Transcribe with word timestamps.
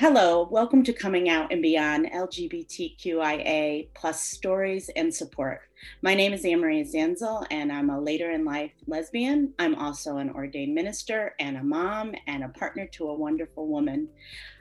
Hello, 0.00 0.48
welcome 0.50 0.82
to 0.84 0.94
Coming 0.94 1.28
Out 1.28 1.52
and 1.52 1.60
Beyond 1.60 2.06
LGBTQIA 2.10 3.88
plus 3.92 4.22
stories 4.22 4.88
and 4.96 5.14
support. 5.14 5.60
My 6.00 6.14
name 6.14 6.32
is 6.32 6.42
Anne-Marie 6.42 6.84
Zanzel 6.84 7.46
and 7.50 7.70
I'm 7.70 7.90
a 7.90 8.00
later 8.00 8.30
in 8.30 8.46
life 8.46 8.72
lesbian. 8.86 9.52
I'm 9.58 9.74
also 9.74 10.16
an 10.16 10.30
ordained 10.30 10.74
minister 10.74 11.34
and 11.38 11.58
a 11.58 11.62
mom 11.62 12.14
and 12.26 12.44
a 12.44 12.48
partner 12.48 12.86
to 12.92 13.10
a 13.10 13.14
wonderful 13.14 13.68
woman. 13.68 14.08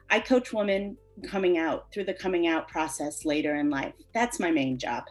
I 0.10 0.20
coach 0.20 0.52
women 0.52 0.98
coming 1.24 1.58
out 1.58 1.90
through 1.94 2.04
the 2.04 2.14
coming 2.16 2.48
out 2.48 2.68
process 2.68 3.24
later 3.24 3.56
in 3.56 3.70
life. 3.70 3.94
That's 4.14 4.42
my 4.42 4.52
main 4.52 4.78
job. 4.78 5.06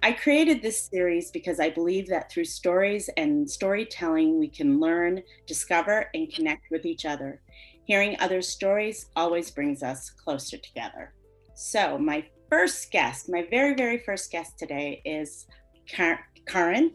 I 0.00 0.12
created 0.12 0.62
this 0.62 0.88
series 0.92 1.32
because 1.32 1.58
I 1.58 1.70
believe 1.70 2.06
that 2.10 2.30
through 2.30 2.44
stories 2.44 3.10
and 3.16 3.50
storytelling, 3.50 4.38
we 4.38 4.46
can 4.46 4.78
learn, 4.78 5.22
discover, 5.48 6.08
and 6.14 6.32
connect 6.32 6.70
with 6.70 6.84
each 6.84 7.04
other. 7.04 7.40
Hearing 7.86 8.16
others' 8.18 8.48
stories 8.48 9.06
always 9.14 9.52
brings 9.52 9.84
us 9.84 10.10
closer 10.10 10.58
together. 10.58 11.14
So, 11.54 11.96
my 11.96 12.26
first 12.50 12.90
guest, 12.90 13.28
my 13.28 13.46
very, 13.48 13.74
very 13.74 13.98
first 13.98 14.32
guest 14.32 14.58
today 14.58 15.00
is 15.04 15.46
Karen. 15.86 16.92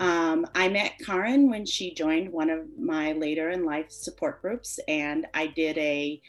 Um, 0.00 0.46
I 0.54 0.68
met 0.68 0.98
Karen 1.04 1.50
when 1.50 1.66
she 1.66 1.92
joined 1.92 2.32
one 2.32 2.48
of 2.48 2.60
my 2.78 3.12
later 3.12 3.50
in 3.50 3.66
life 3.66 3.90
support 3.90 4.40
groups, 4.40 4.80
and 4.88 5.26
I 5.34 5.48
did 5.48 5.76
a 5.76 6.22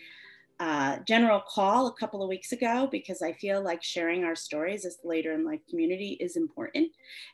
uh, 0.60 0.98
general 1.08 1.42
call 1.48 1.88
a 1.88 1.94
couple 1.94 2.22
of 2.22 2.28
weeks 2.28 2.52
ago 2.52 2.90
because 2.92 3.22
I 3.22 3.32
feel 3.32 3.64
like 3.64 3.82
sharing 3.82 4.26
our 4.26 4.36
stories 4.36 4.86
as 4.86 4.98
later 5.06 5.32
in 5.32 5.46
life 5.46 5.62
community 5.70 6.18
is 6.20 6.36
important. 6.36 6.90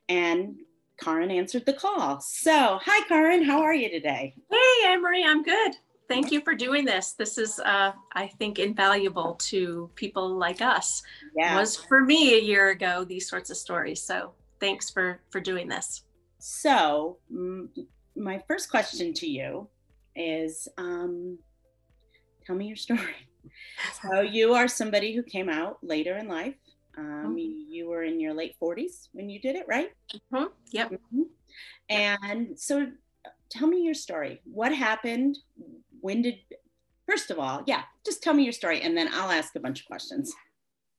And 0.09 0.57
Karen 0.99 1.31
answered 1.31 1.65
the 1.65 1.73
call. 1.73 2.21
So, 2.21 2.79
hi, 2.83 3.07
Karen. 3.07 3.43
How 3.43 3.61
are 3.61 3.73
you 3.73 3.89
today? 3.89 4.35
Hey, 4.49 4.91
Anne-Marie. 4.91 5.25
I'm 5.25 5.41
good 5.41 5.73
thank 6.07 6.31
you 6.31 6.41
for 6.41 6.55
doing 6.55 6.85
this. 6.85 7.13
This 7.13 7.37
is, 7.37 7.59
uh, 7.59 7.91
I 8.13 8.27
think, 8.39 8.59
invaluable 8.59 9.35
to 9.35 9.89
people 9.95 10.37
like 10.37 10.61
us. 10.61 11.03
Yeah. 11.35 11.55
It 11.55 11.59
was 11.59 11.75
for 11.75 12.01
me 12.01 12.35
a 12.35 12.41
year 12.41 12.69
ago, 12.69 13.03
these 13.03 13.29
sorts 13.29 13.49
of 13.49 13.57
stories. 13.57 14.01
So 14.01 14.33
thanks 14.59 14.89
for, 14.89 15.21
for 15.29 15.39
doing 15.39 15.67
this. 15.67 16.03
So 16.39 17.17
m- 17.29 17.69
my 18.15 18.41
first 18.47 18.69
question 18.69 19.13
to 19.13 19.27
you 19.27 19.67
is, 20.15 20.67
um, 20.77 21.37
tell 22.45 22.55
me 22.55 22.67
your 22.67 22.77
story. 22.77 23.01
So 24.01 24.19
you 24.19 24.55
are 24.55 24.67
somebody 24.67 25.15
who 25.15 25.23
came 25.23 25.47
out 25.47 25.77
later 25.81 26.17
in 26.17 26.27
life. 26.27 26.55
Um, 26.97 27.05
mm-hmm. 27.05 27.37
you, 27.37 27.87
were 27.87 28.03
in 28.03 28.19
your 28.19 28.33
late 28.33 28.55
40s 28.61 29.07
when 29.13 29.29
you 29.29 29.39
did 29.39 29.55
it, 29.55 29.65
right? 29.69 29.91
Mm-hmm. 30.13 30.45
Yep. 30.71 30.91
Mm-hmm. 30.91 31.21
And 31.89 32.59
so 32.59 32.87
tell 33.49 33.67
me 33.67 33.83
your 33.83 33.93
story. 33.93 34.41
What 34.45 34.73
happened? 34.73 35.37
when 36.01 36.21
did 36.21 36.37
first 37.05 37.31
of 37.31 37.39
all 37.39 37.63
yeah 37.65 37.83
just 38.05 38.23
tell 38.23 38.33
me 38.33 38.43
your 38.43 38.53
story 38.53 38.81
and 38.81 38.97
then 38.97 39.09
i'll 39.13 39.31
ask 39.31 39.55
a 39.55 39.59
bunch 39.59 39.81
of 39.81 39.87
questions 39.87 40.33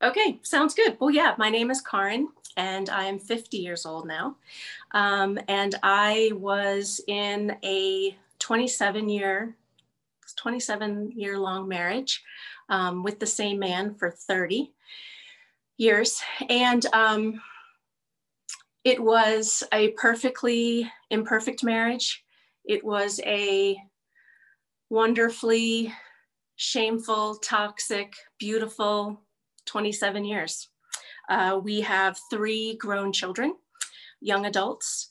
okay 0.02 0.38
sounds 0.42 0.74
good 0.74 0.96
well 1.00 1.10
yeah 1.10 1.34
my 1.38 1.50
name 1.50 1.70
is 1.70 1.80
karen 1.80 2.28
and 2.56 2.88
i 2.90 3.04
am 3.04 3.18
50 3.18 3.56
years 3.56 3.86
old 3.86 4.06
now 4.06 4.36
um, 4.92 5.38
and 5.48 5.74
i 5.82 6.30
was 6.34 7.00
in 7.06 7.56
a 7.64 8.16
27 8.38 9.08
year 9.08 9.56
27 10.36 11.12
year 11.16 11.38
long 11.38 11.66
marriage 11.66 12.22
um, 12.68 13.02
with 13.02 13.18
the 13.18 13.26
same 13.26 13.58
man 13.58 13.94
for 13.94 14.10
30 14.10 14.72
years 15.78 16.20
and 16.48 16.84
um, 16.92 17.40
it 18.88 19.00
was 19.02 19.62
a 19.72 19.90
perfectly 19.92 20.90
imperfect 21.10 21.62
marriage 21.62 22.24
it 22.68 22.84
was 22.84 23.18
a 23.24 23.76
wonderfully 24.90 25.92
shameful, 26.56 27.36
toxic, 27.36 28.14
beautiful 28.38 29.22
27 29.64 30.24
years. 30.24 30.68
Uh, 31.30 31.60
we 31.62 31.80
have 31.80 32.18
three 32.30 32.76
grown 32.76 33.12
children, 33.12 33.54
young 34.20 34.44
adults. 34.44 35.08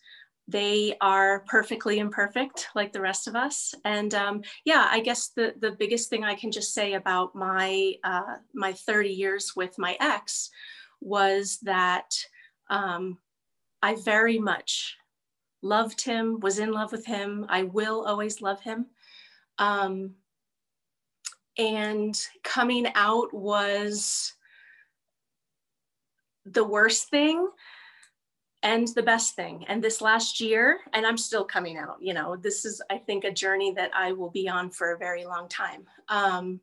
They 0.47 0.95
are 1.01 1.41
perfectly 1.47 1.99
imperfect, 1.99 2.67
like 2.75 2.93
the 2.93 3.01
rest 3.01 3.27
of 3.27 3.35
us. 3.35 3.73
And 3.83 4.13
um, 4.13 4.43
yeah, 4.65 4.87
I 4.89 4.99
guess 4.99 5.29
the, 5.29 5.55
the 5.59 5.71
biggest 5.71 6.09
thing 6.09 6.23
I 6.23 6.35
can 6.35 6.51
just 6.51 6.73
say 6.73 6.93
about 6.93 7.35
my, 7.35 7.93
uh, 8.03 8.35
my 8.53 8.73
30 8.73 9.09
years 9.09 9.53
with 9.55 9.77
my 9.79 9.97
ex 9.99 10.49
was 11.01 11.59
that 11.63 12.15
um, 12.69 13.17
I 13.81 13.95
very 13.95 14.39
much 14.39 14.97
loved 15.61 16.01
him, 16.03 16.39
was 16.39 16.59
in 16.59 16.71
love 16.71 16.91
with 16.91 17.05
him. 17.05 17.45
I 17.49 17.63
will 17.63 18.05
always 18.05 18.41
love 18.41 18.61
him. 18.61 18.87
Um, 19.57 20.15
and 21.57 22.19
coming 22.43 22.87
out 22.93 23.33
was 23.33 24.33
the 26.45 26.63
worst 26.63 27.09
thing 27.09 27.49
and 28.63 28.87
the 28.89 29.03
best 29.03 29.35
thing. 29.35 29.65
And 29.67 29.83
this 29.83 30.01
last 30.01 30.39
year, 30.39 30.79
and 30.93 31.05
I'm 31.05 31.17
still 31.17 31.43
coming 31.43 31.77
out, 31.77 31.97
you 31.99 32.13
know, 32.13 32.35
this 32.35 32.65
is, 32.65 32.81
I 32.89 32.97
think, 32.97 33.23
a 33.23 33.31
journey 33.31 33.73
that 33.73 33.91
I 33.95 34.11
will 34.11 34.29
be 34.29 34.47
on 34.47 34.69
for 34.69 34.93
a 34.93 34.97
very 34.97 35.25
long 35.25 35.47
time. 35.49 35.85
Um, 36.09 36.61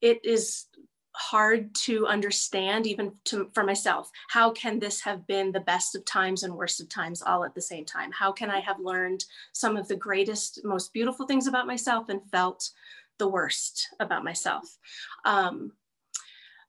it 0.00 0.24
is 0.24 0.66
hard 1.18 1.74
to 1.74 2.06
understand 2.06 2.86
even 2.86 3.12
to, 3.24 3.50
for 3.52 3.64
myself. 3.64 4.10
How 4.28 4.50
can 4.52 4.78
this 4.78 5.00
have 5.00 5.26
been 5.26 5.50
the 5.50 5.60
best 5.60 5.96
of 5.96 6.04
times 6.04 6.44
and 6.44 6.54
worst 6.54 6.80
of 6.80 6.88
times 6.88 7.22
all 7.22 7.44
at 7.44 7.54
the 7.54 7.60
same 7.60 7.84
time? 7.84 8.12
How 8.12 8.30
can 8.30 8.50
i 8.50 8.60
have 8.60 8.78
learned 8.78 9.24
some 9.52 9.76
of 9.76 9.88
the 9.88 9.96
greatest 9.96 10.60
most 10.64 10.92
beautiful 10.92 11.26
things 11.26 11.48
about 11.48 11.66
myself 11.66 12.08
and 12.08 12.20
felt 12.30 12.70
the 13.18 13.28
worst 13.28 13.88
about 13.98 14.22
myself? 14.22 14.78
Um, 15.24 15.72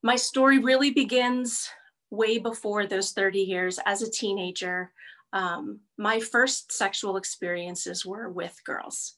my 0.02 0.16
story 0.16 0.58
really 0.58 0.90
begins 0.90 1.68
way 2.10 2.38
before 2.38 2.86
those 2.86 3.12
30 3.12 3.38
years 3.38 3.78
as 3.86 4.02
a 4.02 4.10
teenager. 4.10 4.90
Um, 5.32 5.78
my 5.96 6.18
first 6.18 6.72
sexual 6.72 7.16
experiences 7.16 8.04
were 8.04 8.28
with 8.28 8.58
girls 8.64 9.14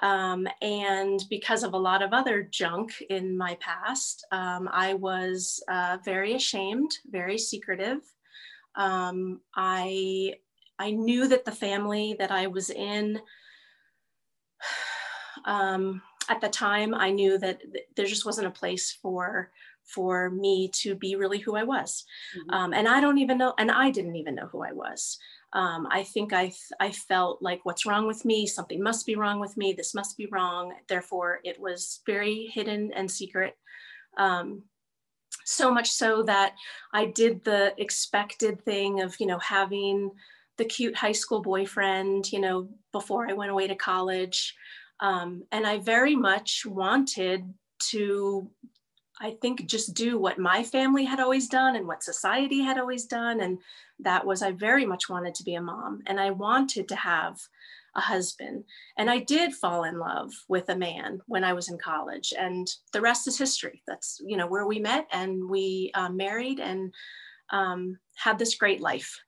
um, 0.00 0.46
and 0.60 1.24
because 1.30 1.62
of 1.62 1.72
a 1.72 1.78
lot 1.78 2.02
of 2.02 2.12
other 2.12 2.42
junk 2.42 3.02
in 3.08 3.36
my 3.36 3.56
past, 3.60 4.26
um, 4.30 4.68
I 4.70 4.94
was 4.94 5.62
uh, 5.68 5.98
very 6.04 6.34
ashamed, 6.34 6.90
very 7.06 7.38
secretive. 7.38 8.00
Um, 8.74 9.40
I 9.54 10.34
I 10.78 10.90
knew 10.90 11.26
that 11.28 11.46
the 11.46 11.52
family 11.52 12.14
that 12.18 12.30
I 12.30 12.46
was 12.46 12.68
in 12.68 13.18
um, 15.46 16.02
at 16.28 16.42
the 16.42 16.48
time, 16.48 16.94
I 16.94 17.10
knew 17.10 17.38
that 17.38 17.62
there 17.96 18.06
just 18.06 18.26
wasn't 18.26 18.48
a 18.48 18.50
place 18.58 18.92
for 19.00 19.50
for 19.84 20.30
me 20.30 20.68
to 20.74 20.94
be 20.94 21.14
really 21.14 21.38
who 21.38 21.54
I 21.56 21.62
was. 21.62 22.04
Mm-hmm. 22.36 22.50
Um, 22.50 22.72
and 22.74 22.88
I 22.88 23.00
don't 23.00 23.18
even 23.18 23.38
know, 23.38 23.54
and 23.56 23.70
I 23.70 23.90
didn't 23.90 24.16
even 24.16 24.34
know 24.34 24.48
who 24.50 24.62
I 24.62 24.72
was 24.72 25.18
um, 25.56 25.88
I 25.90 26.02
think 26.02 26.34
I, 26.34 26.52
I 26.78 26.92
felt 26.92 27.40
like 27.40 27.64
what's 27.64 27.86
wrong 27.86 28.06
with 28.06 28.26
me? 28.26 28.46
Something 28.46 28.82
must 28.82 29.06
be 29.06 29.16
wrong 29.16 29.40
with 29.40 29.56
me. 29.56 29.72
This 29.72 29.94
must 29.94 30.14
be 30.18 30.26
wrong. 30.26 30.74
Therefore, 30.86 31.40
it 31.44 31.58
was 31.58 32.00
very 32.04 32.50
hidden 32.52 32.92
and 32.92 33.10
secret. 33.10 33.54
Um, 34.18 34.64
so 35.46 35.72
much 35.72 35.90
so 35.90 36.22
that 36.24 36.52
I 36.92 37.06
did 37.06 37.42
the 37.42 37.72
expected 37.78 38.62
thing 38.66 39.00
of, 39.00 39.16
you 39.18 39.26
know, 39.26 39.38
having 39.38 40.10
the 40.58 40.66
cute 40.66 40.94
high 40.94 41.12
school 41.12 41.40
boyfriend, 41.40 42.30
you 42.30 42.40
know, 42.40 42.68
before 42.92 43.26
I 43.26 43.32
went 43.32 43.50
away 43.50 43.66
to 43.66 43.74
college. 43.74 44.54
Um, 45.00 45.44
and 45.52 45.66
I 45.66 45.78
very 45.78 46.14
much 46.14 46.66
wanted 46.66 47.54
to 47.90 48.50
I 49.20 49.30
think 49.40 49.66
just 49.66 49.94
do 49.94 50.18
what 50.18 50.38
my 50.38 50.62
family 50.62 51.04
had 51.04 51.20
always 51.20 51.48
done 51.48 51.76
and 51.76 51.86
what 51.86 52.02
society 52.02 52.60
had 52.60 52.78
always 52.78 53.06
done. 53.06 53.40
And 53.40 53.58
that 54.00 54.26
was, 54.26 54.42
I 54.42 54.52
very 54.52 54.84
much 54.84 55.08
wanted 55.08 55.34
to 55.36 55.44
be 55.44 55.54
a 55.54 55.62
mom 55.62 56.02
and 56.06 56.20
I 56.20 56.30
wanted 56.30 56.88
to 56.88 56.96
have 56.96 57.40
a 57.94 58.00
husband. 58.00 58.64
And 58.98 59.10
I 59.10 59.20
did 59.20 59.54
fall 59.54 59.84
in 59.84 59.98
love 59.98 60.32
with 60.48 60.68
a 60.68 60.76
man 60.76 61.20
when 61.26 61.44
I 61.44 61.54
was 61.54 61.70
in 61.70 61.78
college. 61.78 62.34
And 62.38 62.68
the 62.92 63.00
rest 63.00 63.26
is 63.26 63.38
history. 63.38 63.82
That's, 63.86 64.20
you 64.24 64.36
know, 64.36 64.46
where 64.46 64.66
we 64.66 64.78
met 64.78 65.06
and 65.10 65.48
we 65.48 65.90
uh, 65.94 66.10
married 66.10 66.60
and 66.60 66.92
um, 67.50 67.98
had 68.16 68.38
this 68.38 68.56
great 68.56 68.82
life, 68.82 69.18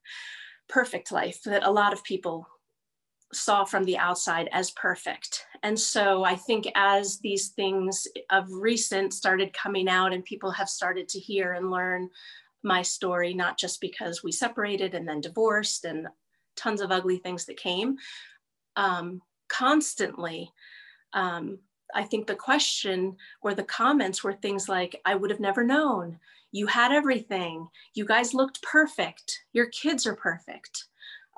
perfect 0.67 1.11
life 1.11 1.41
that 1.43 1.65
a 1.65 1.71
lot 1.71 1.93
of 1.93 2.03
people 2.03 2.47
saw 3.33 3.63
from 3.63 3.83
the 3.83 3.97
outside 3.97 4.49
as 4.51 4.71
perfect. 4.71 5.45
And 5.63 5.79
so 5.79 6.23
I 6.23 6.35
think 6.35 6.67
as 6.75 7.19
these 7.19 7.49
things 7.49 8.07
of 8.29 8.51
recent 8.51 9.13
started 9.13 9.53
coming 9.53 9.87
out 9.87 10.13
and 10.13 10.23
people 10.23 10.51
have 10.51 10.69
started 10.69 11.07
to 11.09 11.19
hear 11.19 11.53
and 11.53 11.69
learn 11.69 12.09
my 12.63 12.81
story, 12.81 13.33
not 13.33 13.57
just 13.57 13.81
because 13.81 14.23
we 14.23 14.31
separated 14.31 14.95
and 14.95 15.07
then 15.07 15.21
divorced 15.21 15.85
and 15.85 16.07
tons 16.55 16.81
of 16.81 16.91
ugly 16.91 17.17
things 17.17 17.45
that 17.45 17.57
came, 17.57 17.97
um, 18.75 19.21
constantly, 19.47 20.51
um, 21.13 21.59
I 21.93 22.03
think 22.03 22.27
the 22.27 22.35
question 22.35 23.15
or 23.41 23.53
the 23.53 23.63
comments 23.63 24.23
were 24.23 24.33
things 24.33 24.69
like, 24.69 24.99
I 25.05 25.15
would 25.15 25.31
have 25.31 25.39
never 25.39 25.63
known. 25.63 26.19
You 26.51 26.67
had 26.67 26.91
everything. 26.91 27.67
You 27.93 28.05
guys 28.05 28.33
looked 28.33 28.61
perfect. 28.61 29.39
Your 29.53 29.67
kids 29.67 30.05
are 30.05 30.15
perfect 30.15 30.88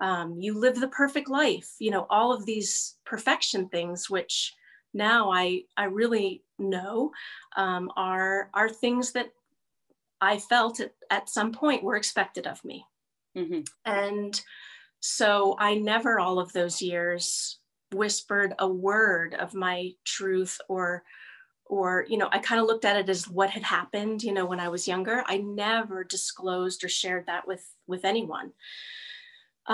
um, 0.01 0.36
you 0.39 0.57
live 0.57 0.80
the 0.80 0.88
perfect 0.89 1.30
life 1.30 1.75
you 1.80 1.92
know 1.92 2.06
all 2.09 2.33
of 2.33 2.45
these 2.45 2.98
perfection 3.06 3.69
things 3.69 4.09
which 4.09 4.56
now 4.94 5.31
I 5.31 5.63
I 5.77 5.86
really 5.86 6.44
know 6.59 7.12
um, 7.56 7.92
are 7.95 8.50
are 8.53 8.69
things 8.69 9.13
that 9.13 9.31
I 10.19 10.38
felt 10.38 10.80
at, 10.80 10.94
at 11.09 11.30
some 11.30 11.51
point 11.51 11.83
were 11.83 11.95
expected 11.95 12.45
of 12.45 12.63
me. 12.63 12.86
Mm-hmm. 13.36 13.62
And 13.86 14.39
so 15.00 15.56
I 15.57 15.75
never 15.75 16.19
all 16.19 16.39
of 16.39 16.53
those 16.53 16.81
years 16.81 17.57
whispered 17.92 18.53
a 18.59 18.68
word 18.68 19.33
of 19.33 19.53
my 19.53 19.92
truth 20.06 20.59
or 20.69 21.03
or 21.65 22.06
you 22.07 22.18
know 22.18 22.30
i 22.31 22.39
kind 22.39 22.62
of 22.62 22.68
looked 22.68 22.86
at 22.86 22.95
it 22.95 23.09
as 23.09 23.27
what 23.27 23.50
had 23.50 23.63
happened 23.63 24.24
you 24.24 24.31
know 24.31 24.45
when 24.45 24.62
i 24.62 24.69
was 24.69 24.88
younger 24.88 25.25
i 25.27 25.36
never 25.36 26.01
disclosed 26.01 26.86
or 26.86 26.88
shared 26.88 27.25
that 27.25 27.45
with 27.45 27.75
with 27.88 28.06
anyone 28.06 28.53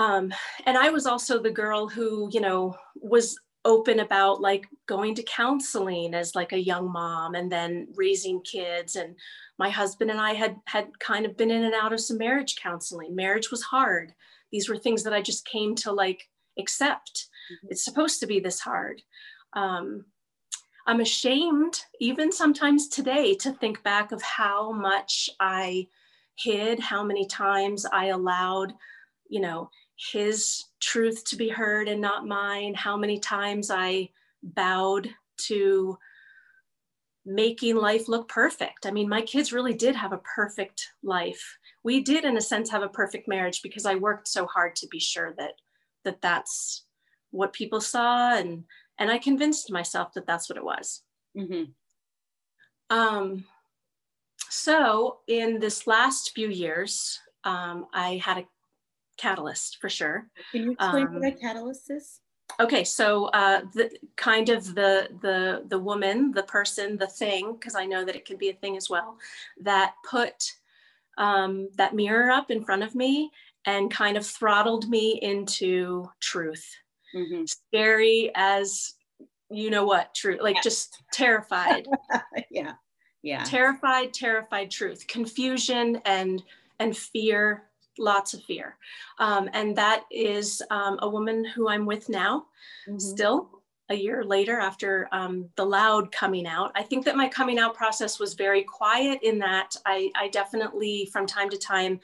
um, 0.00 0.32
and 0.66 0.76
i 0.78 0.90
was 0.90 1.06
also 1.06 1.38
the 1.38 1.50
girl 1.50 1.88
who 1.88 2.28
you 2.32 2.40
know 2.40 2.74
was 2.96 3.36
open 3.68 4.00
about 4.00 4.40
like 4.40 4.66
going 4.86 5.14
to 5.14 5.22
counseling 5.22 6.14
as 6.14 6.34
like 6.34 6.52
a 6.52 6.58
young 6.58 6.90
mom 6.90 7.34
and 7.34 7.52
then 7.52 7.86
raising 7.94 8.40
kids. 8.40 8.96
And 8.96 9.14
my 9.58 9.68
husband 9.68 10.10
and 10.10 10.20
i 10.20 10.32
had 10.32 10.56
had 10.66 10.98
kind 10.98 11.26
of 11.26 11.36
been 11.36 11.50
in 11.50 11.64
and 11.64 11.74
out 11.74 11.92
of 11.92 12.00
some 12.00 12.18
marriage 12.18 12.56
counseling. 12.56 13.14
Marriage 13.14 13.50
was 13.50 13.62
hard. 13.62 14.14
These 14.50 14.68
were 14.68 14.78
things 14.78 15.02
that 15.04 15.12
i 15.12 15.20
just 15.20 15.46
came 15.46 15.74
to 15.76 15.92
like 15.92 16.28
accept. 16.58 17.28
Mm-hmm. 17.52 17.68
it's 17.70 17.84
supposed 17.84 18.20
to 18.20 18.26
be 18.26 18.40
this 18.40 18.60
hard. 18.60 19.02
Um, 19.54 20.06
i'm 20.86 21.00
ashamed 21.00 21.80
even 22.00 22.32
sometimes 22.32 22.88
today 22.88 23.34
to 23.34 23.52
think 23.52 23.82
back 23.82 24.12
of 24.12 24.22
how 24.22 24.72
much 24.72 25.28
i 25.40 25.86
hid 26.36 26.80
how 26.80 27.02
many 27.04 27.26
times 27.26 27.84
i 27.92 28.06
allowed 28.06 28.72
you 29.28 29.40
know 29.40 29.68
his 29.98 30.64
truth 30.80 31.24
to 31.24 31.36
be 31.36 31.48
heard 31.48 31.88
and 31.88 32.00
not 32.00 32.26
mine, 32.26 32.74
how 32.74 32.96
many 32.96 33.18
times 33.18 33.70
I 33.70 34.10
bowed 34.42 35.10
to 35.38 35.98
making 37.26 37.76
life 37.76 38.08
look 38.08 38.28
perfect. 38.28 38.86
I 38.86 38.90
mean, 38.90 39.08
my 39.08 39.20
kids 39.20 39.52
really 39.52 39.74
did 39.74 39.94
have 39.94 40.12
a 40.12 40.18
perfect 40.18 40.88
life. 41.02 41.58
We 41.82 42.00
did, 42.00 42.24
in 42.24 42.36
a 42.36 42.40
sense, 42.40 42.70
have 42.70 42.82
a 42.82 42.88
perfect 42.88 43.28
marriage 43.28 43.60
because 43.60 43.84
I 43.84 43.96
worked 43.96 44.28
so 44.28 44.46
hard 44.46 44.76
to 44.76 44.86
be 44.88 44.98
sure 44.98 45.34
that 45.36 45.54
that 46.04 46.22
that's 46.22 46.84
what 47.30 47.52
people 47.52 47.80
saw, 47.80 48.34
and 48.34 48.64
and 48.98 49.10
I 49.10 49.18
convinced 49.18 49.70
myself 49.70 50.14
that 50.14 50.26
that's 50.26 50.48
what 50.48 50.56
it 50.56 50.64
was. 50.64 51.02
Mm-hmm. 51.36 51.64
Um, 52.96 53.44
so 54.48 55.18
in 55.26 55.58
this 55.58 55.86
last 55.86 56.32
few 56.34 56.48
years, 56.48 57.18
um, 57.44 57.86
I 57.92 58.16
had 58.24 58.38
a 58.38 58.46
catalyst 59.18 59.78
for 59.80 59.88
sure. 59.88 60.28
Can 60.52 60.62
you 60.62 60.72
explain 60.72 61.06
um, 61.06 61.14
what 61.14 61.24
a 61.24 61.32
catalyst 61.32 61.90
is? 61.90 62.20
Okay, 62.60 62.82
so 62.82 63.26
uh, 63.26 63.60
the 63.74 63.90
kind 64.16 64.48
of 64.48 64.74
the 64.74 65.08
the 65.20 65.64
the 65.68 65.78
woman, 65.78 66.32
the 66.32 66.42
person, 66.44 66.96
the 66.96 67.06
thing, 67.06 67.52
because 67.52 67.74
I 67.74 67.84
know 67.84 68.04
that 68.04 68.16
it 68.16 68.24
can 68.24 68.36
be 68.36 68.48
a 68.48 68.54
thing 68.54 68.76
as 68.76 68.88
well, 68.88 69.18
that 69.60 69.94
put 70.08 70.54
um, 71.18 71.68
that 71.76 71.94
mirror 71.94 72.30
up 72.30 72.50
in 72.50 72.64
front 72.64 72.82
of 72.82 72.94
me 72.94 73.30
and 73.66 73.90
kind 73.90 74.16
of 74.16 74.26
throttled 74.26 74.88
me 74.88 75.18
into 75.20 76.08
truth. 76.20 76.66
Mm-hmm. 77.14 77.44
Scary 77.46 78.30
as 78.34 78.94
you 79.50 79.70
know 79.70 79.84
what, 79.84 80.14
truth, 80.14 80.40
like 80.42 80.62
just 80.62 81.02
terrified. 81.12 81.86
yeah, 82.50 82.72
yeah. 83.22 83.44
Terrified, 83.44 84.12
terrified 84.12 84.70
truth, 84.70 85.06
confusion 85.06 86.00
and 86.04 86.42
and 86.80 86.96
fear 86.96 87.67
lots 87.98 88.34
of 88.34 88.42
fear. 88.44 88.76
Um, 89.18 89.48
and 89.52 89.76
that 89.76 90.04
is 90.10 90.62
um, 90.70 90.98
a 91.02 91.08
woman 91.08 91.44
who 91.44 91.68
I'm 91.68 91.86
with 91.86 92.08
now, 92.08 92.46
mm-hmm. 92.88 92.98
still 92.98 93.50
a 93.90 93.94
year 93.94 94.22
later 94.22 94.58
after 94.58 95.08
um, 95.12 95.48
the 95.56 95.64
loud 95.64 96.12
coming 96.12 96.46
out. 96.46 96.72
I 96.74 96.82
think 96.82 97.04
that 97.04 97.16
my 97.16 97.28
coming 97.28 97.58
out 97.58 97.74
process 97.74 98.18
was 98.18 98.34
very 98.34 98.62
quiet 98.62 99.20
in 99.22 99.38
that 99.38 99.74
I, 99.86 100.10
I 100.14 100.28
definitely, 100.28 101.08
from 101.12 101.26
time 101.26 101.48
to 101.50 101.58
time, 101.58 102.00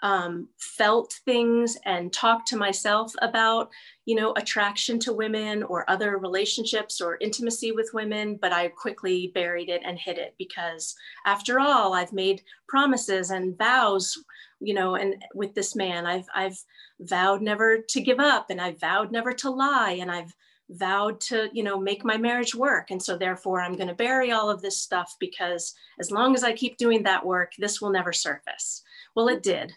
um, 0.00 0.48
felt 0.58 1.20
things 1.24 1.76
and 1.84 2.12
talked 2.12 2.46
to 2.48 2.56
myself 2.56 3.12
about, 3.20 3.68
you 4.04 4.14
know, 4.14 4.32
attraction 4.36 4.98
to 5.00 5.12
women 5.12 5.64
or 5.64 5.90
other 5.90 6.18
relationships 6.18 7.00
or 7.00 7.18
intimacy 7.20 7.72
with 7.72 7.90
women, 7.92 8.38
but 8.40 8.52
I 8.52 8.68
quickly 8.68 9.32
buried 9.34 9.68
it 9.68 9.82
and 9.84 9.98
hid 9.98 10.18
it 10.18 10.34
because, 10.38 10.94
after 11.26 11.58
all, 11.58 11.94
I've 11.94 12.12
made 12.12 12.42
promises 12.68 13.30
and 13.30 13.58
vows 13.58 14.16
you 14.60 14.74
know, 14.74 14.96
and 14.96 15.22
with 15.34 15.54
this 15.54 15.74
man, 15.76 16.06
I've 16.06 16.26
I've 16.34 16.58
vowed 17.00 17.42
never 17.42 17.78
to 17.78 18.00
give 18.00 18.20
up, 18.20 18.50
and 18.50 18.60
I've 18.60 18.80
vowed 18.80 19.12
never 19.12 19.32
to 19.32 19.50
lie, 19.50 19.98
and 20.00 20.10
I've 20.10 20.34
vowed 20.70 21.20
to 21.20 21.48
you 21.52 21.62
know 21.62 21.78
make 21.78 22.04
my 22.04 22.16
marriage 22.16 22.54
work. 22.54 22.90
And 22.90 23.02
so 23.02 23.16
therefore 23.16 23.60
i'm 23.60 23.76
going 23.76 23.88
to 23.88 23.94
bury 23.94 24.32
all 24.32 24.50
of 24.50 24.60
this 24.60 24.76
stuff 24.76 25.16
because 25.18 25.74
as 25.98 26.10
long 26.10 26.34
as 26.34 26.44
i 26.44 26.52
keep 26.52 26.76
doing 26.76 27.02
that 27.04 27.24
work 27.24 27.52
this 27.58 27.80
will 27.80 27.90
never 27.90 28.12
surface. 28.12 28.82
Well 29.14 29.28
it 29.28 29.42
did. 29.42 29.72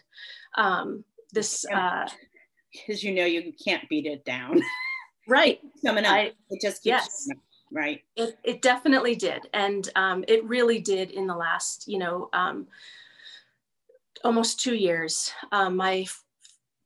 Um, 0.56 1.04
this 1.32 1.64
because 1.66 3.02
uh, 3.02 3.08
you 3.08 3.14
know 3.14 3.24
you 3.24 3.52
can't 3.64 3.88
beat 3.88 4.06
it 4.06 4.24
down. 4.24 4.60
Right. 5.28 5.60
Coming 5.86 6.04
up. 6.04 6.12
I, 6.12 6.32
it 6.50 6.60
just 6.60 6.84
yes. 6.84 7.28
right? 7.70 8.02
It, 8.16 8.36
it 8.42 8.60
definitely 8.60 9.14
did. 9.14 9.42
And 9.54 9.88
um, 9.94 10.24
it 10.26 10.44
really 10.44 10.80
did 10.80 11.12
in 11.12 11.28
the 11.28 11.36
last 11.36 11.86
you 11.86 11.98
know 11.98 12.28
um, 12.32 12.66
almost 14.24 14.60
two 14.60 14.74
years. 14.74 15.32
Um, 15.50 15.76
my 15.76 16.06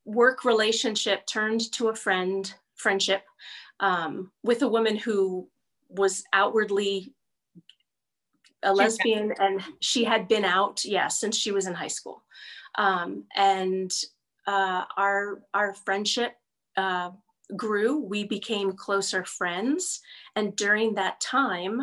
work 0.04 0.44
relationship 0.44 1.26
turned 1.26 1.72
to 1.72 1.88
a 1.88 1.94
friend 1.94 2.54
friendship 2.76 3.22
um, 3.80 4.30
with 4.42 4.62
a 4.62 4.68
woman 4.68 4.96
who 4.96 5.48
was 5.88 6.24
outwardly 6.32 7.12
a 8.62 8.72
lesbian 8.72 9.32
and 9.38 9.62
she 9.80 10.02
had 10.04 10.26
been 10.28 10.44
out 10.44 10.84
yes 10.84 10.92
yeah, 10.92 11.08
since 11.08 11.36
she 11.36 11.52
was 11.52 11.66
in 11.66 11.74
high 11.74 11.86
school 11.88 12.22
um, 12.76 13.24
and 13.36 13.92
uh, 14.46 14.84
our 14.96 15.42
our 15.52 15.74
friendship 15.74 16.32
uh, 16.76 17.10
grew 17.56 18.00
we 18.00 18.24
became 18.24 18.72
closer 18.72 19.24
friends 19.24 20.00
and 20.36 20.56
during 20.56 20.94
that 20.94 21.20
time 21.20 21.80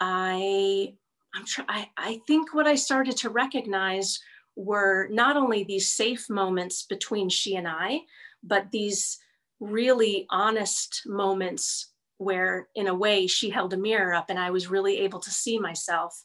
i 0.00 0.92
i'm 1.34 1.44
try, 1.44 1.64
I, 1.68 1.90
I 1.96 2.20
think 2.26 2.54
what 2.54 2.66
i 2.66 2.74
started 2.74 3.16
to 3.18 3.30
recognize 3.30 4.20
were 4.56 5.08
not 5.10 5.36
only 5.36 5.64
these 5.64 5.90
safe 5.90 6.30
moments 6.30 6.84
between 6.84 7.28
she 7.28 7.56
and 7.56 7.66
I, 7.66 8.00
but 8.42 8.70
these 8.70 9.18
really 9.60 10.26
honest 10.30 11.02
moments 11.06 11.92
where, 12.18 12.68
in 12.74 12.86
a 12.86 12.94
way, 12.94 13.26
she 13.26 13.50
held 13.50 13.72
a 13.72 13.76
mirror 13.78 14.14
up 14.14 14.30
and 14.30 14.38
I 14.38 14.50
was 14.50 14.70
really 14.70 14.98
able 15.00 15.20
to 15.20 15.30
see 15.30 15.58
myself. 15.58 16.22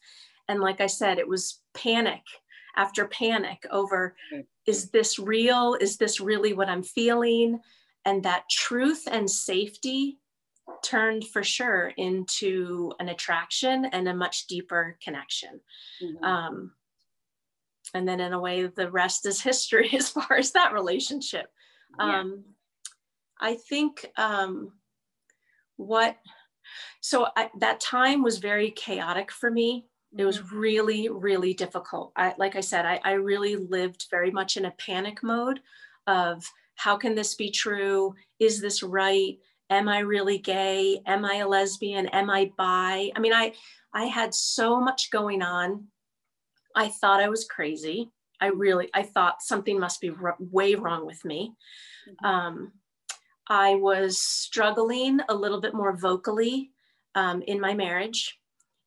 And 0.48 0.60
like 0.60 0.82
I 0.82 0.88
said, 0.88 1.18
it 1.18 1.28
was 1.28 1.62
panic 1.74 2.22
after 2.76 3.08
panic 3.08 3.66
over 3.72 4.16
is 4.66 4.92
this 4.92 5.18
real? 5.18 5.76
Is 5.80 5.98
this 5.98 6.20
really 6.20 6.54
what 6.54 6.70
I'm 6.70 6.84
feeling? 6.84 7.60
And 8.06 8.24
that 8.24 8.50
truth 8.50 9.08
and 9.12 9.30
safety 9.30 10.20
turned 10.84 11.28
for 11.28 11.44
sure 11.44 11.92
into 11.98 12.94
an 13.00 13.10
attraction 13.10 13.86
and 13.86 14.08
a 14.08 14.14
much 14.14 14.48
deeper 14.48 14.98
connection. 15.04 15.60
Mm-hmm. 16.02 16.24
Um, 16.24 16.72
and 17.94 18.08
then 18.08 18.20
in 18.20 18.34
a 18.34 18.40
way 18.40 18.66
the 18.68 18.92
rest 18.92 19.26
is 19.26 19.42
history 19.42 19.90
as 19.94 20.10
far 20.10 20.34
as 20.34 20.52
that 20.52 20.74
relationship. 20.74 21.48
Yeah. 22.00 22.20
um, 22.20 22.44
i 23.42 23.56
think 23.56 24.06
um, 24.18 24.74
what 25.78 26.18
so 27.02 27.28
I, 27.36 27.50
that 27.60 27.80
time 27.80 28.22
was 28.22 28.38
very 28.38 28.72
chaotic 28.72 29.32
for 29.32 29.50
me. 29.50 29.86
It 30.18 30.26
was 30.26 30.40
mm-hmm. 30.40 30.60
really 30.60 31.10
really 31.10 31.54
difficult. 31.54 32.12
I, 32.16 32.34
like 32.38 32.56
i 32.56 32.62
said 32.62 32.86
I, 32.86 33.00
I 33.04 33.12
really 33.14 33.56
lived 33.56 34.08
very 34.12 34.32
much 34.32 34.58
in 34.58 34.66
a 34.66 34.72
panic 34.72 35.24
mode 35.24 35.62
of 36.08 36.44
how 36.76 36.98
can 36.98 37.16
this 37.16 37.36
be 37.36 37.52
true? 37.52 38.16
Is 38.40 38.62
this 38.62 38.84
right? 38.84 39.38
Am 39.70 39.88
i 39.88 40.00
really 40.00 40.38
gay? 40.38 41.02
Am 41.06 41.26
i 41.26 41.36
a 41.36 41.48
lesbian? 41.48 42.08
Am 42.08 42.30
i 42.30 42.52
bi? 42.58 43.12
I 43.16 43.20
mean 43.20 43.34
i 43.34 43.54
i 43.94 44.06
had 44.06 44.34
so 44.34 44.80
much 44.80 45.12
going 45.12 45.42
on 45.42 45.88
I 46.80 46.88
thought 46.88 47.22
I 47.22 47.28
was 47.28 47.44
crazy. 47.44 48.10
I 48.40 48.48
really, 48.48 48.90
I 48.94 49.04
thought 49.04 49.42
something 49.42 49.78
must 49.78 50.00
be 50.00 50.12
r- 50.12 50.38
way 50.40 50.76
wrong 50.76 51.06
with 51.06 51.26
me. 51.26 51.54
Mm-hmm. 52.08 52.26
Um, 52.26 52.72
I 53.50 53.76
was 53.76 54.18
struggling 54.18 55.20
a 55.28 55.36
little 55.36 55.60
bit 55.60 55.74
more 55.74 55.98
vocally 55.98 56.72
um, 57.16 57.42
in 57.42 57.60
my 57.60 57.74
marriage 57.74 58.40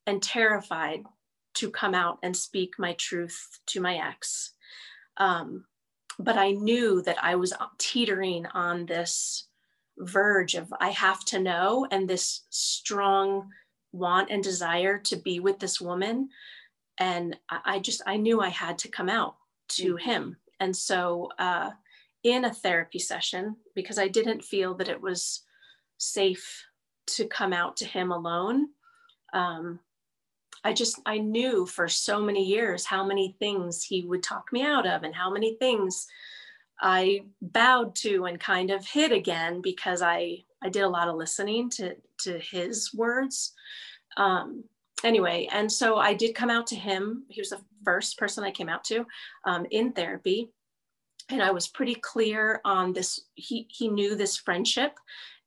and 0.06 0.22
terrified 0.22 1.02
to 1.56 1.70
come 1.70 1.94
out 1.94 2.18
and 2.22 2.34
speak 2.34 2.78
my 2.78 2.94
truth 2.94 3.60
to 3.66 3.80
my 3.82 3.96
ex. 3.96 4.54
Um, 5.18 5.66
but 6.18 6.38
I 6.38 6.52
knew 6.52 7.02
that 7.02 7.22
I 7.22 7.34
was 7.34 7.52
teetering 7.76 8.46
on 8.54 8.86
this 8.86 9.48
verge 9.98 10.54
of 10.54 10.72
I 10.80 10.88
have 10.92 11.26
to 11.26 11.38
know 11.38 11.86
and 11.90 12.08
this 12.08 12.44
strong 12.48 13.50
want 13.92 14.30
and 14.30 14.42
desire 14.42 14.96
to 14.98 15.16
be 15.16 15.40
with 15.40 15.58
this 15.58 15.78
woman 15.78 16.30
and 17.02 17.36
I 17.50 17.80
just 17.80 18.00
I 18.06 18.16
knew 18.16 18.40
I 18.40 18.48
had 18.48 18.78
to 18.78 18.88
come 18.88 19.08
out 19.08 19.34
to 19.70 19.94
mm-hmm. 19.94 20.10
him. 20.10 20.36
And 20.60 20.74
so 20.74 21.30
uh, 21.38 21.70
in 22.22 22.44
a 22.44 22.54
therapy 22.54 23.00
session, 23.00 23.56
because 23.74 23.98
I 23.98 24.06
didn't 24.06 24.44
feel 24.44 24.74
that 24.74 24.88
it 24.88 25.00
was 25.00 25.42
safe 25.98 26.64
to 27.08 27.26
come 27.26 27.52
out 27.52 27.76
to 27.78 27.84
him 27.84 28.12
alone. 28.12 28.68
Um, 29.32 29.80
I 30.62 30.72
just, 30.72 31.00
I 31.04 31.18
knew 31.18 31.66
for 31.66 31.88
so 31.88 32.20
many 32.20 32.44
years 32.44 32.86
how 32.86 33.04
many 33.04 33.34
things 33.40 33.82
he 33.82 34.02
would 34.02 34.22
talk 34.22 34.52
me 34.52 34.62
out 34.62 34.86
of 34.86 35.02
and 35.02 35.12
how 35.12 35.32
many 35.32 35.56
things 35.56 36.06
I 36.80 37.22
bowed 37.40 37.96
to 37.96 38.26
and 38.26 38.38
kind 38.38 38.70
of 38.70 38.86
hid 38.86 39.10
again 39.10 39.60
because 39.60 40.02
I, 40.02 40.44
I 40.62 40.68
did 40.68 40.82
a 40.82 40.88
lot 40.88 41.08
of 41.08 41.16
listening 41.16 41.68
to, 41.70 41.96
to 42.20 42.38
his 42.38 42.94
words. 42.94 43.54
Um, 44.16 44.62
anyway, 45.04 45.48
and 45.52 45.70
so 45.70 45.96
I 45.96 46.14
did 46.14 46.34
come 46.34 46.50
out 46.50 46.66
to 46.68 46.76
him. 46.76 47.24
He 47.28 47.40
was 47.40 47.50
the 47.50 47.60
first 47.84 48.18
person 48.18 48.44
I 48.44 48.50
came 48.50 48.68
out 48.68 48.84
to 48.84 49.06
um, 49.44 49.66
in 49.70 49.92
therapy. 49.92 50.50
And 51.28 51.42
I 51.42 51.50
was 51.52 51.68
pretty 51.68 51.94
clear 51.94 52.60
on 52.64 52.92
this. 52.92 53.20
He, 53.34 53.66
he 53.70 53.88
knew 53.88 54.16
this 54.16 54.36
friendship 54.36 54.98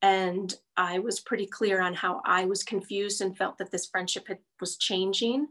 and 0.01 0.53
I 0.77 0.99
was 0.99 1.19
pretty 1.19 1.45
clear 1.45 1.81
on 1.81 1.93
how 1.93 2.21
I 2.25 2.45
was 2.45 2.63
confused 2.63 3.21
and 3.21 3.37
felt 3.37 3.57
that 3.57 3.71
this 3.71 3.87
friendship 3.87 4.27
had, 4.27 4.39
was 4.59 4.77
changing. 4.77 5.47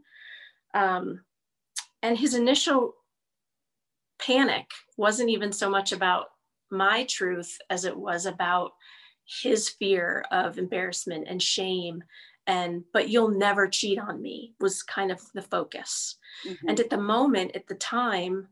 Um, 0.73 1.21
and 2.01 2.17
his 2.17 2.35
initial 2.35 2.95
panic 4.19 4.69
wasn't 4.97 5.29
even 5.29 5.51
so 5.51 5.69
much 5.69 5.91
about 5.91 6.27
my 6.71 7.05
truth 7.05 7.57
as 7.69 7.85
it 7.85 7.95
was 7.95 8.25
about 8.25 8.71
his 9.25 9.69
fear 9.69 10.23
of 10.31 10.57
embarrassment 10.57 11.27
and 11.27 11.41
shame 11.41 12.03
and 12.47 12.83
but 12.93 13.09
you'll 13.09 13.29
never 13.29 13.67
cheat 13.67 13.99
on 13.99 14.21
me 14.21 14.53
was 14.59 14.83
kind 14.83 15.11
of 15.11 15.21
the 15.33 15.41
focus 15.41 16.17
mm-hmm. 16.47 16.69
and 16.69 16.79
at 16.79 16.89
the 16.89 16.97
moment 16.97 17.55
at 17.55 17.67
the 17.67 17.75
time 17.75 18.47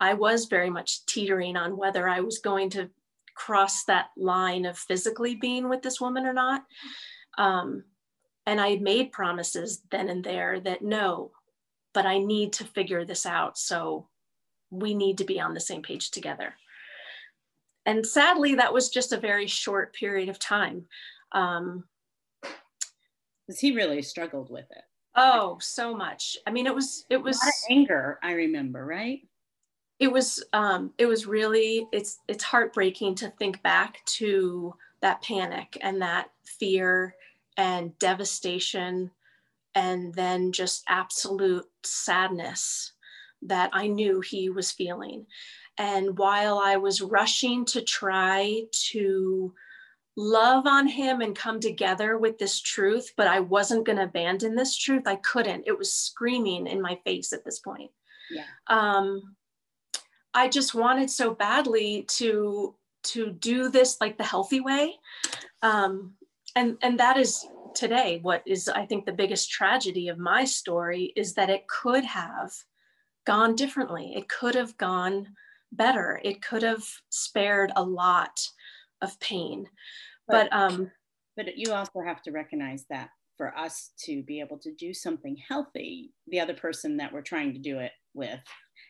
i 0.00 0.14
was 0.14 0.46
very 0.46 0.70
much 0.70 1.04
teetering 1.06 1.56
on 1.56 1.76
whether 1.76 2.08
i 2.08 2.20
was 2.20 2.38
going 2.38 2.70
to 2.70 2.90
cross 3.36 3.84
that 3.84 4.08
line 4.16 4.64
of 4.64 4.76
physically 4.76 5.36
being 5.36 5.68
with 5.68 5.82
this 5.82 6.00
woman 6.00 6.26
or 6.26 6.32
not. 6.32 6.64
Um, 7.38 7.84
and 8.46 8.60
I 8.60 8.76
made 8.76 9.12
promises 9.12 9.82
then 9.90 10.08
and 10.08 10.24
there 10.24 10.58
that 10.60 10.82
no, 10.82 11.30
but 11.92 12.06
I 12.06 12.18
need 12.18 12.54
to 12.54 12.64
figure 12.64 13.04
this 13.04 13.26
out. 13.26 13.58
So 13.58 14.08
we 14.70 14.94
need 14.94 15.18
to 15.18 15.24
be 15.24 15.38
on 15.38 15.54
the 15.54 15.60
same 15.60 15.82
page 15.82 16.10
together. 16.10 16.54
And 17.84 18.04
sadly, 18.04 18.56
that 18.56 18.72
was 18.72 18.88
just 18.88 19.12
a 19.12 19.20
very 19.20 19.46
short 19.46 19.94
period 19.94 20.28
of 20.28 20.38
time. 20.38 20.86
Um, 21.32 21.84
because 23.46 23.60
he 23.60 23.72
really 23.72 24.02
struggled 24.02 24.50
with 24.50 24.66
it. 24.70 24.84
Oh, 25.14 25.58
so 25.60 25.94
much. 25.94 26.36
I 26.46 26.50
mean, 26.50 26.66
it 26.66 26.74
was 26.74 27.06
it 27.08 27.22
was 27.22 27.40
anger. 27.70 28.18
I 28.22 28.32
remember, 28.32 28.84
right? 28.84 29.22
it 29.98 30.12
was 30.12 30.42
um, 30.52 30.92
it 30.98 31.06
was 31.06 31.26
really 31.26 31.86
it's 31.92 32.18
it's 32.28 32.44
heartbreaking 32.44 33.14
to 33.16 33.30
think 33.30 33.62
back 33.62 34.04
to 34.04 34.74
that 35.00 35.22
panic 35.22 35.78
and 35.80 36.00
that 36.02 36.30
fear 36.44 37.14
and 37.56 37.98
devastation 37.98 39.10
and 39.74 40.12
then 40.14 40.52
just 40.52 40.84
absolute 40.88 41.66
sadness 41.82 42.92
that 43.42 43.70
I 43.72 43.86
knew 43.86 44.20
he 44.20 44.48
was 44.48 44.72
feeling. 44.72 45.26
And 45.78 46.16
while 46.18 46.58
I 46.58 46.76
was 46.76 47.02
rushing 47.02 47.66
to 47.66 47.82
try 47.82 48.62
to 48.88 49.52
love 50.16 50.66
on 50.66 50.88
him 50.88 51.20
and 51.20 51.36
come 51.36 51.60
together 51.60 52.16
with 52.18 52.38
this 52.38 52.60
truth, 52.60 53.12
but 53.16 53.26
I 53.26 53.40
wasn't 53.40 53.84
going 53.84 53.98
to 53.98 54.04
abandon 54.04 54.54
this 54.54 54.76
truth, 54.76 55.02
I 55.06 55.16
couldn't. 55.16 55.64
It 55.66 55.76
was 55.76 55.92
screaming 55.92 56.66
in 56.66 56.80
my 56.80 56.98
face 57.04 57.32
at 57.32 57.44
this 57.44 57.58
point. 57.58 57.90
Yeah. 58.30 58.44
Um, 58.66 59.36
I 60.32 60.48
just 60.48 60.74
wanted 60.74 61.10
so 61.10 61.34
badly 61.34 62.04
to 62.16 62.74
to 63.04 63.30
do 63.30 63.68
this 63.68 63.98
like 64.00 64.18
the 64.18 64.24
healthy 64.24 64.60
way. 64.60 64.94
Um, 65.62 66.14
and 66.54 66.76
and 66.82 66.98
that 66.98 67.16
is 67.16 67.46
today 67.74 68.18
what 68.22 68.42
is 68.46 68.68
I 68.68 68.86
think 68.86 69.04
the 69.04 69.12
biggest 69.12 69.50
tragedy 69.50 70.08
of 70.08 70.18
my 70.18 70.44
story 70.44 71.12
is 71.14 71.34
that 71.34 71.50
it 71.50 71.68
could 71.68 72.04
have 72.04 72.50
gone 73.26 73.54
differently. 73.54 74.14
It 74.16 74.28
could 74.28 74.54
have 74.54 74.76
gone 74.76 75.28
better. 75.72 76.20
It 76.24 76.42
could 76.42 76.62
have 76.62 76.84
spared 77.10 77.72
a 77.76 77.82
lot 77.82 78.40
of 79.02 79.18
pain. 79.20 79.68
But, 80.28 80.48
but 80.50 80.56
um 80.56 80.90
but 81.36 81.56
you 81.56 81.72
also 81.72 82.00
have 82.04 82.22
to 82.22 82.30
recognize 82.30 82.84
that 82.90 83.10
for 83.36 83.56
us 83.56 83.90
to 84.04 84.22
be 84.22 84.40
able 84.40 84.58
to 84.58 84.72
do 84.74 84.94
something 84.94 85.36
healthy, 85.48 86.12
the 86.28 86.40
other 86.40 86.54
person 86.54 86.96
that 86.96 87.12
we're 87.12 87.22
trying 87.22 87.52
to 87.52 87.58
do 87.58 87.78
it 87.78 87.92
with 88.14 88.40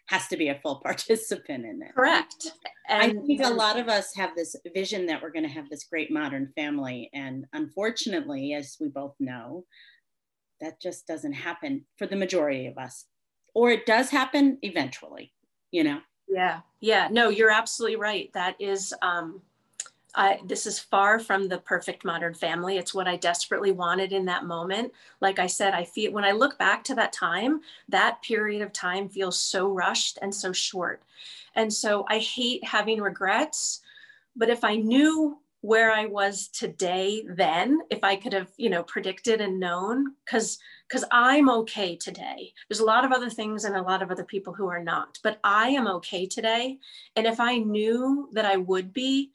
has 0.09 0.29
to 0.29 0.37
be 0.37 0.49
a 0.49 0.61
full 0.63 0.77
participant 0.85 1.65
in 1.65 1.83
it. 1.83 1.95
Correct. 1.95 2.53
And 2.89 3.19
I 3.19 3.27
think 3.27 3.45
a 3.45 3.51
lot 3.51 3.79
of 3.79 3.89
us 3.89 4.15
have 4.15 4.35
this 4.37 4.55
vision 4.75 5.07
that 5.07 5.21
we're 5.21 5.33
going 5.33 5.47
to 5.47 5.51
have 5.51 5.69
this 5.69 5.85
great 5.85 6.13
modern 6.13 6.53
family. 6.55 7.11
And 7.13 7.47
unfortunately, 7.53 8.55
as 8.55 8.77
we 8.81 8.89
both 8.89 9.15
know, 9.19 9.65
that 10.61 10.81
just 10.81 11.07
doesn't 11.07 11.33
happen 11.33 11.85
for 11.99 12.07
the 12.07 12.17
majority 12.17 12.67
of 12.67 12.79
us. 12.79 13.07
Or 13.55 13.71
it 13.71 13.87
does 13.87 14.11
happen 14.11 14.59
eventually, 14.63 15.33
you 15.73 15.83
know? 15.83 15.99
Yeah. 16.29 16.61
Yeah. 16.81 17.09
No, 17.11 17.29
you're 17.29 17.51
absolutely 17.51 17.97
right. 17.97 18.31
That 18.35 18.57
is, 18.61 18.95
um, 19.03 19.43
I, 20.17 20.41
this 20.47 20.67
is 20.67 20.79
far 20.79 21.19
from 21.19 21.47
the 21.47 21.59
perfect 21.59 22.05
modern 22.05 22.33
family. 22.33 22.79
It's 22.79 22.95
what 22.95 23.07
I 23.07 23.17
desperately 23.17 23.71
wanted 23.71 24.13
in 24.13 24.25
that 24.25 24.47
moment. 24.47 24.93
Like 25.21 25.39
I 25.39 25.47
said, 25.47 25.75
I 25.75 25.85
feel 25.85 26.11
when 26.11 26.25
I 26.25 26.33
look 26.33 26.59
back 26.59 26.83
to 26.85 26.95
that 26.95 27.13
time, 27.13 27.61
that 27.91 28.23
period 28.23 28.63
of 28.63 28.73
time 28.73 29.11
feels 29.11 29.39
so 29.39 29.69
rushed 29.69 30.19
and 30.23 30.35
so 30.35 30.53
short. 30.53 31.03
And 31.55 31.73
so 31.73 32.07
I 32.09 32.19
hate 32.19 32.65
having 32.65 33.01
regrets. 33.01 33.83
But 34.35 34.49
if 34.49 34.65
I 34.65 34.77
knew 34.77 35.39
where 35.61 35.91
I 35.91 36.07
was 36.07 36.49
today 36.49 37.25
then, 37.29 37.81
if 37.91 38.05
I 38.05 38.17
could 38.17 38.33
have, 38.33 38.51
you 38.57 38.71
know, 38.71 38.85
predicted 38.85 39.41
and 39.41 39.61
known, 39.61 40.15
because 40.25 40.59
because 40.89 41.05
I'm 41.11 41.51
okay 41.51 41.97
today. 41.97 42.53
There's 42.69 42.79
a 42.79 42.85
lot 42.85 43.05
of 43.05 43.11
other 43.11 43.29
things 43.29 43.65
and 43.65 43.75
a 43.75 43.83
lot 43.83 44.03
of 44.03 44.13
other 44.13 44.23
people 44.23 44.53
who 44.53 44.69
are 44.69 44.83
not, 44.83 45.19
but 45.25 45.41
I 45.43 45.71
am 45.71 45.89
okay 45.89 46.27
today. 46.27 46.79
And 47.17 47.27
if 47.27 47.41
I 47.41 47.59
knew 47.59 48.29
that 48.35 48.45
I 48.45 48.57
would 48.57 48.93
be, 48.93 49.33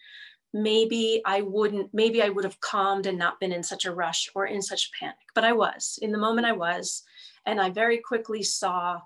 maybe 0.53 1.22
I 1.25 1.41
wouldn't, 1.41 1.93
maybe 1.93 2.22
I 2.22 2.29
would 2.29 2.43
have 2.43 2.60
calmed 2.60 3.05
and 3.05 3.17
not 3.17 3.39
been 3.39 3.51
in 3.51 3.63
such 3.63 3.86
a 3.86 3.93
rush 3.93 4.29
or 4.36 4.46
in 4.46 4.62
such 4.62 4.91
panic. 5.00 5.15
But 5.34 5.43
I 5.43 5.53
was, 5.53 5.98
in 6.01 6.12
the 6.12 6.17
moment 6.17 6.48
I 6.48 6.51
was. 6.51 7.03
And 7.46 7.60
I 7.60 7.70
very 7.70 7.98
quickly 7.98 8.43
saw 8.43 9.01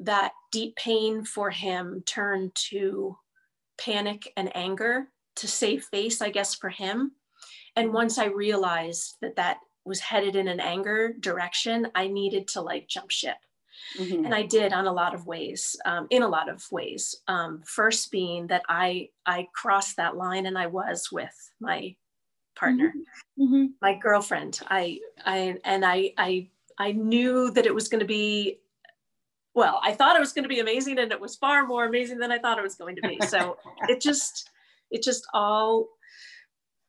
that 0.00 0.32
deep 0.52 0.76
pain 0.76 1.24
for 1.24 1.50
him 1.50 2.02
turn 2.06 2.52
to 2.70 3.16
panic 3.78 4.32
and 4.36 4.54
anger 4.56 5.08
to 5.36 5.48
save 5.48 5.84
face, 5.84 6.20
I 6.20 6.30
guess, 6.30 6.54
for 6.54 6.68
him. 6.68 7.12
And 7.76 7.92
once 7.92 8.18
I 8.18 8.26
realized 8.26 9.16
that 9.22 9.36
that 9.36 9.58
was 9.84 10.00
headed 10.00 10.36
in 10.36 10.48
an 10.48 10.60
anger 10.60 11.14
direction, 11.18 11.88
I 11.94 12.08
needed 12.08 12.48
to 12.48 12.60
like 12.60 12.88
jump 12.88 13.10
ship. 13.10 13.36
Mm-hmm. 13.98 14.24
And 14.24 14.34
I 14.34 14.42
did 14.42 14.72
on 14.72 14.86
a 14.86 14.92
lot 14.92 15.14
of 15.14 15.26
ways, 15.26 15.76
um, 15.84 16.06
in 16.10 16.22
a 16.22 16.28
lot 16.28 16.48
of 16.48 16.64
ways. 16.70 17.16
Um, 17.28 17.62
first 17.64 18.10
being 18.10 18.46
that 18.48 18.62
I 18.68 19.08
I 19.26 19.48
crossed 19.54 19.96
that 19.96 20.16
line 20.16 20.46
and 20.46 20.58
I 20.58 20.66
was 20.66 21.08
with 21.10 21.50
my 21.60 21.94
partner, 22.56 22.92
mm-hmm. 23.38 23.44
mm-hmm. 23.44 23.66
my 23.80 23.94
girlfriend. 23.94 24.60
I 24.68 24.98
I 25.24 25.56
and 25.64 25.84
I 25.84 26.12
I 26.18 26.48
I 26.78 26.92
knew 26.92 27.50
that 27.52 27.66
it 27.66 27.74
was 27.74 27.88
going 27.88 28.00
to 28.00 28.06
be 28.06 28.58
well, 29.54 29.80
I 29.82 29.92
thought 29.92 30.14
it 30.14 30.20
was 30.20 30.32
going 30.32 30.44
to 30.44 30.48
be 30.48 30.60
amazing 30.60 30.98
and 31.00 31.10
it 31.10 31.20
was 31.20 31.34
far 31.34 31.66
more 31.66 31.84
amazing 31.84 32.18
than 32.18 32.30
I 32.30 32.38
thought 32.38 32.58
it 32.58 32.62
was 32.62 32.76
going 32.76 32.94
to 32.96 33.02
be. 33.02 33.18
So 33.26 33.56
it 33.88 34.00
just 34.00 34.50
it 34.90 35.02
just 35.02 35.26
all 35.34 35.88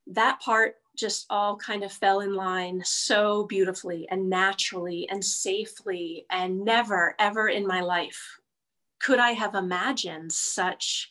that 0.08 0.40
part 0.42 0.76
just 1.00 1.26
all 1.30 1.56
kind 1.56 1.84
of 1.84 1.92
fell 1.92 2.20
in 2.20 2.34
line 2.34 2.82
so 2.84 3.46
beautifully 3.46 4.08
and 4.10 4.30
naturally 4.30 5.08
and 5.10 5.24
safely. 5.24 6.26
And 6.30 6.64
never, 6.66 7.16
ever 7.20 7.48
in 7.48 7.66
my 7.66 7.82
life 7.82 8.40
could 9.00 9.20
I 9.20 9.32
have 9.32 9.56
imagined 9.56 10.32
such 10.32 11.10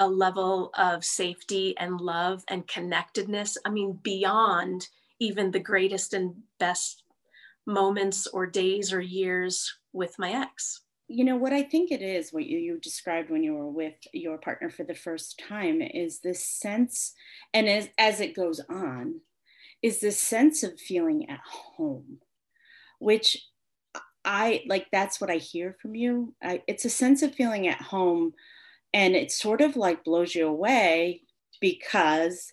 a 0.00 0.08
level 0.08 0.70
of 0.74 1.04
safety 1.04 1.76
and 1.78 2.00
love 2.00 2.44
and 2.48 2.66
connectedness. 2.66 3.58
I 3.64 3.70
mean, 3.70 4.00
beyond 4.02 4.88
even 5.20 5.50
the 5.50 5.60
greatest 5.60 6.14
and 6.14 6.34
best 6.58 7.04
moments 7.66 8.26
or 8.26 8.46
days 8.46 8.92
or 8.92 9.00
years 9.00 9.72
with 9.92 10.18
my 10.18 10.32
ex 10.32 10.80
you 11.12 11.24
know 11.24 11.36
what 11.36 11.52
i 11.52 11.62
think 11.62 11.90
it 11.90 12.02
is 12.02 12.32
what 12.32 12.46
you, 12.46 12.58
you, 12.58 12.78
described 12.78 13.30
when 13.30 13.42
you 13.42 13.54
were 13.54 13.68
with 13.68 13.94
your 14.12 14.38
partner 14.38 14.70
for 14.70 14.84
the 14.84 14.94
first 14.94 15.42
time 15.48 15.82
is 15.82 16.20
this 16.20 16.44
sense 16.44 17.12
and 17.52 17.68
as, 17.68 17.88
as 17.98 18.20
it 18.20 18.34
goes 18.34 18.60
on 18.68 19.20
is 19.82 20.00
this 20.00 20.18
sense 20.18 20.62
of 20.62 20.80
feeling 20.80 21.28
at 21.28 21.40
home 21.76 22.18
which 22.98 23.36
i 24.24 24.62
like 24.66 24.86
that's 24.90 25.20
what 25.20 25.30
i 25.30 25.36
hear 25.36 25.76
from 25.82 25.94
you. 25.94 26.34
I, 26.42 26.62
it's 26.66 26.84
a 26.84 26.90
sense 26.90 27.22
of 27.22 27.34
feeling 27.34 27.68
at 27.68 27.80
home 27.80 28.32
and 28.92 29.14
it 29.14 29.32
sort 29.32 29.60
of 29.60 29.76
like 29.76 30.04
blows 30.04 30.34
you 30.34 30.46
away 30.46 31.22
because 31.60 32.52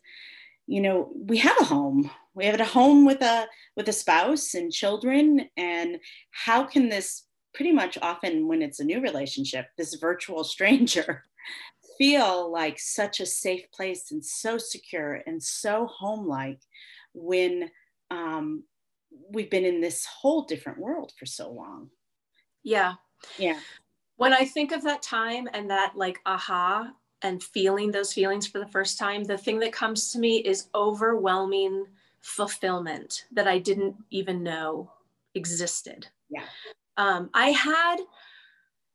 you 0.67 0.81
know 0.81 1.11
we 1.15 1.37
have 1.37 1.57
a 1.59 1.65
home. 1.65 2.09
We 2.33 2.45
have 2.45 2.59
a 2.59 2.65
home 2.65 3.05
with 3.05 3.21
a 3.21 3.47
with 3.75 3.89
a 3.89 3.93
spouse 3.93 4.53
and 4.53 4.71
children 4.71 5.49
and 5.57 5.97
how 6.31 6.63
can 6.63 6.89
this 6.89 7.23
pretty 7.53 7.71
much 7.71 7.97
often 8.01 8.47
when 8.47 8.61
it's 8.61 8.79
a 8.79 8.85
new 8.85 9.01
relationship, 9.01 9.67
this 9.77 9.95
virtual 9.95 10.43
stranger 10.55 11.23
feel 11.97 12.49
like 12.49 12.79
such 12.79 13.19
a 13.19 13.25
safe 13.25 13.69
place 13.71 14.11
and 14.11 14.23
so 14.23 14.57
secure 14.57 15.21
and 15.27 15.43
so 15.43 15.85
home 15.85 16.25
like 16.25 16.61
when 17.13 17.69
um, 18.09 18.63
we've 19.31 19.49
been 19.49 19.65
in 19.65 19.81
this 19.81 20.05
whole 20.05 20.43
different 20.43 20.79
world 20.79 21.11
for 21.19 21.25
so 21.25 21.51
long. 21.51 21.89
Yeah. 22.63 22.93
Yeah. 23.37 23.59
When 24.15 24.33
I 24.33 24.45
think 24.45 24.71
of 24.71 24.83
that 24.83 25.01
time 25.01 25.47
and 25.53 25.69
that 25.69 25.93
like 25.95 26.19
aha 26.25 26.91
and 27.21 27.43
feeling 27.43 27.91
those 27.91 28.13
feelings 28.13 28.47
for 28.47 28.59
the 28.59 28.67
first 28.67 28.97
time, 28.97 29.23
the 29.23 29.37
thing 29.37 29.59
that 29.59 29.73
comes 29.73 30.11
to 30.11 30.19
me 30.19 30.37
is 30.37 30.67
overwhelming 30.73 31.85
fulfillment 32.21 33.25
that 33.31 33.47
I 33.47 33.59
didn't 33.59 33.95
even 34.09 34.43
know 34.43 34.91
existed. 35.35 36.07
Yeah. 36.29 36.43
Um, 36.99 37.29
I 37.33 37.51
had 37.51 37.97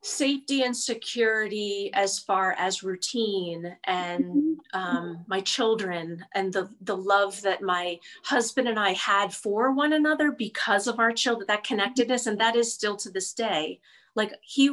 safety 0.02 0.62
and 0.62 0.76
security 0.76 1.90
as 1.94 2.18
far 2.18 2.52
as 2.58 2.82
routine 2.82 3.74
and 3.84 4.24
mm-hmm. 4.24 4.78
um, 4.78 5.24
my 5.26 5.40
children 5.40 6.22
and 6.34 6.52
the, 6.52 6.68
the 6.82 6.96
love 6.96 7.40
that 7.40 7.62
my 7.62 7.98
husband 8.22 8.68
and 8.68 8.78
I 8.78 8.92
had 8.92 9.32
for 9.32 9.72
one 9.72 9.94
another 9.94 10.30
because 10.30 10.86
of 10.86 10.98
our 10.98 11.12
children, 11.12 11.46
that 11.48 11.64
connectedness. 11.64 12.26
And 12.26 12.38
that 12.38 12.54
is 12.54 12.74
still 12.74 12.96
to 12.98 13.10
this 13.10 13.32
day. 13.32 13.80
Like 14.14 14.34
he, 14.42 14.70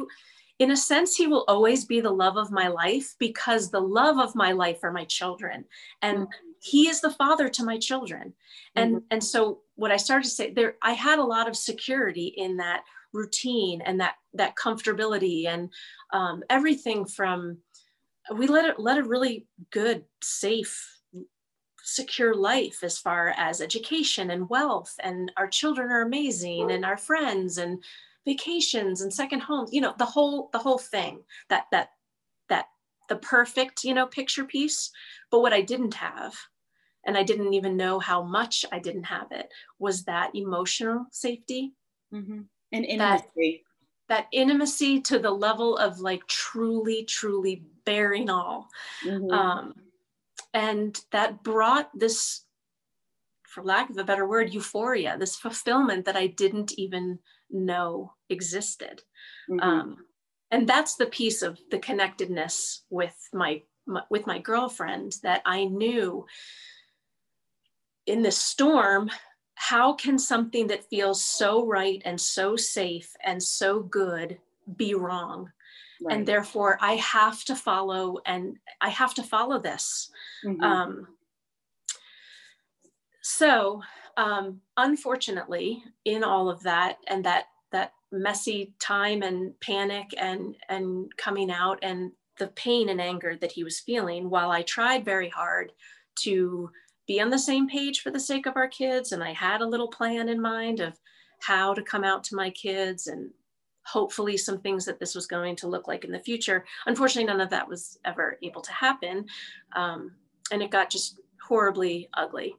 in 0.58 0.70
a 0.70 0.76
sense, 0.76 1.16
he 1.16 1.26
will 1.26 1.46
always 1.48 1.86
be 1.86 2.02
the 2.02 2.10
love 2.10 2.36
of 2.36 2.52
my 2.52 2.68
life 2.68 3.14
because 3.18 3.70
the 3.70 3.80
love 3.80 4.18
of 4.18 4.34
my 4.34 4.52
life 4.52 4.80
are 4.82 4.92
my 4.92 5.06
children. 5.06 5.64
And 6.02 6.18
mm-hmm. 6.18 6.50
he 6.60 6.88
is 6.88 7.00
the 7.00 7.10
father 7.10 7.48
to 7.48 7.64
my 7.64 7.78
children. 7.78 8.34
And, 8.76 8.96
mm-hmm. 8.96 9.06
and 9.10 9.24
so 9.24 9.60
what 9.76 9.90
I 9.90 9.96
started 9.96 10.24
to 10.24 10.34
say 10.34 10.52
there, 10.52 10.74
I 10.82 10.92
had 10.92 11.18
a 11.18 11.24
lot 11.24 11.48
of 11.48 11.56
security 11.56 12.34
in 12.36 12.58
that 12.58 12.82
routine 13.12 13.80
and 13.82 14.00
that 14.00 14.14
that 14.34 14.56
comfortability 14.56 15.46
and 15.46 15.70
um, 16.12 16.42
everything 16.50 17.04
from 17.04 17.58
we 18.36 18.46
led 18.46 18.64
it 18.64 18.78
led 18.78 18.98
a 18.98 19.04
really 19.04 19.46
good 19.70 20.04
safe 20.22 21.00
secure 21.82 22.34
life 22.34 22.78
as 22.82 22.98
far 22.98 23.34
as 23.36 23.60
education 23.60 24.30
and 24.30 24.48
wealth 24.48 24.94
and 25.00 25.32
our 25.36 25.48
children 25.48 25.90
are 25.90 26.02
amazing 26.02 26.70
and 26.70 26.84
our 26.84 26.96
friends 26.96 27.58
and 27.58 27.82
vacations 28.24 29.00
and 29.00 29.12
second 29.12 29.40
homes 29.40 29.70
you 29.72 29.80
know 29.80 29.94
the 29.98 30.04
whole 30.04 30.48
the 30.52 30.58
whole 30.58 30.78
thing 30.78 31.20
that 31.48 31.64
that 31.72 31.88
that 32.48 32.66
the 33.08 33.16
perfect 33.16 33.82
you 33.82 33.94
know 33.94 34.06
picture 34.06 34.44
piece 34.44 34.90
but 35.30 35.40
what 35.40 35.52
i 35.52 35.60
didn't 35.60 35.94
have 35.94 36.34
and 37.04 37.18
i 37.18 37.22
didn't 37.24 37.52
even 37.52 37.76
know 37.76 37.98
how 37.98 38.22
much 38.22 38.64
i 38.70 38.78
didn't 38.78 39.04
have 39.04 39.26
it 39.32 39.48
was 39.80 40.04
that 40.04 40.30
emotional 40.36 41.06
safety 41.10 41.72
mm-hmm. 42.14 42.42
And 42.72 42.84
intimacy 42.84 43.64
that, 44.08 44.22
that 44.22 44.26
intimacy 44.32 45.00
to 45.00 45.18
the 45.18 45.30
level 45.30 45.76
of 45.76 46.00
like 46.00 46.26
truly 46.26 47.04
truly 47.04 47.64
bearing 47.84 48.30
all 48.30 48.68
mm-hmm. 49.04 49.30
um, 49.30 49.74
and 50.54 51.00
that 51.10 51.42
brought 51.42 51.90
this 51.94 52.44
for 53.42 53.62
lack 53.62 53.90
of 53.90 53.98
a 53.98 54.04
better 54.04 54.26
word 54.26 54.52
euphoria 54.52 55.16
this 55.18 55.36
fulfillment 55.36 56.04
that 56.04 56.16
i 56.16 56.26
didn't 56.26 56.72
even 56.78 57.18
know 57.50 58.12
existed 58.30 59.02
mm-hmm. 59.50 59.60
um, 59.60 59.96
and 60.50 60.68
that's 60.68 60.96
the 60.96 61.06
piece 61.06 61.42
of 61.42 61.58
the 61.70 61.78
connectedness 61.78 62.84
with 62.90 63.16
my, 63.32 63.62
my 63.86 64.02
with 64.10 64.26
my 64.26 64.38
girlfriend 64.38 65.16
that 65.22 65.42
i 65.44 65.64
knew 65.64 66.24
in 68.06 68.22
this 68.22 68.38
storm 68.38 69.10
how 69.68 69.92
can 69.92 70.18
something 70.18 70.66
that 70.66 70.88
feels 70.90 71.24
so 71.24 71.64
right 71.64 72.02
and 72.04 72.20
so 72.20 72.56
safe 72.56 73.14
and 73.22 73.40
so 73.40 73.80
good 73.80 74.36
be 74.76 74.92
wrong 74.94 75.48
right. 76.02 76.16
and 76.16 76.26
therefore 76.26 76.76
i 76.80 76.94
have 76.94 77.44
to 77.44 77.54
follow 77.54 78.18
and 78.26 78.56
i 78.80 78.88
have 78.88 79.14
to 79.14 79.22
follow 79.22 79.60
this 79.60 80.10
mm-hmm. 80.44 80.60
um, 80.64 81.06
so 83.22 83.80
um, 84.16 84.60
unfortunately 84.78 85.84
in 86.04 86.24
all 86.24 86.50
of 86.50 86.60
that 86.64 86.98
and 87.06 87.24
that 87.24 87.44
that 87.70 87.92
messy 88.10 88.74
time 88.80 89.22
and 89.22 89.58
panic 89.60 90.06
and 90.18 90.56
and 90.70 91.16
coming 91.16 91.52
out 91.52 91.78
and 91.82 92.10
the 92.38 92.48
pain 92.48 92.88
and 92.88 93.00
anger 93.00 93.36
that 93.36 93.52
he 93.52 93.62
was 93.62 93.78
feeling 93.78 94.28
while 94.28 94.50
i 94.50 94.62
tried 94.62 95.04
very 95.04 95.28
hard 95.28 95.70
to 96.16 96.68
be 97.06 97.20
on 97.20 97.30
the 97.30 97.38
same 97.38 97.68
page 97.68 98.00
for 98.00 98.10
the 98.10 98.20
sake 98.20 98.46
of 98.46 98.56
our 98.56 98.68
kids. 98.68 99.12
And 99.12 99.22
I 99.22 99.32
had 99.32 99.60
a 99.60 99.66
little 99.66 99.88
plan 99.88 100.28
in 100.28 100.40
mind 100.40 100.80
of 100.80 100.98
how 101.40 101.74
to 101.74 101.82
come 101.82 102.04
out 102.04 102.22
to 102.24 102.36
my 102.36 102.50
kids 102.50 103.08
and 103.08 103.30
hopefully 103.84 104.36
some 104.36 104.60
things 104.60 104.84
that 104.84 105.00
this 105.00 105.14
was 105.14 105.26
going 105.26 105.56
to 105.56 105.68
look 105.68 105.88
like 105.88 106.04
in 106.04 106.12
the 106.12 106.20
future. 106.20 106.64
Unfortunately, 106.86 107.26
none 107.26 107.40
of 107.40 107.50
that 107.50 107.68
was 107.68 107.98
ever 108.04 108.38
able 108.42 108.60
to 108.62 108.72
happen. 108.72 109.26
Um, 109.74 110.12
and 110.52 110.62
it 110.62 110.70
got 110.70 110.90
just 110.90 111.20
horribly 111.46 112.08
ugly. 112.14 112.54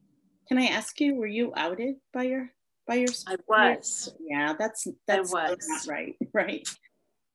Can 0.48 0.58
I 0.58 0.66
ask 0.66 1.00
you, 1.00 1.16
were 1.16 1.28
you 1.28 1.54
outed 1.56 1.96
by 2.14 2.24
your 2.24 2.50
by 2.86 2.96
your 2.96 3.10
I 3.28 3.38
was. 3.48 4.14
Yeah, 4.20 4.54
that's 4.60 4.88
that's 5.08 5.34
not 5.34 5.58
right. 5.88 6.16
Right. 6.34 6.68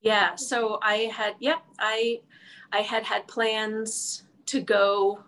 Yeah. 0.01 0.35
So 0.35 0.79
I 0.81 1.09
had, 1.13 1.33
yep, 1.39 1.59
I 1.79 2.19
I 2.71 2.81
had 2.81 3.03
had 3.03 3.27
plans 3.27 4.23
to 4.47 4.61
go 4.61 5.23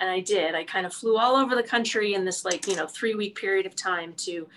and 0.00 0.10
I 0.10 0.20
did. 0.20 0.54
I 0.54 0.64
kind 0.64 0.86
of 0.86 0.94
flew 0.94 1.18
all 1.18 1.36
over 1.36 1.54
the 1.54 1.62
country 1.62 2.14
in 2.14 2.24
this 2.24 2.44
like, 2.44 2.66
you 2.66 2.74
know, 2.74 2.86
three 2.86 3.14
week 3.14 3.36
period 3.36 3.66
of 3.66 3.76
time 3.76 4.14
to 4.18 4.48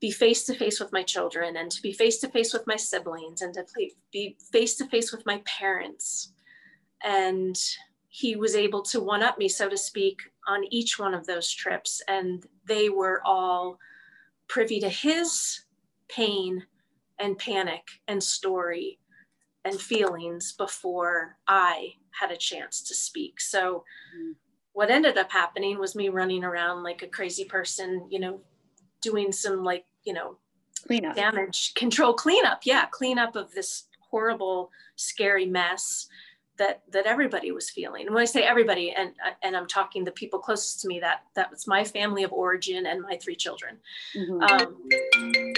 be 0.00 0.10
face 0.10 0.44
to 0.44 0.54
face 0.54 0.78
with 0.78 0.92
my 0.92 1.02
children 1.02 1.56
and 1.56 1.70
to 1.70 1.82
be 1.82 1.92
face 1.92 2.18
to 2.18 2.28
face 2.28 2.52
with 2.52 2.66
my 2.66 2.76
siblings 2.76 3.42
and 3.42 3.52
to 3.54 3.64
be 4.12 4.36
face 4.52 4.76
to 4.76 4.86
face 4.86 5.10
with 5.10 5.26
my 5.26 5.42
parents. 5.44 6.32
And 7.02 7.56
he 8.08 8.36
was 8.36 8.54
able 8.54 8.82
to 8.82 9.00
one 9.00 9.22
up 9.22 9.36
me, 9.36 9.48
so 9.48 9.68
to 9.68 9.76
speak, 9.76 10.20
on 10.46 10.64
each 10.70 10.98
one 10.98 11.12
of 11.12 11.26
those 11.26 11.50
trips. 11.50 12.00
And 12.08 12.46
they 12.66 12.88
were 12.88 13.20
all 13.24 13.78
privy 14.48 14.80
to 14.80 14.88
his 14.88 15.64
pain 16.08 16.64
and 17.18 17.36
panic 17.36 17.82
and 18.06 18.22
story 18.22 18.98
and 19.64 19.80
feelings 19.80 20.52
before 20.52 21.36
I 21.48 21.94
had 22.18 22.30
a 22.30 22.36
chance 22.36 22.80
to 22.82 22.94
speak. 22.94 23.40
So 23.40 23.84
mm-hmm. 24.16 24.32
what 24.72 24.90
ended 24.90 25.18
up 25.18 25.30
happening 25.30 25.78
was 25.78 25.94
me 25.94 26.08
running 26.08 26.44
around 26.44 26.82
like 26.82 27.02
a 27.02 27.08
crazy 27.08 27.44
person, 27.44 28.06
you 28.10 28.18
know, 28.18 28.40
doing 29.02 29.32
some 29.32 29.64
like, 29.64 29.84
you 30.04 30.12
know, 30.12 30.38
cleanup 30.86 31.16
damage 31.16 31.74
control 31.74 32.14
cleanup. 32.14 32.60
Yeah, 32.64 32.86
cleanup 32.86 33.36
of 33.36 33.52
this 33.52 33.84
horrible, 34.10 34.70
scary 34.96 35.46
mess 35.46 36.08
that 36.58 36.82
that 36.90 37.06
everybody 37.06 37.50
was 37.52 37.70
feeling. 37.70 38.06
And 38.06 38.14
when 38.14 38.22
I 38.22 38.26
say 38.26 38.42
everybody, 38.42 38.92
and 38.92 39.12
and 39.42 39.56
I'm 39.56 39.66
talking 39.66 40.04
the 40.04 40.12
people 40.12 40.38
closest 40.38 40.80
to 40.80 40.88
me, 40.88 41.00
that 41.00 41.22
that 41.34 41.50
was 41.50 41.66
my 41.66 41.84
family 41.84 42.22
of 42.22 42.32
origin 42.32 42.86
and 42.86 43.02
my 43.02 43.16
three 43.16 43.36
children. 43.36 43.76
Mm-hmm. 44.14 44.42
Um, 44.42 45.54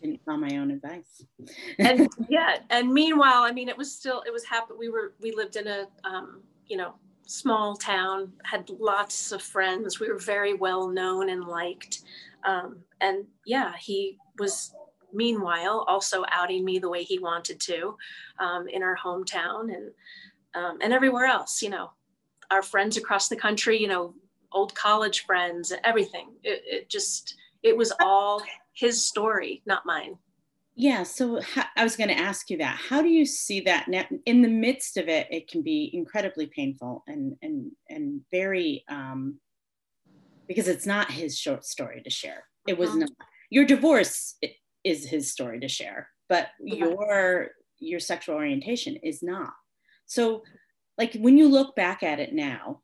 didn't 0.00 0.20
follow 0.24 0.38
my 0.38 0.56
own 0.56 0.70
advice. 0.70 1.24
and 1.78 2.08
yeah, 2.28 2.58
and 2.70 2.92
meanwhile, 2.92 3.42
I 3.42 3.52
mean, 3.52 3.68
it 3.68 3.76
was 3.76 3.92
still 3.92 4.22
it 4.26 4.32
was 4.32 4.44
happy. 4.44 4.74
We 4.78 4.88
were 4.88 5.14
we 5.20 5.32
lived 5.32 5.56
in 5.56 5.66
a 5.66 5.86
um, 6.04 6.42
you 6.66 6.76
know 6.76 6.94
small 7.26 7.76
town, 7.76 8.32
had 8.44 8.68
lots 8.70 9.32
of 9.32 9.42
friends. 9.42 10.00
We 10.00 10.08
were 10.08 10.18
very 10.18 10.54
well 10.54 10.88
known 10.88 11.30
and 11.30 11.44
liked. 11.44 12.00
Um, 12.44 12.78
and 13.00 13.26
yeah, 13.46 13.72
he 13.78 14.18
was 14.38 14.74
meanwhile 15.12 15.84
also 15.88 16.24
outing 16.30 16.64
me 16.64 16.78
the 16.78 16.88
way 16.88 17.02
he 17.02 17.18
wanted 17.18 17.60
to 17.60 17.96
um, 18.38 18.68
in 18.68 18.82
our 18.82 18.96
hometown 18.96 19.74
and 19.74 19.90
um, 20.54 20.78
and 20.80 20.92
everywhere 20.92 21.26
else. 21.26 21.62
You 21.62 21.70
know, 21.70 21.92
our 22.50 22.62
friends 22.62 22.96
across 22.96 23.28
the 23.28 23.36
country. 23.36 23.80
You 23.80 23.88
know, 23.88 24.14
old 24.52 24.74
college 24.74 25.24
friends, 25.24 25.72
everything. 25.84 26.32
It, 26.42 26.62
it 26.66 26.88
just 26.88 27.36
it 27.62 27.76
was 27.76 27.92
all 28.00 28.42
his 28.74 29.06
story, 29.06 29.62
not 29.66 29.86
mine. 29.86 30.16
Yeah, 30.76 31.02
so 31.02 31.40
I 31.76 31.84
was 31.84 31.96
going 31.96 32.08
to 32.08 32.18
ask 32.18 32.48
you 32.48 32.58
that. 32.58 32.78
How 32.88 33.02
do 33.02 33.08
you 33.08 33.26
see 33.26 33.60
that 33.62 33.88
now? 33.88 34.04
In 34.24 34.40
the 34.40 34.48
midst 34.48 34.96
of 34.96 35.08
it, 35.08 35.26
it 35.30 35.48
can 35.48 35.62
be 35.62 35.90
incredibly 35.92 36.46
painful 36.46 37.02
and 37.06 37.36
and 37.42 37.72
and 37.88 38.22
very 38.30 38.84
um, 38.88 39.40
because 40.48 40.68
it's 40.68 40.86
not 40.86 41.10
his 41.10 41.38
short 41.38 41.64
story 41.64 42.02
to 42.02 42.10
share. 42.10 42.44
It 42.66 42.78
was 42.78 42.90
mm-hmm. 42.90 43.00
not. 43.00 43.10
Your 43.50 43.66
divorce 43.66 44.36
is 44.84 45.06
his 45.06 45.30
story 45.30 45.60
to 45.60 45.68
share, 45.68 46.08
but 46.28 46.48
your 46.60 47.48
your 47.78 48.00
sexual 48.00 48.36
orientation 48.36 48.96
is 49.02 49.22
not. 49.22 49.52
So, 50.06 50.44
like 50.96 51.14
when 51.14 51.36
you 51.36 51.48
look 51.48 51.76
back 51.76 52.02
at 52.02 52.20
it 52.20 52.32
now, 52.32 52.80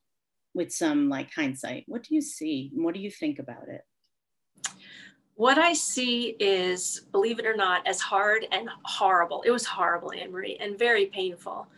with 0.56 0.72
some 0.72 1.08
like 1.08 1.32
hindsight, 1.32 1.84
what 1.86 2.02
do 2.02 2.14
you 2.14 2.20
see? 2.20 2.72
what 2.74 2.94
do 2.94 3.00
you 3.00 3.10
think 3.10 3.38
about 3.38 3.68
it? 3.68 3.82
What 5.36 5.58
I 5.58 5.74
see 5.74 6.34
is, 6.40 7.02
believe 7.12 7.38
it 7.38 7.46
or 7.46 7.54
not, 7.54 7.86
as 7.86 8.00
hard 8.00 8.46
and 8.52 8.68
horrible. 8.84 9.42
It 9.42 9.50
was 9.50 9.66
horrible, 9.66 10.12
Anne 10.12 10.32
Marie, 10.32 10.56
and 10.60 10.78
very 10.78 11.06
painful. 11.06 11.68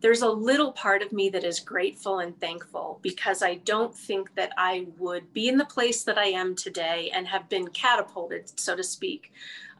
There's 0.00 0.22
a 0.22 0.28
little 0.28 0.72
part 0.72 1.02
of 1.02 1.12
me 1.12 1.28
that 1.28 1.44
is 1.44 1.60
grateful 1.60 2.20
and 2.20 2.38
thankful 2.40 2.98
because 3.02 3.42
I 3.42 3.56
don't 3.56 3.94
think 3.94 4.34
that 4.34 4.52
I 4.56 4.86
would 4.98 5.32
be 5.32 5.48
in 5.48 5.58
the 5.58 5.66
place 5.66 6.02
that 6.04 6.18
I 6.18 6.24
am 6.24 6.56
today 6.56 7.10
and 7.14 7.28
have 7.28 7.48
been 7.50 7.68
catapulted, 7.68 8.58
so 8.58 8.74
to 8.74 8.82
speak, 8.82 9.30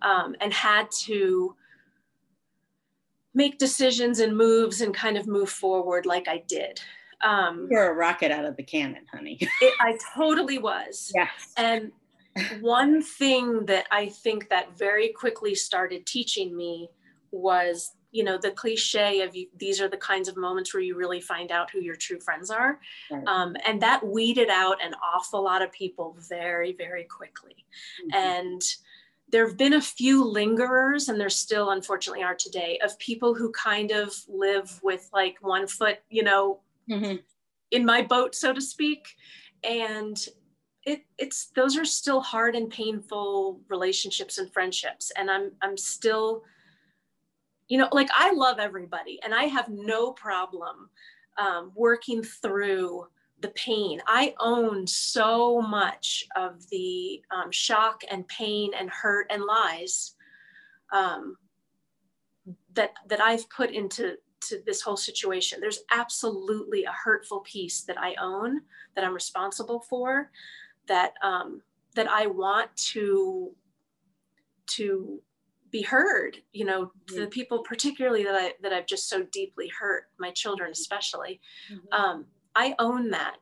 um, 0.02 0.36
and 0.40 0.52
had 0.52 0.90
to 1.04 1.56
make 3.34 3.58
decisions 3.58 4.20
and 4.20 4.36
moves 4.36 4.82
and 4.82 4.94
kind 4.94 5.16
of 5.16 5.26
move 5.26 5.48
forward 5.48 6.04
like 6.04 6.28
I 6.28 6.44
did. 6.46 6.80
Um, 7.22 7.66
You're 7.70 7.90
a 7.90 7.94
rocket 7.94 8.30
out 8.30 8.44
of 8.44 8.56
the 8.56 8.62
cannon, 8.62 9.06
honey. 9.10 9.38
it, 9.62 9.74
I 9.80 9.96
totally 10.14 10.58
was. 10.58 11.10
Yes. 11.14 11.52
And 11.56 11.92
one 12.60 13.02
thing 13.02 13.66
that 13.66 13.86
I 13.90 14.06
think 14.08 14.48
that 14.48 14.78
very 14.78 15.08
quickly 15.10 15.54
started 15.54 16.06
teaching 16.06 16.56
me 16.56 16.88
was, 17.30 17.92
you 18.10 18.24
know, 18.24 18.38
the 18.38 18.50
cliche 18.50 19.22
of 19.22 19.34
you, 19.34 19.48
these 19.56 19.80
are 19.80 19.88
the 19.88 19.96
kinds 19.96 20.28
of 20.28 20.36
moments 20.36 20.72
where 20.72 20.82
you 20.82 20.96
really 20.96 21.20
find 21.20 21.50
out 21.50 21.70
who 21.70 21.80
your 21.80 21.96
true 21.96 22.20
friends 22.20 22.50
are. 22.50 22.78
Right. 23.10 23.26
Um, 23.26 23.56
and 23.66 23.80
that 23.82 24.06
weeded 24.06 24.50
out 24.50 24.84
an 24.84 24.94
awful 25.02 25.42
lot 25.42 25.62
of 25.62 25.72
people 25.72 26.16
very, 26.28 26.72
very 26.72 27.04
quickly. 27.04 27.64
Mm-hmm. 28.04 28.14
And 28.14 28.62
there 29.28 29.46
have 29.46 29.56
been 29.56 29.72
a 29.72 29.80
few 29.80 30.22
lingerers, 30.24 31.08
and 31.08 31.18
there 31.18 31.30
still 31.30 31.70
unfortunately 31.70 32.22
are 32.22 32.34
today, 32.34 32.78
of 32.84 32.98
people 32.98 33.34
who 33.34 33.50
kind 33.52 33.90
of 33.90 34.14
live 34.28 34.78
with 34.82 35.08
like 35.14 35.36
one 35.40 35.66
foot, 35.66 36.00
you 36.10 36.22
know, 36.22 36.60
mm-hmm. 36.88 37.16
in 37.70 37.84
my 37.86 38.02
boat, 38.02 38.34
so 38.34 38.52
to 38.52 38.60
speak. 38.60 39.06
And 39.64 40.18
it, 40.84 41.04
it's 41.18 41.46
those 41.54 41.76
are 41.76 41.84
still 41.84 42.20
hard 42.20 42.56
and 42.56 42.70
painful 42.70 43.60
relationships 43.68 44.38
and 44.38 44.52
friendships. 44.52 45.12
And 45.16 45.30
I'm 45.30 45.52
I'm 45.62 45.76
still, 45.76 46.42
you 47.68 47.78
know, 47.78 47.88
like 47.92 48.08
I 48.14 48.32
love 48.32 48.58
everybody 48.58 49.20
and 49.24 49.34
I 49.34 49.44
have 49.44 49.68
no 49.68 50.12
problem 50.12 50.90
um, 51.38 51.72
working 51.74 52.22
through 52.22 53.06
the 53.40 53.48
pain. 53.50 54.00
I 54.06 54.34
own 54.40 54.86
so 54.86 55.60
much 55.60 56.24
of 56.36 56.68
the 56.70 57.22
um, 57.30 57.50
shock 57.50 58.02
and 58.10 58.26
pain 58.28 58.70
and 58.78 58.90
hurt 58.90 59.26
and 59.30 59.44
lies 59.44 60.14
um, 60.92 61.36
that 62.74 62.92
that 63.08 63.20
I've 63.20 63.48
put 63.50 63.70
into 63.70 64.16
to 64.48 64.60
this 64.66 64.80
whole 64.80 64.96
situation. 64.96 65.60
There's 65.60 65.84
absolutely 65.90 66.84
a 66.84 66.92
hurtful 66.92 67.40
piece 67.40 67.82
that 67.82 67.98
I 67.98 68.14
own 68.20 68.62
that 68.94 69.04
I'm 69.04 69.14
responsible 69.14 69.80
for, 69.88 70.30
that 70.88 71.14
um, 71.22 71.62
that 71.94 72.08
I 72.08 72.26
want 72.26 72.74
to 72.76 73.54
to 74.68 75.20
be 75.70 75.82
heard. 75.82 76.38
You 76.52 76.64
know, 76.64 76.86
mm-hmm. 76.86 77.20
the 77.20 77.26
people 77.26 77.62
particularly 77.62 78.24
that 78.24 78.34
I 78.34 78.52
that 78.62 78.72
I've 78.72 78.86
just 78.86 79.08
so 79.08 79.24
deeply 79.24 79.68
hurt, 79.68 80.04
my 80.18 80.30
children 80.30 80.70
especially. 80.70 81.40
Mm-hmm. 81.72 81.92
Um, 81.92 82.26
I 82.54 82.74
own 82.78 83.10
that. 83.10 83.36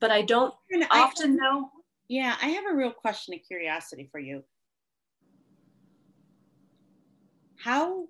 But 0.00 0.10
I 0.12 0.22
don't 0.22 0.54
and 0.70 0.86
often 0.90 1.32
I, 1.32 1.34
know. 1.34 1.70
Yeah, 2.08 2.36
I 2.40 2.48
have 2.50 2.64
a 2.70 2.74
real 2.74 2.92
question 2.92 3.34
of 3.34 3.40
curiosity 3.46 4.08
for 4.10 4.20
you. 4.20 4.44
How 7.56 8.04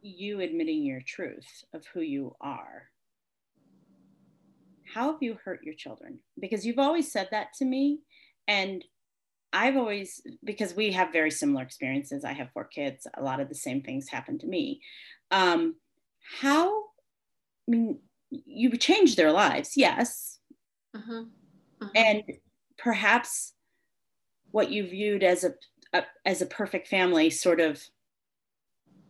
you 0.00 0.40
admitting 0.40 0.82
your 0.82 1.02
truth 1.02 1.64
of 1.74 1.86
who 1.92 2.00
you 2.00 2.34
are, 2.40 2.88
how 4.94 5.12
have 5.12 5.22
you 5.22 5.36
hurt 5.44 5.64
your 5.64 5.74
children? 5.74 6.20
Because 6.38 6.64
you've 6.64 6.78
always 6.78 7.10
said 7.10 7.28
that 7.32 7.48
to 7.58 7.64
me. 7.64 7.98
And 8.46 8.84
I've 9.52 9.76
always, 9.76 10.22
because 10.44 10.74
we 10.74 10.92
have 10.92 11.12
very 11.12 11.30
similar 11.32 11.62
experiences. 11.62 12.24
I 12.24 12.32
have 12.32 12.52
four 12.52 12.64
kids. 12.64 13.06
A 13.16 13.22
lot 13.22 13.40
of 13.40 13.48
the 13.48 13.54
same 13.56 13.82
things 13.82 14.08
happen 14.08 14.38
to 14.38 14.46
me. 14.46 14.80
Um, 15.30 15.74
how, 16.40 16.76
I 16.78 17.70
mean, 17.70 17.98
you 18.30 18.76
changed 18.76 19.16
their 19.16 19.32
lives, 19.32 19.76
yes. 19.76 20.38
Uh-huh. 20.94 21.24
Uh-huh. 21.82 21.90
And 21.96 22.22
perhaps 22.78 23.52
what 24.52 24.70
you 24.70 24.86
viewed 24.86 25.24
as 25.24 25.42
a, 25.42 25.54
a, 25.92 26.04
as 26.24 26.40
a 26.40 26.46
perfect 26.46 26.86
family 26.86 27.30
sort 27.30 27.60
of 27.60 27.82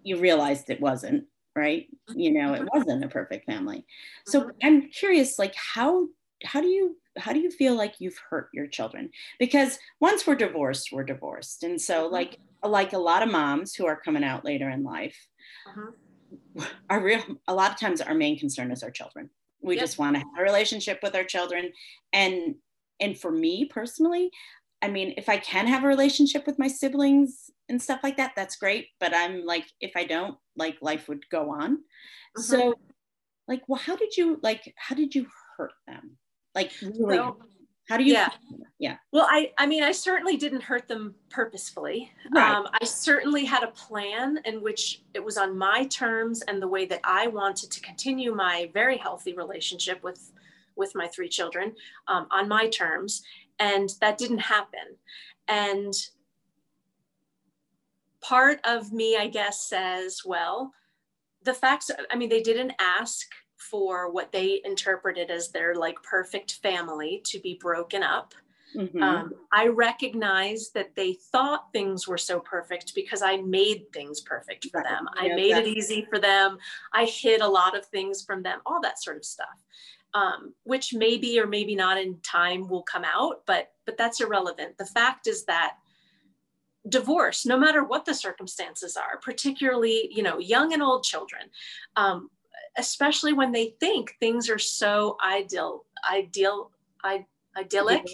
you 0.02 0.18
realized 0.18 0.70
it 0.70 0.80
wasn't 0.80 1.24
right? 1.56 1.86
You 2.14 2.32
know 2.32 2.54
it 2.54 2.62
mm-hmm. 2.62 2.78
wasn't 2.78 3.04
a 3.04 3.08
perfect 3.08 3.46
family. 3.46 3.84
So 4.26 4.40
mm-hmm. 4.40 4.50
i'm 4.62 4.90
curious 4.90 5.38
like 5.38 5.54
how 5.54 6.06
how 6.44 6.60
do 6.60 6.68
you 6.68 6.96
how 7.16 7.32
do 7.32 7.38
you 7.38 7.50
feel 7.50 7.76
like 7.76 8.00
you've 8.00 8.18
hurt 8.30 8.48
your 8.52 8.66
children? 8.66 9.10
Because 9.38 9.78
once 10.00 10.26
we're 10.26 10.34
divorced 10.34 10.90
we're 10.92 11.04
divorced. 11.04 11.62
And 11.62 11.80
so 11.80 12.08
like 12.08 12.38
like 12.62 12.92
a 12.92 12.98
lot 12.98 13.22
of 13.22 13.30
moms 13.30 13.74
who 13.74 13.86
are 13.86 14.00
coming 14.00 14.24
out 14.24 14.44
later 14.44 14.70
in 14.70 14.84
life 14.84 15.28
uh-huh 15.68 15.90
our 16.90 17.02
real 17.02 17.22
a 17.48 17.54
lot 17.54 17.70
of 17.70 17.78
times 17.78 18.00
our 18.00 18.14
main 18.14 18.38
concern 18.38 18.70
is 18.70 18.82
our 18.82 18.90
children. 18.90 19.30
We 19.62 19.76
yep. 19.76 19.84
just 19.84 19.98
want 19.98 20.16
to 20.16 20.20
have 20.20 20.28
a 20.38 20.42
relationship 20.42 21.00
with 21.02 21.14
our 21.14 21.24
children. 21.24 21.72
And 22.12 22.56
and 23.00 23.18
for 23.18 23.30
me 23.30 23.64
personally 23.64 24.30
i 24.84 24.88
mean 24.88 25.14
if 25.16 25.28
i 25.28 25.36
can 25.36 25.66
have 25.66 25.84
a 25.84 25.88
relationship 25.88 26.46
with 26.46 26.58
my 26.58 26.68
siblings 26.68 27.50
and 27.68 27.80
stuff 27.80 28.00
like 28.02 28.16
that 28.16 28.32
that's 28.36 28.56
great 28.56 28.88
but 29.00 29.14
i'm 29.14 29.44
like 29.44 29.66
if 29.80 29.92
i 29.96 30.04
don't 30.04 30.36
like 30.56 30.76
life 30.80 31.08
would 31.08 31.28
go 31.30 31.50
on 31.50 31.72
uh-huh. 31.72 32.42
so 32.42 32.74
like 33.48 33.62
well 33.68 33.80
how 33.80 33.96
did 33.96 34.16
you 34.16 34.38
like 34.42 34.72
how 34.76 34.94
did 34.94 35.14
you 35.14 35.26
hurt 35.56 35.72
them 35.86 36.16
like 36.54 36.70
really 36.82 37.16
so, 37.16 37.36
how 37.88 37.98
do 37.98 38.04
you? 38.04 38.14
Yeah. 38.14 38.28
Yeah. 38.78 38.96
Well, 39.12 39.26
I, 39.28 39.52
I 39.58 39.66
mean, 39.66 39.82
I 39.82 39.92
certainly 39.92 40.36
didn't 40.36 40.62
hurt 40.62 40.88
them 40.88 41.14
purposefully. 41.30 42.10
Right. 42.34 42.50
Um, 42.50 42.66
I 42.80 42.84
certainly 42.84 43.44
had 43.44 43.62
a 43.62 43.68
plan 43.68 44.40
in 44.44 44.62
which 44.62 45.02
it 45.12 45.22
was 45.22 45.36
on 45.36 45.56
my 45.56 45.86
terms 45.86 46.42
and 46.42 46.60
the 46.60 46.68
way 46.68 46.86
that 46.86 47.00
I 47.04 47.26
wanted 47.26 47.70
to 47.70 47.80
continue 47.80 48.34
my 48.34 48.70
very 48.72 48.96
healthy 48.96 49.34
relationship 49.34 50.02
with, 50.02 50.32
with 50.76 50.94
my 50.94 51.06
three 51.08 51.28
children 51.28 51.74
um, 52.08 52.26
on 52.30 52.48
my 52.48 52.68
terms. 52.68 53.22
And 53.58 53.90
that 54.00 54.18
didn't 54.18 54.38
happen. 54.38 54.96
And 55.48 55.92
part 58.20 58.60
of 58.64 58.92
me, 58.92 59.16
I 59.16 59.28
guess, 59.28 59.68
says, 59.68 60.22
well, 60.24 60.72
the 61.42 61.54
facts, 61.54 61.90
I 62.10 62.16
mean, 62.16 62.28
they 62.30 62.42
didn't 62.42 62.72
ask 62.80 63.26
for 63.56 64.10
what 64.10 64.32
they 64.32 64.60
interpreted 64.64 65.30
as 65.30 65.50
their 65.50 65.74
like 65.74 66.02
perfect 66.02 66.54
family 66.62 67.22
to 67.26 67.38
be 67.40 67.58
broken 67.60 68.02
up. 68.02 68.34
Mm-hmm. 68.76 69.02
Um, 69.02 69.34
I 69.52 69.68
recognize 69.68 70.70
that 70.74 70.96
they 70.96 71.12
thought 71.12 71.72
things 71.72 72.08
were 72.08 72.18
so 72.18 72.40
perfect 72.40 72.94
because 72.94 73.22
I 73.22 73.36
made 73.36 73.92
things 73.92 74.20
perfect 74.20 74.66
for 74.70 74.82
them. 74.82 75.08
Yeah, 75.16 75.32
I 75.32 75.36
made 75.36 75.56
it 75.56 75.66
easy 75.66 76.06
for 76.10 76.18
them. 76.18 76.58
I 76.92 77.04
hid 77.04 77.40
a 77.40 77.48
lot 77.48 77.76
of 77.76 77.86
things 77.86 78.24
from 78.24 78.42
them, 78.42 78.60
all 78.66 78.80
that 78.82 79.00
sort 79.00 79.16
of 79.16 79.24
stuff, 79.24 79.62
um, 80.14 80.54
which 80.62 80.94
maybe 80.94 81.38
or 81.40 81.46
maybe 81.46 81.74
not 81.74 82.00
in 82.00 82.18
time 82.20 82.68
will 82.68 82.82
come 82.82 83.04
out, 83.04 83.42
but 83.46 83.72
but 83.84 83.96
that's 83.98 84.20
irrelevant. 84.20 84.78
The 84.78 84.86
fact 84.86 85.26
is 85.26 85.44
that 85.44 85.76
divorce, 86.88 87.44
no 87.44 87.58
matter 87.58 87.82
what 87.82 88.04
the 88.04 88.14
circumstances 88.14 88.96
are, 88.96 89.18
particularly 89.18 90.08
you 90.10 90.22
know 90.22 90.38
young 90.38 90.72
and 90.72 90.82
old 90.82 91.02
children, 91.04 91.42
um, 91.96 92.30
especially 92.78 93.32
when 93.32 93.52
they 93.52 93.74
think 93.80 94.14
things 94.20 94.48
are 94.48 94.58
so 94.58 95.16
ideal, 95.24 95.84
ideal, 96.10 96.70
I, 97.02 97.26
idyllic 97.56 98.04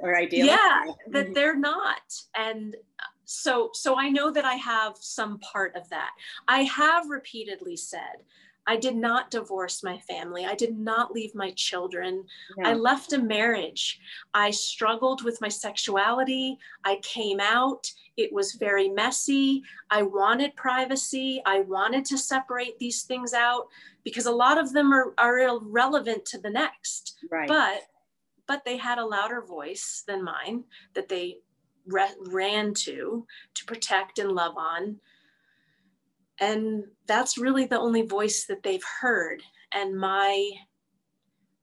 or 0.00 0.16
ideal. 0.16 0.46
Yeah, 0.46 0.84
that 1.08 1.24
mm-hmm. 1.26 1.32
they're 1.32 1.58
not. 1.58 2.02
And 2.36 2.76
so, 3.24 3.70
so 3.72 3.96
I 3.96 4.08
know 4.08 4.30
that 4.30 4.44
I 4.44 4.54
have 4.54 4.96
some 4.98 5.38
part 5.38 5.76
of 5.76 5.88
that. 5.90 6.10
I 6.48 6.62
have 6.64 7.08
repeatedly 7.08 7.76
said, 7.76 8.24
I 8.66 8.76
did 8.76 8.96
not 8.96 9.30
divorce 9.30 9.82
my 9.82 9.98
family. 9.98 10.44
I 10.44 10.54
did 10.54 10.78
not 10.78 11.12
leave 11.12 11.34
my 11.34 11.50
children. 11.52 12.24
I 12.62 12.74
left 12.74 13.12
a 13.12 13.18
marriage. 13.18 13.98
I 14.34 14.50
struggled 14.50 15.24
with 15.24 15.40
my 15.40 15.48
sexuality. 15.48 16.58
I 16.84 17.00
came 17.02 17.40
out. 17.40 17.90
It 18.16 18.32
was 18.32 18.52
very 18.52 18.88
messy. 18.88 19.62
I 19.90 20.02
wanted 20.02 20.54
privacy. 20.56 21.42
I 21.46 21.60
wanted 21.60 22.04
to 22.06 22.18
separate 22.18 22.78
these 22.78 23.02
things 23.02 23.32
out 23.32 23.66
because 24.04 24.26
a 24.26 24.32
lot 24.32 24.58
of 24.58 24.72
them 24.72 24.92
are, 24.92 25.14
are 25.18 25.38
irrelevant 25.40 26.24
to 26.26 26.38
the 26.38 26.50
next. 26.50 27.16
Right. 27.30 27.48
But 27.48 27.82
but 28.46 28.64
they 28.64 28.76
had 28.76 28.98
a 28.98 29.06
louder 29.06 29.40
voice 29.42 30.02
than 30.08 30.24
mine 30.24 30.64
that 30.94 31.08
they 31.08 31.38
re- 31.86 32.16
ran 32.26 32.74
to 32.74 33.24
to 33.54 33.64
protect 33.64 34.18
and 34.18 34.32
love 34.32 34.56
on. 34.56 35.00
And 36.40 36.84
that's 37.06 37.38
really 37.38 37.66
the 37.66 37.78
only 37.78 38.02
voice 38.02 38.46
that 38.46 38.62
they've 38.62 38.84
heard. 39.00 39.42
And 39.72 39.96
my 39.96 40.50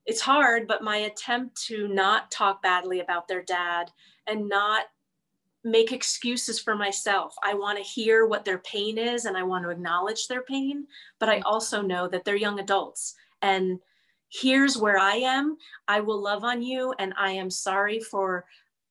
it's 0.06 0.22
hard, 0.22 0.68
but 0.68 0.84
my 0.84 0.98
attempt 0.98 1.62
to 1.66 1.90
not 1.90 2.32
talk 2.32 2.62
badly 2.62 3.02
about 3.02 3.28
their 3.28 3.44
dad 3.44 3.92
and 4.26 4.48
not 4.48 4.86
make 5.66 5.92
excuses 5.92 6.60
for 6.60 6.76
myself. 6.76 7.36
I 7.44 7.54
want 7.54 7.78
to 7.78 7.84
hear 7.84 8.26
what 8.26 8.46
their 8.46 8.60
pain 8.60 8.98
is 8.98 9.26
and 9.26 9.36
I 9.36 9.44
want 9.44 9.66
to 9.66 9.70
acknowledge 9.70 10.28
their 10.28 10.44
pain, 10.44 10.88
but 11.20 11.28
I 11.28 11.40
mm. 11.40 11.44
also 11.46 11.82
know 11.82 12.08
that 12.08 12.24
they're 12.24 12.38
young 12.38 12.60
adults 12.60 13.16
and 13.42 13.80
here's 14.30 14.78
where 14.78 14.98
I 14.98 15.16
am. 15.16 15.58
I 15.88 16.00
will 16.00 16.22
love 16.22 16.46
on 16.46 16.62
you 16.62 16.94
and 17.00 17.14
I 17.18 17.32
am 17.32 17.50
sorry 17.50 18.00
for 18.00 18.46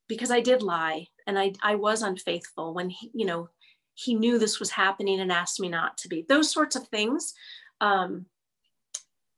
because 0.09 0.31
I 0.31 0.41
did 0.41 0.63
lie 0.63 1.07
and 1.27 1.39
I 1.39 1.53
I 1.63 1.75
was 1.75 2.03
unfaithful 2.03 2.75
when 2.75 2.91
he, 2.91 3.11
you 3.15 3.27
know, 3.27 3.49
he 3.97 4.15
knew 4.15 4.39
this 4.39 4.61
was 4.61 4.71
happening 4.71 5.19
and 5.21 5.33
asked 5.33 5.59
me 5.59 5.69
not 5.69 5.99
to 5.99 6.09
be. 6.09 6.25
Those 6.29 6.53
sorts 6.53 6.77
of 6.77 6.87
things. 6.89 7.35
Um 7.81 8.27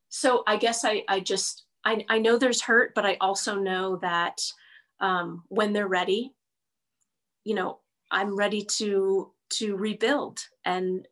so 0.09 0.43
I 0.45 0.57
guess 0.57 0.85
I 0.85 1.03
I 1.07 1.19
just 1.19 1.63
I, 1.83 2.05
I 2.09 2.19
know 2.19 2.37
there's 2.37 2.61
hurt, 2.61 2.93
but 2.93 3.05
I 3.05 3.17
also 3.19 3.55
know 3.55 3.95
that 3.97 4.41
um, 4.99 5.43
when 5.47 5.73
they're 5.73 5.87
ready, 5.87 6.33
you 7.45 7.55
know 7.55 7.79
i'm 8.11 8.35
ready 8.35 8.63
to 8.63 9.31
to 9.49 9.75
rebuild 9.77 10.39
and 10.65 11.07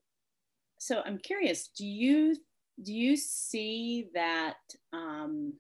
so 0.77 1.01
I'm 1.05 1.17
curious, 1.17 1.69
do 1.69 1.85
you 1.85 2.35
do 2.81 2.93
you 2.93 3.17
see 3.17 4.07
that 4.13 4.57
um, 4.93 5.53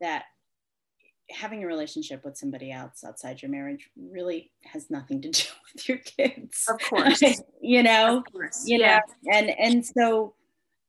that 0.00 0.24
having 1.32 1.64
a 1.64 1.66
relationship 1.66 2.24
with 2.24 2.36
somebody 2.36 2.70
else 2.70 3.04
outside 3.04 3.42
your 3.42 3.50
marriage 3.50 3.90
really 3.96 4.50
has 4.64 4.90
nothing 4.90 5.20
to 5.22 5.30
do 5.30 5.44
with 5.72 5.88
your 5.88 5.98
kids. 5.98 6.64
Of 6.68 6.80
course. 6.80 7.22
you 7.60 7.82
know, 7.82 8.18
of 8.18 8.32
course. 8.32 8.64
you 8.66 8.78
yeah. 8.78 9.00
know, 9.24 9.32
and 9.32 9.50
and 9.58 9.86
so 9.86 10.34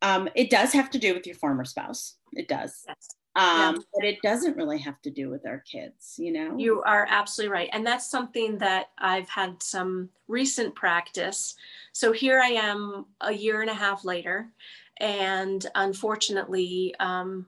um, 0.01 0.29
it 0.35 0.49
does 0.49 0.73
have 0.73 0.89
to 0.91 0.99
do 0.99 1.13
with 1.13 1.25
your 1.25 1.35
former 1.35 1.65
spouse. 1.65 2.17
It 2.33 2.47
does. 2.47 2.83
Yes. 2.87 3.15
Um, 3.35 3.75
Yeah. 3.75 3.81
but 3.95 4.05
it 4.05 4.19
doesn't 4.21 4.57
really 4.57 4.77
have 4.79 5.01
to 5.01 5.09
do 5.09 5.29
with 5.29 5.47
our 5.47 5.59
kids, 5.59 6.15
you 6.19 6.31
know? 6.31 6.55
You 6.57 6.83
are 6.83 7.07
absolutely 7.09 7.51
right. 7.51 7.69
And 7.73 7.85
that's 7.85 8.09
something 8.09 8.59
that 8.59 8.91
I've 8.99 9.29
had 9.29 9.63
some 9.63 10.09
recent 10.27 10.75
practice. 10.75 11.55
So 11.93 12.11
here 12.11 12.39
I 12.39 12.49
am 12.49 13.05
a 13.21 13.31
year 13.31 13.61
and 13.61 13.71
a 13.71 13.73
half 13.73 14.05
later. 14.05 14.51
And 14.99 15.65
unfortunately, 15.73 16.93
um, 16.99 17.47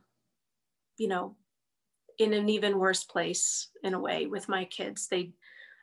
you 0.98 1.08
know, 1.08 1.36
in 2.18 2.34
an 2.34 2.50
even 2.50 2.80
worse 2.80 3.04
place 3.04 3.70
in 3.84 3.94
a 3.94 4.00
way 4.00 4.28
with 4.28 4.50
my 4.50 4.66
kids. 4.66 5.08
They, 5.08 5.34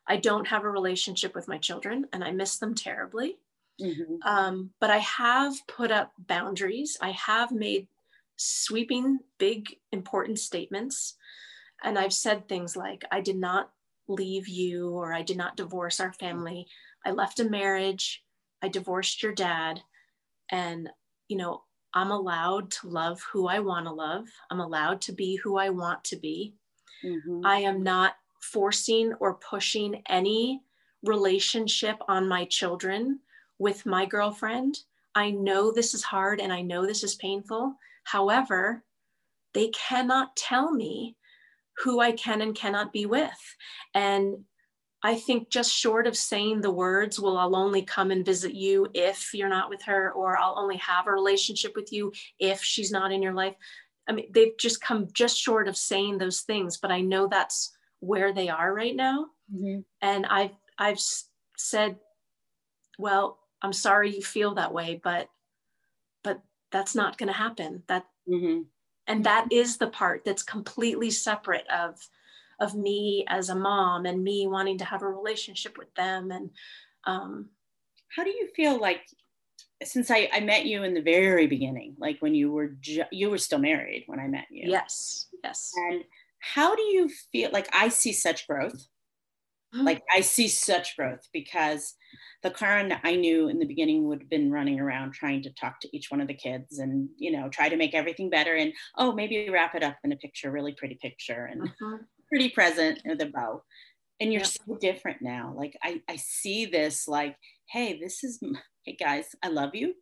I 0.07 0.17
don't 0.17 0.49
have 0.49 0.65
a 0.65 0.71
relationship 0.71 1.35
with 1.35 1.49
my 1.49 1.59
children 1.59 2.09
and 2.13 2.25
I 2.25 2.33
miss 2.33 2.59
them 2.59 2.75
terribly. 2.75 3.39
Mhm. 3.81 4.19
Um, 4.25 4.73
but 4.81 4.91
I 4.91 4.99
have 4.99 5.67
put 5.67 5.91
up 5.91 6.13
boundaries. 6.19 6.97
I 7.01 7.11
have 7.13 7.53
made 7.53 7.89
sweeping, 8.37 9.21
big, 9.39 9.79
important 9.93 10.39
statements. 10.39 11.17
And 11.83 11.99
I've 11.99 12.13
said 12.13 12.49
things 12.49 12.77
like, 12.77 13.05
I 13.11 13.21
did 13.21 13.37
not 13.37 13.73
leave 14.09 14.49
you, 14.49 14.91
or 14.91 15.13
I 15.13 15.23
did 15.23 15.37
not 15.37 15.57
divorce 15.57 16.01
our 16.01 16.13
family. 16.13 16.69
I 17.05 17.11
left 17.13 17.41
a 17.41 17.45
marriage. 17.49 18.25
I 18.63 18.69
divorced 18.69 19.23
your 19.23 19.35
dad. 19.35 19.83
And, 20.51 20.91
you 21.29 21.37
know, 21.37 21.65
I'm 21.95 22.11
allowed 22.11 22.71
to 22.73 22.89
love 22.89 23.23
who 23.33 23.49
I 23.49 23.61
want 23.61 23.87
to 23.87 23.93
love. 23.93 24.27
I'm 24.51 24.61
allowed 24.61 25.01
to 25.03 25.13
be 25.13 25.37
who 25.37 25.57
I 25.57 25.71
want 25.71 26.05
to 26.05 26.17
be. 26.17 26.55
Mhm. 27.05 27.43
I 27.45 27.61
am 27.61 27.83
not 27.83 28.17
forcing 28.41 29.13
or 29.15 29.35
pushing 29.35 30.03
any 30.07 30.63
relationship 31.03 31.99
on 32.09 32.29
my 32.29 32.45
children 32.47 33.21
with 33.59 33.87
my 33.87 34.07
girlfriend. 34.07 34.85
I 35.15 35.31
know 35.31 35.71
this 35.71 35.95
is 35.95 36.03
hard 36.03 36.41
and 36.41 36.53
I 36.53 36.63
know 36.63 36.87
this 36.87 37.05
is 37.05 37.15
painful. 37.17 37.77
However, 38.05 38.85
they 39.53 39.69
cannot 39.69 40.37
tell 40.37 40.73
me 40.73 41.17
who 41.79 42.01
I 42.01 42.13
can 42.13 42.41
and 42.41 42.55
cannot 42.55 42.93
be 42.93 43.07
with. 43.07 43.57
And 43.95 44.45
I 45.03 45.17
think 45.17 45.51
just 45.51 45.73
short 45.73 46.07
of 46.07 46.17
saying 46.17 46.61
the 46.61 46.71
words, 46.71 47.19
well, 47.19 47.37
I'll 47.37 47.57
only 47.57 47.83
come 47.83 48.11
and 48.13 48.25
visit 48.25 48.55
you 48.55 48.89
if 48.95 49.35
you're 49.35 49.49
not 49.49 49.69
with 49.69 49.83
her, 49.83 50.13
or 50.13 50.39
I'll 50.39 50.59
only 50.59 50.77
have 50.77 51.07
a 51.07 51.13
relationship 51.13 51.75
with 51.75 51.93
you 51.93 52.13
if 52.39 52.63
she's 52.63 52.93
not 52.93 53.11
in 53.11 53.21
your 53.23 53.33
life. 53.33 53.57
I 54.09 54.13
mean, 54.13 54.31
they've 54.33 54.57
just 54.59 54.81
come 54.81 55.09
just 55.13 55.37
short 55.39 55.67
of 55.67 55.77
saying 55.77 56.19
those 56.19 56.43
things, 56.43 56.77
but 56.77 56.93
I 56.93 57.01
know 57.01 57.27
that's 57.27 57.77
where 58.01 58.33
they 58.33 58.49
are 58.49 58.73
right 58.73 58.95
now. 58.95 59.27
Mhm. 59.53 59.85
And 60.01 60.27
I've, 60.27 60.53
I've 60.79 61.01
said, 61.57 61.99
well, 62.99 63.41
I'm 63.61 63.73
sorry 63.73 64.15
you 64.15 64.23
feel 64.23 64.55
that 64.55 64.73
way, 64.73 65.01
but, 65.03 65.29
but 66.23 66.43
that's 66.71 66.95
not 66.95 67.19
going 67.19 67.29
to 67.29 67.33
happen. 67.33 67.83
That, 67.89 68.07
Mhm. 68.29 68.67
and 69.09 69.25
that 69.25 69.53
is 69.53 69.79
the 69.79 69.89
part 69.89 70.25
that's 70.25 70.43
completely 70.45 71.11
separate 71.11 71.67
of 71.69 72.01
of 72.63 72.75
me 72.75 73.25
as 73.29 73.49
a 73.51 73.55
mom 73.57 74.07
and 74.07 74.25
me 74.25 74.47
wanting 74.47 74.79
to 74.79 74.85
have 74.85 75.03
a 75.03 75.09
relationship 75.09 75.77
with 75.79 75.93
them 75.95 76.31
and 76.31 76.51
um 77.05 77.51
How 78.17 78.25
do 78.25 78.31
you 78.31 78.49
feel 78.57 78.81
like 78.81 79.03
since 79.83 80.11
I, 80.11 80.29
I 80.33 80.41
met 80.41 80.67
you 80.67 80.83
in 80.85 80.95
the 80.95 81.03
very 81.03 81.47
beginning, 81.47 81.97
like 81.99 82.19
when 82.21 82.35
you 82.35 82.53
were 82.53 82.69
ju- 82.69 83.11
you 83.13 83.31
were 83.31 83.39
still 83.39 83.59
married 83.59 84.05
when 84.07 84.21
I 84.21 84.29
met 84.29 84.47
you. 84.51 84.71
yes 84.71 85.29
yes 85.45 85.73
And 85.77 86.05
how 86.39 86.75
do 86.75 86.83
you 86.83 87.09
feel 87.09 87.51
like 87.53 87.69
I 87.73 87.89
see 87.89 88.13
such 88.13 88.47
growth? 88.47 88.87
Like 89.73 90.03
I 90.15 90.21
see 90.21 90.49
such 90.49 90.97
growth 90.97 91.29
because 91.33 91.95
the 92.43 92.51
Karen 92.51 92.93
I 93.03 93.17
knew 93.17 93.49
in 93.49 93.59
the 93.59 93.67
beginning 93.67 94.07
would 94.07 94.21
have 94.21 94.29
been 94.31 94.53
running 94.53 94.79
around 94.79 95.13
trying 95.13 95.43
to 95.43 95.51
talk 95.55 95.81
to 95.81 95.97
each 95.97 96.11
one 96.11 96.21
of 96.21 96.29
the 96.29 96.35
kids 96.35 96.79
and 96.79 97.09
you 97.17 97.33
know 97.33 97.49
try 97.49 97.69
to 97.69 97.77
make 97.77 97.95
everything 97.95 98.31
better 98.31 98.55
and 98.55 98.73
oh 98.97 99.13
maybe 99.13 99.49
wrap 99.51 99.75
it 99.75 99.83
up 99.83 99.97
in 100.05 100.13
a 100.13 100.17
picture, 100.17 100.51
really 100.53 100.73
pretty 100.75 100.97
picture 100.97 101.47
and 101.47 101.63
Mhm. 101.63 102.07
Pretty 102.33 102.51
present 102.51 103.01
with 103.05 103.21
a 103.21 103.27
bow. 103.27 103.63
And 104.21 104.33
you're 104.33 104.43
Yep. 104.43 104.53
so 104.67 104.77
different 104.81 105.23
now. 105.23 105.55
Like 105.57 105.77
I, 105.83 106.03
I 106.09 106.17
see 106.17 106.67
this 106.67 107.09
like, 107.09 107.37
hey, 107.69 107.99
this 108.01 108.25
is 108.25 108.41
hey 108.85 108.97
guys, 108.99 109.35
I 109.43 109.49
love 109.49 109.75
you. 109.75 109.95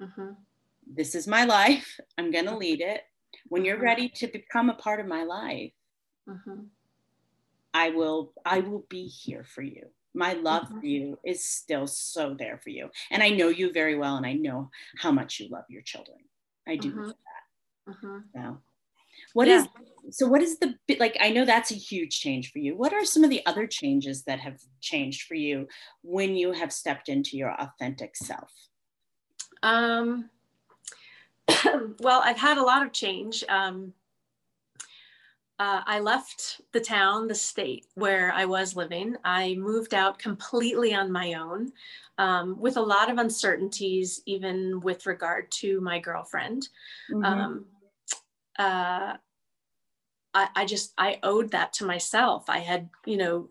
Mhm. 0.00 0.46
This 0.86 1.14
is 1.14 1.26
my 1.26 1.44
life. 1.44 1.98
I'm 2.18 2.30
gonna 2.30 2.56
lead 2.56 2.80
it. 2.80 3.02
When 3.48 3.64
you're 3.64 3.78
Mhm. 3.78 3.80
ready 3.80 4.08
to 4.16 4.26
become 4.28 4.70
a 4.70 4.74
part 4.74 5.00
of 5.00 5.06
my 5.06 5.24
life, 5.24 5.72
Mhm. 6.26 6.70
I 7.74 7.90
will 7.90 8.32
I 8.44 8.60
will 8.60 8.84
be 8.88 9.06
here 9.06 9.44
for 9.44 9.62
you. 9.62 9.88
My 10.14 10.32
love 10.34 10.68
Mhm. 10.68 10.80
for 10.80 10.86
you 10.86 11.18
is 11.24 11.44
still 11.44 11.86
so 11.86 12.34
there 12.34 12.58
for 12.58 12.70
you. 12.70 12.90
And 13.10 13.22
I 13.22 13.30
know 13.30 13.48
you 13.48 13.72
very 13.72 13.96
well 13.96 14.16
and 14.16 14.26
I 14.26 14.32
know 14.34 14.70
how 14.98 15.12
much 15.12 15.38
you 15.40 15.48
love 15.48 15.64
your 15.68 15.82
children. 15.82 16.18
I 16.66 16.76
do 16.76 16.92
Mhm. 16.92 17.14
that. 17.14 17.14
Mhm. 17.86 18.30
So 18.34 18.58
what 19.34 19.48
Yeah. 19.48 19.48
is 19.48 19.68
so 20.10 20.26
what 20.26 20.42
is 20.42 20.58
the 20.58 20.74
bit 20.86 21.00
like 21.00 21.16
I 21.20 21.30
know 21.30 21.44
that's 21.44 21.70
a 21.70 21.74
huge 21.74 22.20
change 22.20 22.50
for 22.50 22.58
you. 22.58 22.76
What 22.76 22.92
are 22.92 23.04
some 23.04 23.24
of 23.24 23.30
the 23.30 23.44
other 23.46 23.66
changes 23.66 24.24
that 24.24 24.40
have 24.40 24.58
changed 24.80 25.22
for 25.22 25.34
you 25.34 25.68
when 26.02 26.34
you 26.36 26.52
have 26.52 26.72
stepped 26.72 27.08
into 27.08 27.36
your 27.36 27.52
authentic 27.52 28.16
self? 28.16 28.50
Um, 29.62 30.30
well, 32.00 32.22
I've 32.24 32.38
had 32.38 32.58
a 32.58 32.62
lot 32.62 32.84
of 32.84 32.92
change. 32.92 33.44
Um, 33.48 33.92
uh, 35.58 35.82
I 35.86 36.00
left 36.00 36.62
the 36.72 36.80
town, 36.80 37.28
the 37.28 37.34
state 37.34 37.86
where 37.94 38.32
I 38.32 38.46
was 38.46 38.76
living. 38.76 39.16
I 39.24 39.56
moved 39.56 39.92
out 39.92 40.18
completely 40.18 40.94
on 40.94 41.12
my 41.12 41.34
own 41.34 41.72
um, 42.16 42.58
with 42.58 42.78
a 42.78 42.82
lot 42.82 43.10
of 43.10 43.18
uncertainties, 43.18 44.22
even 44.24 44.80
with 44.80 45.04
regard 45.04 45.50
to 45.52 45.82
my 45.82 45.98
girlfriend. 45.98 46.68
Mhm. 47.10 47.24
Um, 47.24 47.66
uh, 48.58 49.16
I, 50.34 50.48
I 50.54 50.64
just, 50.64 50.92
I 50.98 51.18
owed 51.22 51.50
that 51.52 51.72
to 51.74 51.84
myself. 51.84 52.48
I 52.48 52.58
had, 52.58 52.88
you 53.06 53.16
know, 53.16 53.48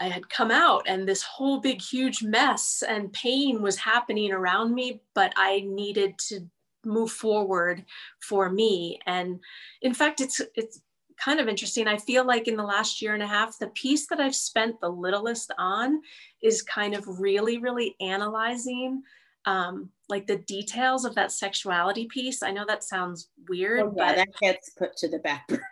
I 0.00 0.08
had 0.08 0.28
come 0.28 0.50
out 0.50 0.84
and 0.86 1.08
this 1.08 1.22
whole 1.22 1.60
big, 1.60 1.82
huge 1.82 2.22
mess 2.22 2.82
and 2.86 3.12
pain 3.12 3.60
was 3.60 3.76
happening 3.76 4.32
around 4.32 4.74
me, 4.74 5.02
but 5.14 5.32
I 5.36 5.64
needed 5.66 6.18
to 6.28 6.40
move 6.84 7.10
forward 7.10 7.84
for 8.20 8.48
me. 8.48 9.00
And 9.06 9.40
in 9.82 9.92
fact, 9.92 10.20
it's, 10.20 10.40
it's 10.54 10.80
kind 11.22 11.40
of 11.40 11.48
interesting. 11.48 11.88
I 11.88 11.96
feel 11.96 12.24
like 12.24 12.46
in 12.46 12.56
the 12.56 12.62
last 12.62 13.02
year 13.02 13.14
and 13.14 13.22
a 13.22 13.26
half, 13.26 13.58
the 13.58 13.68
piece 13.68 14.06
that 14.06 14.20
I've 14.20 14.36
spent 14.36 14.80
the 14.80 14.88
littlest 14.88 15.52
on 15.58 16.00
is 16.42 16.62
kind 16.62 16.94
of 16.94 17.04
really, 17.06 17.58
really 17.58 17.96
analyzing 18.00 19.02
um, 19.44 19.90
like 20.08 20.26
the 20.26 20.38
details 20.38 21.04
of 21.04 21.14
that 21.14 21.32
sexuality 21.32 22.06
piece. 22.06 22.42
I 22.42 22.50
know 22.50 22.64
that 22.66 22.84
sounds 22.84 23.30
weird, 23.48 23.80
Oh, 23.80 23.94
yeah, 23.96 24.06
but 24.08 24.16
that 24.16 24.28
gets 24.40 24.70
put 24.70 24.96
to 24.98 25.08
the 25.08 25.18
back 25.20 25.46
burner. 25.48 25.62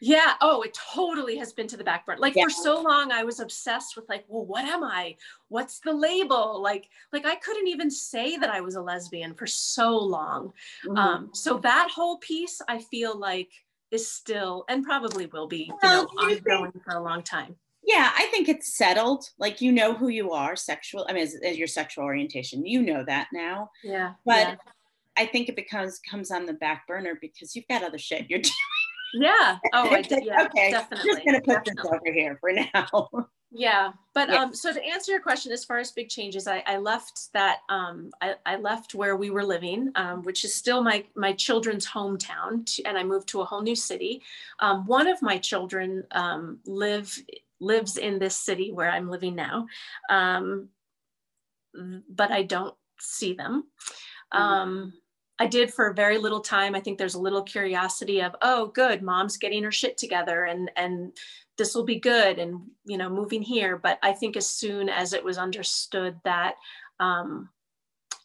yeah. 0.00 0.34
Oh, 0.40 0.62
it 0.62 0.72
totally 0.94 1.36
has 1.36 1.52
been 1.52 1.66
to 1.68 1.76
the 1.76 1.84
back 1.84 2.06
burner. 2.06 2.18
Like 2.20 2.34
Yeah. 2.34 2.44
for 2.44 2.50
so 2.50 2.80
long, 2.80 3.12
I 3.12 3.22
was 3.22 3.38
obsessed 3.40 3.96
with 3.96 4.08
like, 4.08 4.24
well, 4.28 4.46
what 4.46 4.64
am 4.64 4.82
I? 4.82 5.16
What's 5.48 5.80
the 5.80 5.92
label? 5.92 6.60
Like, 6.62 6.88
like 7.12 7.26
I 7.26 7.36
couldn't 7.36 7.68
even 7.68 7.90
say 7.90 8.36
that 8.38 8.50
I 8.50 8.60
was 8.60 8.76
a 8.76 8.82
lesbian 8.82 9.34
for 9.34 9.46
so 9.46 9.96
long. 9.98 10.52
Mhm. 10.86 10.96
Um, 10.98 11.30
so 11.34 11.58
that 11.58 11.90
whole 11.94 12.18
piece, 12.18 12.60
I 12.68 12.78
feel 12.78 13.16
like 13.16 13.50
is 13.90 14.10
still 14.10 14.64
and 14.68 14.84
probably 14.84 15.26
will 15.26 15.48
be, 15.48 15.64
you 15.64 15.78
Well, 15.82 16.08
know, 16.14 16.28
you 16.28 16.36
think- 16.40 16.82
for 16.84 16.94
a 16.96 17.02
long 17.02 17.22
time. 17.24 17.58
Yeah, 17.82 18.10
I 18.16 18.26
think 18.26 18.48
it's 18.48 18.76
settled. 18.76 19.30
Like 19.38 19.60
you 19.60 19.72
know 19.72 19.94
who 19.94 20.08
you 20.08 20.32
are, 20.32 20.56
sexual. 20.56 21.06
I 21.08 21.12
mean, 21.12 21.22
as, 21.22 21.34
as 21.44 21.56
your 21.56 21.68
sexual 21.68 22.04
orientation, 22.04 22.66
you 22.66 22.82
know 22.82 23.04
that 23.06 23.28
now. 23.32 23.70
Yeah. 23.82 24.14
But 24.24 24.48
yeah. 24.48 24.54
I 25.16 25.26
think 25.26 25.48
it 25.48 25.56
becomes 25.56 25.98
comes 25.98 26.30
on 26.30 26.46
the 26.46 26.52
back 26.54 26.86
burner 26.86 27.18
because 27.20 27.56
you've 27.56 27.68
got 27.68 27.82
other 27.82 27.98
shit 27.98 28.28
you're 28.28 28.38
doing. 28.40 28.54
Yeah. 29.14 29.58
Oh, 29.72 29.88
I 29.88 30.04
Yeah, 30.08 30.44
okay, 30.44 30.70
definitely. 30.70 31.10
I'm 31.10 31.16
just 31.16 31.26
gonna 31.26 31.40
put 31.40 31.64
definitely. 31.64 31.82
this 31.82 31.92
over 31.92 32.12
here 32.12 32.38
for 32.40 32.52
now. 32.74 33.08
Yeah, 33.52 33.92
but 34.14 34.28
Yeah. 34.28 34.42
um, 34.42 34.54
so 34.54 34.72
to 34.72 34.80
answer 34.84 35.10
your 35.10 35.20
question, 35.20 35.50
as 35.50 35.64
far 35.64 35.78
as 35.78 35.90
big 35.90 36.08
changes, 36.08 36.46
I, 36.46 36.62
I 36.66 36.76
left 36.76 37.32
that 37.32 37.58
um, 37.68 38.10
I, 38.20 38.36
I 38.46 38.56
left 38.56 38.94
where 38.94 39.16
we 39.16 39.30
were 39.30 39.44
living, 39.44 39.90
um, 39.96 40.22
which 40.22 40.44
is 40.44 40.54
still 40.54 40.82
my 40.82 41.04
my 41.16 41.32
children's 41.32 41.86
hometown, 41.86 42.64
to, 42.76 42.84
and 42.84 42.96
I 42.96 43.02
moved 43.02 43.28
to 43.30 43.40
a 43.40 43.44
whole 43.44 43.62
new 43.62 43.74
city. 43.74 44.22
Um, 44.60 44.86
one 44.86 45.08
of 45.08 45.20
my 45.22 45.38
children 45.38 46.04
um, 46.12 46.60
live 46.64 47.18
lives 47.60 47.96
in 47.96 48.18
this 48.18 48.36
city 48.36 48.72
where 48.72 48.90
I'm 48.90 49.10
living 49.10 49.34
now, 49.34 49.66
um, 50.08 50.68
but 52.08 52.30
I 52.30 52.42
don't 52.42 52.74
see 52.98 53.32
them. 53.32 53.64
Mhm. 54.34 54.38
Um, 54.38 54.92
I 55.38 55.46
did 55.46 55.72
for 55.72 55.88
a 55.88 55.94
very 55.94 56.18
little 56.18 56.40
time. 56.40 56.74
I 56.74 56.80
think 56.80 56.98
there's 56.98 57.14
a 57.14 57.20
little 57.20 57.42
curiosity 57.42 58.20
of, 58.20 58.36
oh, 58.42 58.66
good, 58.66 59.02
mom's 59.02 59.38
getting 59.38 59.62
her 59.62 59.72
shit 59.72 59.96
together, 59.96 60.44
and 60.44 60.70
and 60.76 61.16
this 61.56 61.74
will 61.74 61.84
be 61.84 61.98
good, 61.98 62.38
and 62.38 62.60
you 62.84 62.98
know, 62.98 63.08
moving 63.08 63.42
here. 63.42 63.78
But 63.78 63.98
I 64.02 64.12
think 64.12 64.36
as 64.36 64.48
soon 64.48 64.88
as 64.88 65.12
it 65.12 65.24
was 65.24 65.38
understood 65.38 66.20
that 66.24 66.56
um, 67.00 67.48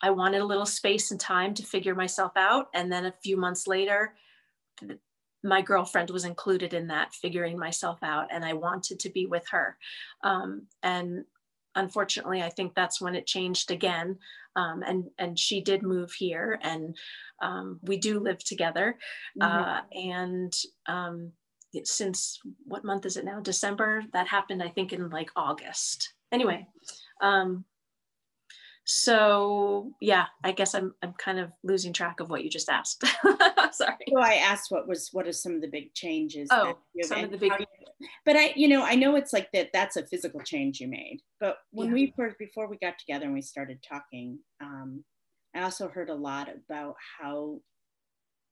I 0.02 0.12
wanted 0.12 0.42
a 0.42 0.46
little 0.46 0.66
space 0.66 1.12
and 1.12 1.20
time 1.20 1.54
to 1.56 1.64
figure 1.64 1.96
myself 1.96 2.34
out. 2.36 2.68
And 2.74 2.92
then 2.92 3.06
a 3.06 3.12
few 3.24 3.38
months 3.38 3.68
later, 3.68 4.16
my 5.46 5.62
girlfriend 5.62 6.10
was 6.10 6.26
included 6.26 6.74
in 6.74 6.88
that 6.88 7.14
figuring 7.14 7.58
myself 7.58 8.00
out, 8.02 8.28
and 8.32 8.44
I 8.44 8.54
wanted 8.54 9.00
to 9.00 9.10
be 9.10 9.28
with 9.28 9.48
her. 9.52 9.78
Um, 10.24 10.64
and 10.82 11.26
unfortunately, 11.76 12.42
I 12.42 12.50
think 12.50 12.74
that's 12.74 13.00
when 13.00 13.16
it 13.16 13.28
changed 13.28 13.72
again. 13.72 14.18
Um, 14.56 14.84
and 14.86 15.06
and 15.18 15.38
she 15.38 15.62
did 15.62 15.84
move 15.84 16.12
here, 16.14 16.60
and 16.64 16.98
um, 17.42 17.80
we 17.84 17.98
do 17.98 18.20
live 18.20 18.44
together. 18.44 18.98
Mm-hmm. 19.40 19.64
Uh, 19.64 19.82
and 19.92 20.54
um, 20.88 21.32
since 21.84 22.40
what 22.66 22.86
month 22.86 23.06
is 23.06 23.18
it 23.18 23.26
now? 23.26 23.40
December. 23.40 24.04
That 24.14 24.28
happened, 24.28 24.64
I 24.64 24.70
think, 24.70 24.94
in 24.94 25.10
like 25.10 25.30
August. 25.36 26.14
Anyway, 26.32 26.68
um, 27.22 27.66
so 28.86 29.92
yeah, 30.00 30.26
I 30.44 30.52
guess 30.52 30.76
I'm 30.76 30.94
I'm 31.02 31.14
kind 31.14 31.40
of 31.40 31.52
losing 31.64 31.92
track 31.92 32.20
of 32.20 32.30
what 32.30 32.44
you 32.44 32.52
just 32.52 32.70
asked. 32.70 33.04
Sorry. 33.72 33.96
So 34.14 34.20
I 34.20 34.36
asked 34.36 34.70
what 34.70 34.88
was 34.88 35.10
what 35.12 35.28
are 35.28 35.34
some 35.34 35.56
of 35.56 35.62
the 35.62 35.68
big 35.68 35.94
changes? 35.96 36.48
Oh, 36.52 36.78
some 37.02 37.24
of 37.24 37.32
the 37.32 37.38
big. 37.38 37.52
but 38.26 38.36
I, 38.36 38.54
you 38.56 38.68
know, 38.68 38.84
I 38.84 38.94
know 38.94 39.16
it's 39.16 39.34
like 39.34 39.52
that. 39.54 39.72
That's 39.74 39.96
a 39.98 40.06
physical 40.06 40.40
change 40.42 40.80
you 40.80 40.88
made. 40.88 41.22
But 41.40 41.58
when 41.72 41.88
yeah. 41.88 41.94
we 41.94 42.14
first 42.16 42.38
before 42.38 42.68
we 42.68 42.78
got 42.78 43.00
together 43.00 43.26
and 43.26 43.34
we 43.34 43.42
started 43.42 43.80
talking, 43.82 44.38
um, 44.62 45.04
I 45.56 45.64
also 45.64 45.88
heard 45.88 46.10
a 46.10 46.16
lot 46.16 46.48
about 46.50 46.96
how 47.20 47.60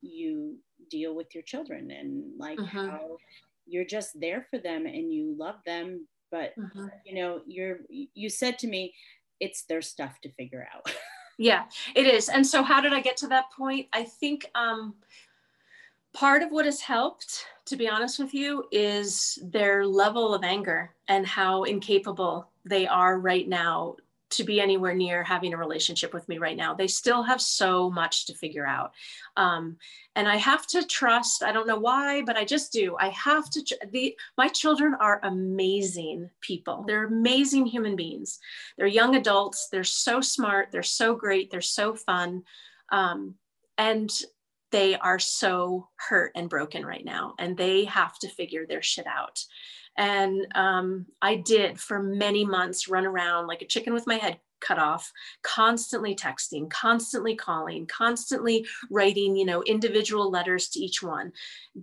you 0.01 0.57
deal 0.89 1.15
with 1.15 1.27
your 1.35 1.43
children 1.43 1.91
and 1.91 2.23
like 2.39 2.57
mm-hmm. 2.57 2.75
how 2.75 3.17
you're 3.67 3.85
just 3.85 4.19
there 4.19 4.47
for 4.49 4.57
them 4.57 4.87
and 4.87 5.13
you 5.13 5.33
love 5.37 5.55
them 5.65 6.05
but 6.29 6.51
mm-hmm. 6.59 6.87
you 7.05 7.15
know 7.15 7.39
you're 7.47 7.77
you 7.89 8.29
said 8.29 8.59
to 8.59 8.67
me 8.67 8.93
it's 9.43 9.63
their 9.63 9.81
stuff 9.81 10.19
to 10.21 10.31
figure 10.31 10.65
out. 10.73 10.89
yeah, 11.37 11.65
it 11.95 12.07
is. 12.07 12.29
And 12.29 12.45
so, 12.45 12.63
how 12.63 12.79
did 12.81 12.93
I 12.93 13.01
get 13.01 13.17
to 13.17 13.27
that 13.27 13.51
point? 13.55 13.87
I 13.91 14.03
think 14.03 14.49
um, 14.55 14.95
part 16.13 16.41
of 16.41 16.51
what 16.51 16.65
has 16.65 16.79
helped, 16.79 17.45
to 17.65 17.75
be 17.75 17.89
honest 17.89 18.19
with 18.19 18.33
you, 18.33 18.65
is 18.71 19.37
their 19.43 19.85
level 19.85 20.33
of 20.33 20.43
anger 20.43 20.95
and 21.09 21.27
how 21.27 21.63
incapable 21.63 22.47
they 22.65 22.87
are 22.87 23.19
right 23.19 23.47
now 23.47 23.97
to 24.33 24.43
be 24.43 24.61
anywhere 24.61 24.93
near 24.93 25.23
having 25.23 25.53
a 25.53 25.57
relationship 25.57 26.13
with 26.13 26.27
me 26.29 26.37
right 26.37 26.57
now. 26.57 26.73
They 26.73 26.87
still 26.87 27.23
have 27.23 27.41
so 27.41 27.89
much 27.89 28.25
to 28.27 28.33
figure 28.33 28.65
out. 28.65 28.93
Um, 29.37 29.77
and 30.15 30.27
I 30.27 30.37
have 30.37 30.67
to 30.67 30.85
trust, 30.85 31.43
I 31.43 31.51
don't 31.51 31.67
know 31.67 31.79
why, 31.79 32.21
but 32.21 32.37
I 32.37 32.45
just 32.45 32.71
do. 32.71 32.95
I 32.99 33.09
have 33.09 33.49
to, 33.51 33.77
the, 33.91 34.15
my 34.37 34.47
children 34.47 34.95
are 34.99 35.19
amazing 35.23 36.29
people. 36.41 36.83
They're 36.87 37.05
amazing 37.05 37.65
human 37.65 37.95
beings. 37.95 38.39
They're 38.77 38.87
young 38.87 39.15
adults. 39.15 39.69
They're 39.71 39.83
so 39.83 40.21
smart. 40.21 40.69
They're 40.71 40.83
so 40.83 41.15
great. 41.15 41.49
They're 41.49 41.61
so 41.61 41.95
fun. 41.95 42.43
Um, 42.91 43.35
and 43.77 44.11
they 44.71 44.95
are 44.95 45.19
so 45.19 45.89
hurt 45.95 46.31
and 46.35 46.49
broken 46.49 46.85
right 46.85 47.05
now. 47.05 47.35
And 47.37 47.55
they 47.55 47.85
have 47.85 48.17
to 48.19 48.27
figure 48.27 48.65
their 48.65 48.81
shit 48.81 49.05
out. 49.07 49.43
And 49.97 50.47
um, 50.55 51.05
I 51.21 51.35
did 51.35 51.79
for 51.79 52.01
many 52.01 52.45
months 52.45 52.87
run 52.87 53.05
around 53.05 53.47
like 53.47 53.61
a 53.61 53.67
chicken 53.67 53.93
with 53.93 54.07
my 54.07 54.15
head 54.15 54.39
cut 54.63 54.79
off, 54.79 55.11
constantly 55.43 56.15
texting, 56.15 56.69
constantly 56.69 57.35
calling, 57.35 57.85
constantly 57.85 58.65
writing, 58.89 59.35
you 59.35 59.45
know, 59.45 59.61
individual 59.63 60.31
letters 60.31 60.69
to 60.69 60.79
each 60.79 61.03
one, 61.03 61.31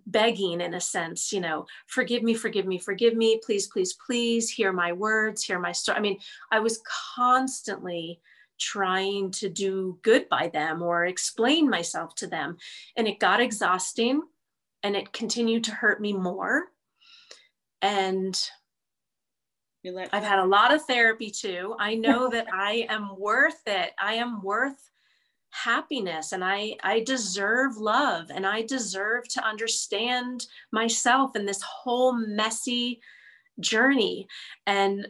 begging 0.07 0.61
in 0.61 0.75
a 0.75 0.81
sense, 0.81 1.33
you 1.33 1.41
know, 1.41 1.67
forgive 1.87 2.23
me, 2.23 2.35
forgive 2.35 2.67
me, 2.67 2.79
forgive 2.79 3.15
me, 3.15 3.39
please, 3.45 3.67
please, 3.69 3.93
please 4.05 4.49
hear 4.49 4.73
my 4.73 4.93
words, 4.93 5.45
hear 5.45 5.61
my 5.61 5.73
story. 5.73 5.99
I 5.99 6.01
mean, 6.01 6.19
I 6.51 6.61
was 6.61 6.81
constantly 7.15 8.21
trying 8.59 9.31
to 9.31 9.49
do 9.49 9.99
good 10.03 10.29
by 10.29 10.49
them 10.49 10.83
or 10.83 11.07
explain 11.07 11.69
myself 11.69 12.15
to 12.15 12.27
them. 12.27 12.57
And 12.97 13.07
it 13.07 13.19
got 13.19 13.41
exhausting 13.41 14.23
and 14.83 14.97
it 14.97 15.13
continued 15.13 15.65
to 15.65 15.73
hurt 15.73 16.01
me 16.01 16.13
more 16.13 16.67
and 17.83 18.51
I've 20.13 20.25
had 20.25 20.41
a 20.41 20.45
lot 20.45 20.75
of 20.75 20.85
therapy 20.85 21.31
too. 21.31 21.75
I 21.79 21.95
know 21.95 22.29
that 22.33 22.47
I 22.53 22.87
am 22.89 23.19
worth 23.19 23.63
it. 23.67 23.93
I 23.99 24.15
am 24.15 24.43
worth 24.43 24.91
happiness 25.53 26.31
and 26.33 26.45
I 26.45 26.77
I 26.85 27.01
deserve 27.01 27.77
love 27.77 28.31
and 28.33 28.47
I 28.47 28.63
deserve 28.63 29.27
to 29.31 29.45
understand 29.45 30.47
myself 30.73 31.35
in 31.35 31.45
this 31.45 31.61
whole 31.63 32.13
messy 32.13 33.01
journey 33.59 34.29
and 34.67 35.09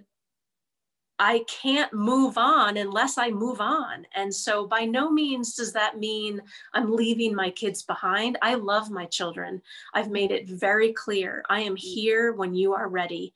I 1.23 1.45
can't 1.47 1.93
move 1.93 2.39
on 2.39 2.79
unless 2.79 3.19
I 3.19 3.29
move 3.29 3.61
on. 3.61 4.07
And 4.15 4.35
so, 4.35 4.67
by 4.67 4.87
no 4.87 5.11
means 5.11 5.55
does 5.55 5.71
that 5.75 5.99
mean 5.99 6.41
I'm 6.73 6.97
leaving 6.97 7.35
my 7.35 7.51
kids 7.51 7.83
behind. 7.83 8.39
I 8.41 8.55
love 8.55 8.91
my 8.91 9.05
children. 9.05 9.61
I've 9.93 10.11
made 10.11 10.31
it 10.31 10.49
very 10.49 10.95
clear 10.95 11.45
I 11.51 11.61
am 11.61 11.77
here 11.77 12.33
when 12.33 12.55
you 12.55 12.73
are 12.73 12.89
ready. 12.89 13.35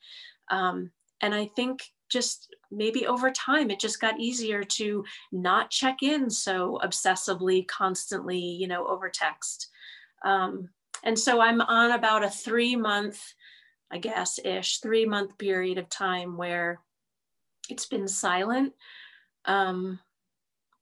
Um, 0.49 0.89
and 1.21 1.35
I 1.35 1.45
think 1.55 1.83
just 2.09 2.55
maybe 2.71 3.05
over 3.05 3.29
time, 3.29 3.69
it 3.69 3.79
just 3.79 4.01
got 4.01 4.19
easier 4.19 4.63
to 4.63 5.05
not 5.31 5.69
check 5.69 6.01
in 6.01 6.27
so 6.31 6.79
obsessively, 6.83 7.67
constantly, 7.67 8.39
you 8.39 8.67
know, 8.67 8.87
over 8.87 9.09
text. 9.09 9.69
Um, 10.23 10.69
and 11.03 11.17
so, 11.19 11.39
I'm 11.39 11.61
on 11.61 11.91
about 11.91 12.23
a 12.23 12.31
three 12.31 12.75
month, 12.75 13.21
I 13.91 13.99
guess, 13.99 14.39
ish, 14.43 14.79
three 14.79 15.05
month 15.05 15.37
period 15.37 15.77
of 15.77 15.87
time 15.87 16.35
where 16.35 16.79
it's 17.69 17.85
been 17.85 18.07
silent. 18.07 18.73
Um, 19.45 19.99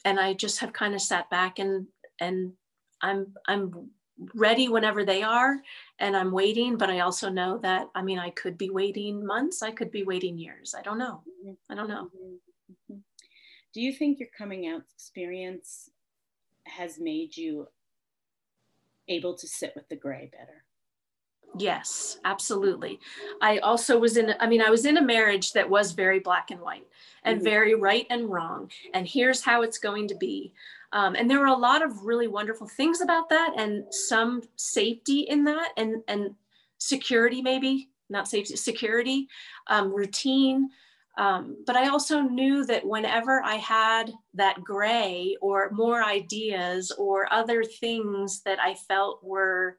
and 0.06 0.20
I 0.20 0.34
just 0.34 0.60
have 0.60 0.74
kind 0.74 0.94
of 0.94 1.02
sat 1.02 1.30
back 1.30 1.60
and 1.60 1.88
and 2.20 2.54
I'm 3.02 3.34
I'm 3.48 3.90
ready 4.36 4.70
whenever 4.70 5.04
they 5.04 5.24
are 5.24 5.58
and 6.00 6.16
I'm 6.16 6.32
waiting, 6.32 6.78
but 6.78 6.90
I 6.90 7.00
also 7.00 7.30
know 7.30 7.58
that 7.60 7.90
I 7.96 8.02
mean 8.02 8.20
I 8.20 8.30
could 8.32 8.58
be 8.58 8.70
waiting 8.70 9.26
months, 9.26 9.62
I 9.62 9.72
could 9.72 9.92
be 9.92 10.04
waiting 10.04 10.38
years. 10.38 10.76
I 10.78 10.82
don't 10.82 10.98
know. 10.98 11.24
I 11.70 11.76
don't 11.76 11.90
know. 11.90 12.10
Do 12.90 13.82
you 13.82 13.92
think 13.92 14.20
your 14.20 14.30
coming 14.38 14.68
out 14.68 14.84
experience 14.94 15.90
has 16.66 17.00
made 17.00 17.36
you 17.36 17.68
able 19.08 19.36
to 19.36 19.48
sit 19.48 19.74
with 19.76 19.90
the 19.90 19.96
gray 19.96 20.30
better? 20.32 20.64
Yes, 21.58 22.18
absolutely. 22.26 23.00
I 23.42 23.60
also 23.60 24.00
was 24.00 24.18
in, 24.18 24.34
I 24.40 24.48
mean, 24.48 24.62
I 24.62 24.72
was 24.72 24.86
in 24.86 24.98
a 24.98 25.04
marriage 25.04 25.54
that 25.54 25.70
was 25.70 25.92
very 25.92 26.20
black 26.20 26.50
and 26.50 26.60
white 26.60 26.88
and 27.24 27.38
mm-hmm. 27.38 27.46
very 27.46 27.76
right 27.76 28.08
and 28.10 28.30
wrong. 28.30 28.72
And 28.94 29.08
here's 29.08 29.42
how 29.42 29.62
it's 29.62 29.78
going 29.78 30.08
to 30.08 30.16
be. 30.16 30.54
Um, 30.94 31.16
and 31.16 31.30
there 31.30 31.40
were 31.40 31.46
a 31.48 31.54
lot 31.54 31.84
of 31.84 32.06
really 32.06 32.28
wonderful 32.28 32.68
things 32.68 33.02
about 33.02 33.30
that 33.30 33.54
and 33.58 33.84
some 33.92 34.42
safety 34.56 35.22
in 35.22 35.44
that 35.46 35.72
and, 35.78 36.04
and 36.08 36.36
security, 36.80 37.42
maybe 37.42 37.90
not 38.10 38.28
safety, 38.28 38.56
security, 38.56 39.28
um, 39.68 39.94
routine. 39.94 40.70
Um, 41.18 41.64
but 41.66 41.76
I 41.76 41.90
also 41.90 42.22
knew 42.22 42.66
that 42.66 42.86
whenever 42.86 43.44
I 43.44 43.56
had 43.56 44.12
that 44.34 44.64
gray 44.64 45.38
or 45.42 45.70
more 45.72 46.04
ideas 46.04 46.92
or 46.92 47.32
other 47.32 47.64
things 47.64 48.42
that 48.42 48.60
I 48.60 48.74
felt 48.74 49.24
were 49.24 49.78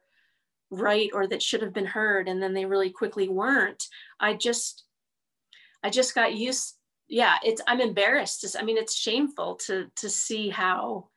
right 0.71 1.09
or 1.13 1.27
that 1.27 1.43
should 1.43 1.61
have 1.61 1.73
been 1.73 1.85
heard 1.85 2.27
and 2.27 2.41
then 2.41 2.53
they 2.53 2.65
really 2.65 2.89
quickly 2.89 3.29
weren't. 3.29 3.87
I 4.19 4.33
just 4.33 4.85
i 5.85 5.89
just 5.89 6.15
got 6.15 6.35
used 6.35 6.75
yeah 7.07 7.35
it's 7.43 7.61
i'm 7.67 7.79
embarrassed 7.79 8.57
i 8.59 8.63
mean 8.63 8.77
it's 8.77 8.95
shameful 8.95 9.55
to 9.55 9.85
to 9.95 10.09
see 10.09 10.49
how 10.49 11.07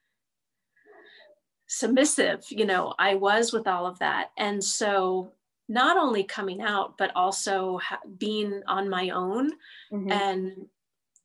submissive 1.66 2.44
you 2.50 2.66
know 2.66 2.94
i 2.98 3.14
was 3.14 3.52
with 3.52 3.66
all 3.66 3.86
of 3.86 3.98
that. 3.98 4.30
And 4.36 4.62
so 4.62 5.32
not 5.68 5.96
only 5.98 6.24
coming 6.24 6.62
out 6.62 6.96
but 6.96 7.14
also 7.14 7.78
ha- 7.78 8.00
being 8.18 8.62
on 8.66 8.88
my 8.88 9.10
own 9.10 9.52
mm-hmm. 9.92 10.10
and 10.10 10.66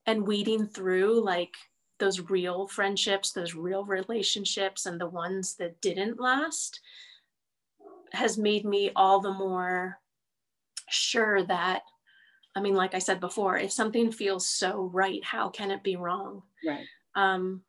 and 0.05 0.27
weeding 0.27 0.67
through 0.67 1.23
like 1.23 1.55
those 1.99 2.19
real 2.29 2.67
friendships 2.67 3.31
those 3.31 3.55
real 3.55 3.85
relationships 3.85 4.85
and 4.85 4.99
the 4.99 5.07
ones 5.07 5.55
that 5.55 5.79
didn't 5.79 6.19
last 6.19 6.81
has 8.13 8.37
made 8.37 8.65
me 8.65 8.91
all 8.95 9.19
the 9.19 9.33
more 9.33 9.99
sure 10.89 11.43
that 11.43 11.81
i 12.55 12.61
mean 12.61 12.75
like 12.75 12.93
i 12.93 12.99
said 12.99 13.19
before 13.19 13.57
if 13.57 13.71
something 13.71 14.11
feels 14.11 14.47
so 14.47 14.89
right 14.93 15.23
how 15.23 15.49
can 15.49 15.71
it 15.71 15.83
be 15.83 15.95
wrong? 15.95 16.43
Right. 16.65 16.85
Um 17.15 17.63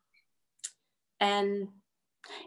and 1.21 1.69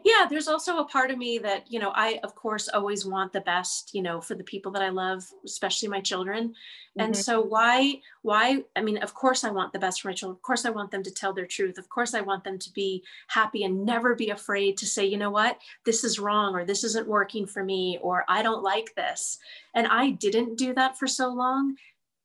yeah 0.04 0.26
there's 0.28 0.48
also 0.48 0.78
a 0.78 0.84
part 0.84 1.10
of 1.10 1.18
me 1.18 1.38
that 1.38 1.70
you 1.70 1.78
know 1.78 1.92
i 1.94 2.18
of 2.22 2.34
course 2.34 2.68
always 2.68 3.06
want 3.06 3.32
the 3.32 3.40
best 3.40 3.94
you 3.94 4.02
know 4.02 4.20
for 4.20 4.34
the 4.34 4.44
people 4.44 4.72
that 4.72 4.82
i 4.82 4.88
love 4.88 5.24
especially 5.44 5.88
my 5.88 6.00
children. 6.00 6.48
Mm-hmm. 6.48 7.00
and 7.00 7.16
so 7.16 7.40
why 7.40 8.00
why 8.22 8.62
i 8.76 8.80
mean 8.80 8.98
of 8.98 9.14
course 9.14 9.44
i 9.44 9.50
want 9.50 9.72
the 9.72 9.78
best 9.78 10.00
for 10.00 10.08
my 10.08 10.14
children. 10.14 10.36
Of 10.36 10.42
course 10.42 10.64
i 10.64 10.70
want 10.70 10.90
them 10.90 11.02
to 11.02 11.10
tell 11.10 11.32
their 11.32 11.46
truth. 11.46 11.78
Of 11.78 11.88
course 11.88 12.14
i 12.14 12.20
want 12.20 12.44
them 12.44 12.58
to 12.58 12.72
be 12.72 13.02
happy 13.28 13.64
and 13.64 13.84
never 13.84 14.14
be 14.14 14.30
afraid 14.30 14.76
to 14.78 14.86
say 14.86 15.04
you 15.04 15.16
know 15.16 15.30
what? 15.30 15.58
This 15.84 16.04
is 16.04 16.18
wrong 16.18 16.54
or 16.54 16.64
this 16.64 16.84
isn't 16.84 17.06
working 17.08 17.46
for 17.46 17.64
me 17.64 17.98
or 18.02 18.24
i 18.28 18.42
don't 18.42 18.62
like 18.62 18.94
this. 18.94 19.38
And 19.74 19.86
i 19.86 20.10
didn't 20.10 20.56
do 20.56 20.74
that 20.74 20.98
for 20.98 21.06
so 21.06 21.28
long 21.28 21.76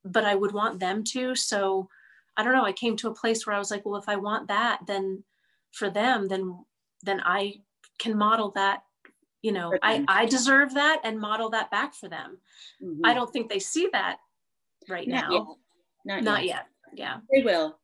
but 0.05 0.25
i 0.25 0.35
would 0.35 0.51
want 0.51 0.79
them 0.79 1.03
to. 1.03 1.35
So 1.35 1.89
I 2.35 2.43
don't 2.43 2.53
know, 2.53 2.65
I 2.65 2.71
came 2.71 2.95
to 2.97 3.09
a 3.09 3.15
place 3.15 3.45
where 3.45 3.55
I 3.55 3.59
was 3.59 3.69
like, 3.69 3.85
well, 3.85 3.95
if 3.95 4.09
I 4.09 4.15
want 4.15 4.47
that, 4.47 4.79
then 4.87 5.23
for 5.71 5.89
them, 5.89 6.27
then 6.27 6.63
then 7.03 7.21
I 7.23 7.55
can 7.99 8.17
model 8.17 8.51
that 8.51 8.83
you 9.41 9.51
know 9.51 9.73
I, 9.83 10.03
I 10.07 10.25
deserve 10.25 10.73
that 10.73 11.01
and 11.03 11.19
model 11.19 11.49
that 11.51 11.69
back 11.69 11.93
for 11.93 12.09
them 12.09 12.37
mm-hmm. 12.81 13.05
i 13.05 13.13
don't 13.13 13.31
think 13.31 13.49
they 13.49 13.59
see 13.59 13.89
that 13.91 14.17
right 14.89 15.07
Not 15.07 15.29
now 15.29 15.31
yet. 15.31 15.43
Not, 16.05 16.23
Not 16.23 16.45
yet. 16.45 16.65
yet. 16.93 16.97
yeah 16.97 17.17
they 17.31 17.43
will 17.43 17.77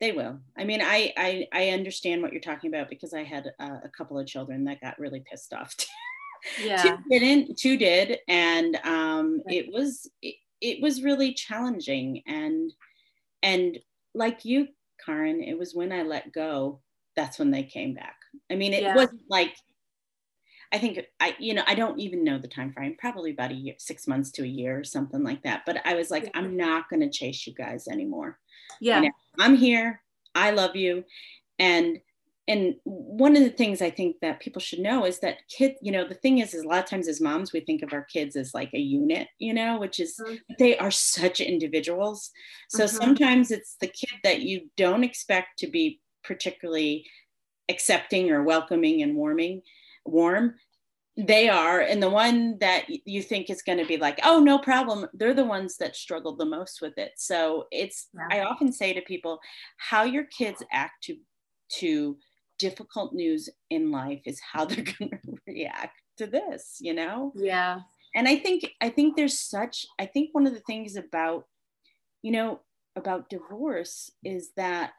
they 0.00 0.12
will 0.12 0.38
i 0.56 0.64
mean 0.64 0.80
I, 0.82 1.12
I 1.16 1.48
i 1.52 1.68
understand 1.70 2.22
what 2.22 2.32
you're 2.32 2.40
talking 2.40 2.72
about 2.72 2.88
because 2.88 3.12
i 3.12 3.24
had 3.24 3.50
uh, 3.58 3.78
a 3.82 3.88
couple 3.88 4.18
of 4.18 4.26
children 4.26 4.64
that 4.64 4.80
got 4.80 4.98
really 4.98 5.24
pissed 5.28 5.52
off 5.52 5.74
yeah 6.62 6.82
two 6.82 6.98
didn't 7.10 7.58
two 7.58 7.76
did 7.76 8.18
and 8.28 8.76
um 8.84 9.42
right. 9.46 9.56
it 9.56 9.72
was 9.72 10.10
it, 10.22 10.36
it 10.60 10.82
was 10.82 11.02
really 11.02 11.32
challenging 11.32 12.22
and 12.26 12.72
and 13.42 13.78
like 14.14 14.44
you 14.44 14.68
Karen, 15.06 15.42
it 15.42 15.58
was 15.58 15.74
when 15.74 15.92
I 15.92 16.02
let 16.02 16.32
go, 16.32 16.80
that's 17.14 17.38
when 17.38 17.50
they 17.50 17.62
came 17.62 17.94
back. 17.94 18.16
I 18.50 18.54
mean, 18.54 18.72
it 18.72 18.82
yeah. 18.82 18.94
wasn't 18.94 19.22
like 19.28 19.54
I 20.72 20.78
think 20.78 21.00
I, 21.20 21.36
you 21.38 21.54
know, 21.54 21.62
I 21.66 21.74
don't 21.74 21.98
even 21.98 22.24
know 22.24 22.38
the 22.38 22.48
time 22.48 22.72
frame, 22.72 22.96
probably 22.98 23.30
about 23.30 23.52
a 23.52 23.54
year, 23.54 23.74
six 23.78 24.06
months 24.06 24.30
to 24.32 24.42
a 24.42 24.46
year 24.46 24.78
or 24.78 24.84
something 24.84 25.22
like 25.22 25.42
that. 25.44 25.62
But 25.64 25.80
I 25.84 25.94
was 25.94 26.10
like, 26.10 26.30
I'm 26.34 26.56
not 26.56 26.88
going 26.90 27.00
to 27.00 27.10
chase 27.10 27.46
you 27.46 27.54
guys 27.54 27.88
anymore. 27.88 28.38
Yeah. 28.80 28.96
You 28.96 29.02
know, 29.04 29.14
I'm 29.38 29.56
here. 29.56 30.02
I 30.34 30.50
love 30.50 30.74
you. 30.74 31.04
And, 31.58 31.98
and 32.48 32.74
one 32.84 33.36
of 33.36 33.42
the 33.42 33.50
things 33.50 33.80
I 33.80 33.90
think 33.90 34.16
that 34.22 34.40
people 34.40 34.60
should 34.60 34.80
know 34.80 35.04
is 35.04 35.18
that 35.20 35.38
kid, 35.48 35.76
you 35.82 35.90
know, 35.90 36.06
the 36.06 36.14
thing 36.14 36.38
is, 36.38 36.52
is 36.54 36.62
a 36.62 36.68
lot 36.68 36.80
of 36.80 36.90
times 36.90 37.08
as 37.08 37.20
moms, 37.20 37.52
we 37.52 37.60
think 37.60 37.82
of 37.82 37.92
our 37.92 38.04
kids 38.04 38.36
as 38.36 38.54
like 38.54 38.70
a 38.74 38.78
unit, 38.78 39.28
you 39.38 39.54
know, 39.54 39.78
which 39.78 39.98
is 39.98 40.20
mm-hmm. 40.20 40.34
they 40.58 40.76
are 40.78 40.90
such 40.90 41.40
individuals. 41.40 42.30
So 42.68 42.84
mm-hmm. 42.84 42.96
sometimes 42.96 43.50
it's 43.50 43.76
the 43.80 43.88
kid 43.88 44.18
that 44.24 44.42
you 44.42 44.68
don't 44.76 45.04
expect 45.04 45.58
to 45.60 45.68
be 45.68 46.00
particularly 46.22 47.06
accepting 47.68 48.30
or 48.30 48.42
welcoming 48.42 49.02
and 49.02 49.16
warming 49.16 49.62
warm 50.04 50.54
they 51.16 51.48
are. 51.48 51.80
And 51.80 52.02
the 52.02 52.10
one 52.10 52.58
that 52.58 52.84
you 52.88 53.22
think 53.22 53.48
is 53.48 53.62
going 53.62 53.78
to 53.78 53.86
be 53.86 53.96
like 53.96 54.20
oh 54.22 54.38
no 54.38 54.58
problem 54.58 55.06
they're 55.14 55.34
the 55.34 55.44
ones 55.44 55.76
that 55.78 55.96
struggle 55.96 56.36
the 56.36 56.44
most 56.44 56.80
with 56.82 56.98
it. 56.98 57.12
So 57.16 57.66
it's 57.70 58.08
yeah. 58.14 58.38
i 58.38 58.44
often 58.44 58.72
say 58.72 58.92
to 58.92 59.00
people 59.02 59.40
how 59.78 60.04
your 60.04 60.24
kids 60.24 60.62
act 60.72 61.04
to 61.04 61.16
to 61.78 62.18
difficult 62.58 63.12
news 63.12 63.48
in 63.70 63.90
life 63.90 64.22
is 64.26 64.40
how 64.40 64.64
they're 64.66 64.84
going 64.84 65.10
to 65.10 65.36
react 65.46 66.00
to 66.18 66.26
this 66.26 66.78
you 66.80 66.94
know? 66.94 67.32
Yeah. 67.34 67.80
And 68.14 68.28
i 68.28 68.36
think 68.36 68.70
i 68.80 68.88
think 68.88 69.16
there's 69.16 69.38
such 69.38 69.86
i 69.98 70.06
think 70.06 70.30
one 70.32 70.46
of 70.46 70.54
the 70.54 70.60
things 70.60 70.96
about 70.96 71.44
you 72.22 72.32
know 72.32 72.60
about 72.94 73.28
divorce 73.28 74.10
is 74.24 74.50
that 74.56 74.92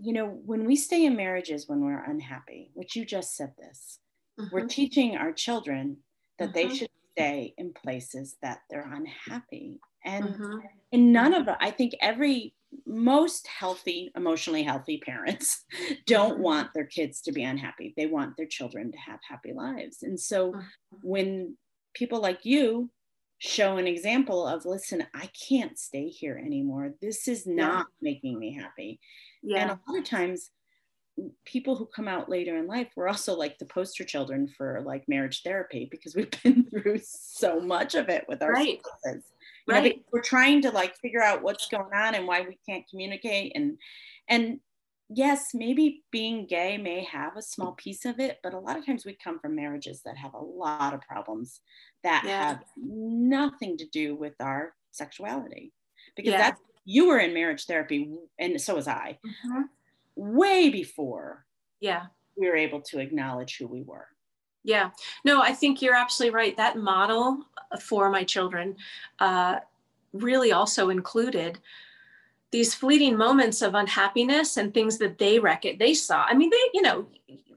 you 0.00 0.12
know, 0.12 0.26
when 0.26 0.64
we 0.64 0.76
stay 0.76 1.04
in 1.04 1.16
marriages 1.16 1.68
when 1.68 1.80
we're 1.80 2.04
unhappy, 2.04 2.70
which 2.74 2.96
you 2.96 3.04
just 3.04 3.36
said 3.36 3.52
this, 3.58 3.98
mm-hmm. 4.38 4.54
we're 4.54 4.66
teaching 4.66 5.16
our 5.16 5.32
children 5.32 5.98
that 6.38 6.52
mm-hmm. 6.52 6.68
they 6.68 6.74
should 6.74 6.90
stay 7.12 7.54
in 7.58 7.72
places 7.72 8.36
that 8.42 8.58
they're 8.70 8.90
unhappy. 8.92 9.80
And 10.04 10.24
mm-hmm. 10.24 10.58
and 10.92 11.12
none 11.12 11.34
of 11.34 11.48
I 11.60 11.70
think 11.70 11.94
every 12.00 12.54
most 12.86 13.46
healthy, 13.46 14.12
emotionally 14.14 14.62
healthy 14.62 14.98
parents 14.98 15.64
don't 16.06 16.34
mm-hmm. 16.34 16.42
want 16.42 16.70
their 16.74 16.86
kids 16.86 17.20
to 17.22 17.32
be 17.32 17.42
unhappy. 17.42 17.94
They 17.96 18.06
want 18.06 18.36
their 18.36 18.46
children 18.46 18.92
to 18.92 18.98
have 18.98 19.20
happy 19.28 19.52
lives. 19.52 20.02
And 20.02 20.18
so 20.18 20.52
mm-hmm. 20.52 20.96
when 21.02 21.56
people 21.94 22.20
like 22.20 22.44
you 22.44 22.90
show 23.38 23.76
an 23.76 23.86
example 23.86 24.46
of 24.46 24.64
listen 24.64 25.04
i 25.14 25.30
can't 25.48 25.78
stay 25.78 26.08
here 26.08 26.40
anymore 26.44 26.92
this 27.00 27.28
is 27.28 27.46
not 27.46 27.86
yeah. 27.86 28.12
making 28.12 28.38
me 28.38 28.52
happy 28.52 28.98
yeah. 29.42 29.62
And 29.62 29.70
a 29.70 29.80
lot 29.88 29.98
of 29.98 30.04
times 30.04 30.50
people 31.44 31.76
who 31.76 31.86
come 31.86 32.08
out 32.08 32.28
later 32.28 32.56
in 32.56 32.66
life 32.66 32.88
we're 32.96 33.08
also 33.08 33.34
like 33.34 33.58
the 33.58 33.64
poster 33.64 34.04
children 34.04 34.48
for 34.56 34.82
like 34.84 35.08
marriage 35.08 35.42
therapy 35.42 35.88
because 35.90 36.14
we've 36.14 36.30
been 36.42 36.64
through 36.70 36.98
so 37.02 37.60
much 37.60 37.94
of 37.94 38.08
it 38.08 38.24
with 38.28 38.42
our 38.42 38.52
right. 38.52 38.80
spouses. 39.02 39.24
right. 39.66 39.96
Know, 39.96 40.02
we're 40.12 40.22
trying 40.22 40.62
to 40.62 40.70
like 40.70 40.96
figure 40.96 41.22
out 41.22 41.42
what's 41.42 41.68
going 41.68 41.92
on 41.94 42.14
and 42.14 42.26
why 42.26 42.42
we 42.42 42.58
can't 42.68 42.88
communicate 42.88 43.52
and 43.54 43.78
and 44.28 44.60
yes 45.08 45.50
maybe 45.54 46.02
being 46.10 46.46
gay 46.46 46.76
may 46.76 47.02
have 47.04 47.36
a 47.36 47.42
small 47.42 47.72
piece 47.72 48.04
of 48.04 48.20
it 48.20 48.38
but 48.42 48.54
a 48.54 48.58
lot 48.58 48.76
of 48.76 48.84
times 48.84 49.06
we 49.06 49.16
come 49.22 49.38
from 49.38 49.56
marriages 49.56 50.02
that 50.04 50.16
have 50.16 50.34
a 50.34 50.38
lot 50.38 50.92
of 50.92 51.00
problems 51.00 51.60
that 52.04 52.22
yeah. 52.24 52.48
have 52.48 52.60
nothing 52.76 53.76
to 53.78 53.86
do 53.86 54.14
with 54.14 54.34
our 54.40 54.74
sexuality 54.90 55.72
because 56.14 56.32
yeah. 56.32 56.38
that's 56.38 56.60
you 56.88 57.06
were 57.06 57.18
in 57.18 57.34
marriage 57.34 57.66
therapy 57.66 58.10
and 58.38 58.58
so 58.58 58.74
was 58.74 58.88
i. 58.88 59.18
Mm-hmm. 59.26 59.62
way 60.16 60.70
before 60.70 61.44
yeah. 61.80 62.06
we 62.34 62.48
were 62.48 62.56
able 62.56 62.80
to 62.80 62.98
acknowledge 62.98 63.58
who 63.58 63.66
we 63.66 63.82
were. 63.82 64.06
Yeah. 64.64 64.90
No 65.22 65.42
i 65.42 65.52
think 65.52 65.82
you're 65.82 65.94
absolutely 65.94 66.34
right. 66.34 66.56
That 66.56 66.78
model 66.78 67.44
for 67.80 68.08
my 68.10 68.24
children 68.24 68.76
uh, 69.18 69.56
really 70.14 70.52
also 70.52 70.88
included 70.88 71.58
these 72.50 72.74
fleeting 72.74 73.14
moments 73.18 73.60
of 73.60 73.74
unhappiness 73.74 74.56
and 74.56 74.72
things 74.72 74.96
that 74.96 75.18
they 75.18 75.38
reckon 75.38 75.76
they 75.78 75.92
saw. 75.92 76.24
I 76.24 76.32
mean 76.32 76.48
they 76.48 76.64
you 76.72 76.80
know 76.80 77.06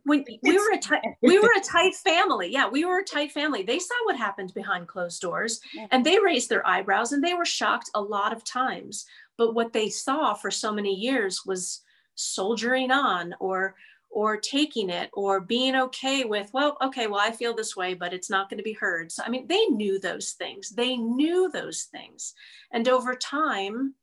when 0.05 0.25
we 0.41 0.57
were 0.57 0.71
a 0.73 0.79
tight 0.79 1.01
we 1.21 1.39
were 1.39 1.51
a 1.57 1.61
tight 1.61 1.95
family. 1.95 2.51
Yeah 2.51 2.67
we 2.69 2.85
were 2.85 2.99
a 2.99 3.03
tight 3.03 3.31
family. 3.31 3.63
They 3.63 3.79
saw 3.79 3.95
what 4.05 4.17
happened 4.17 4.53
behind 4.53 4.87
closed 4.87 5.21
doors 5.21 5.59
and 5.91 6.05
they 6.05 6.19
raised 6.19 6.49
their 6.49 6.65
eyebrows 6.67 7.11
and 7.11 7.23
they 7.23 7.33
were 7.33 7.45
shocked 7.45 7.89
a 7.95 8.01
lot 8.01 8.33
of 8.33 8.43
times. 8.43 9.05
But 9.37 9.53
what 9.53 9.73
they 9.73 9.89
saw 9.89 10.33
for 10.33 10.51
so 10.51 10.71
many 10.73 10.93
years 10.93 11.45
was 11.45 11.81
soldiering 12.15 12.91
on 12.91 13.33
or 13.39 13.75
or 14.09 14.35
taking 14.35 14.89
it 14.89 15.09
or 15.13 15.39
being 15.39 15.73
okay 15.73 16.25
with 16.25 16.49
well 16.53 16.77
okay 16.81 17.07
well 17.07 17.21
i 17.21 17.31
feel 17.31 17.55
this 17.55 17.77
way 17.77 17.93
but 17.93 18.13
it's 18.13 18.29
not 18.29 18.49
going 18.49 18.57
to 18.57 18.63
be 18.63 18.73
heard. 18.73 19.11
So 19.11 19.23
i 19.25 19.29
mean 19.29 19.47
they 19.47 19.65
knew 19.65 19.99
those 19.99 20.31
things. 20.31 20.69
They 20.69 20.97
knew 20.97 21.49
those 21.51 21.83
things. 21.83 22.33
And 22.71 22.87
over 22.87 23.15
time 23.15 23.95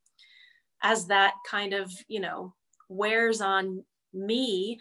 as 0.82 1.06
that 1.06 1.34
kind 1.48 1.74
of 1.74 1.92
you 2.08 2.20
know 2.20 2.54
wears 2.88 3.40
on 3.40 3.84
me 4.14 4.78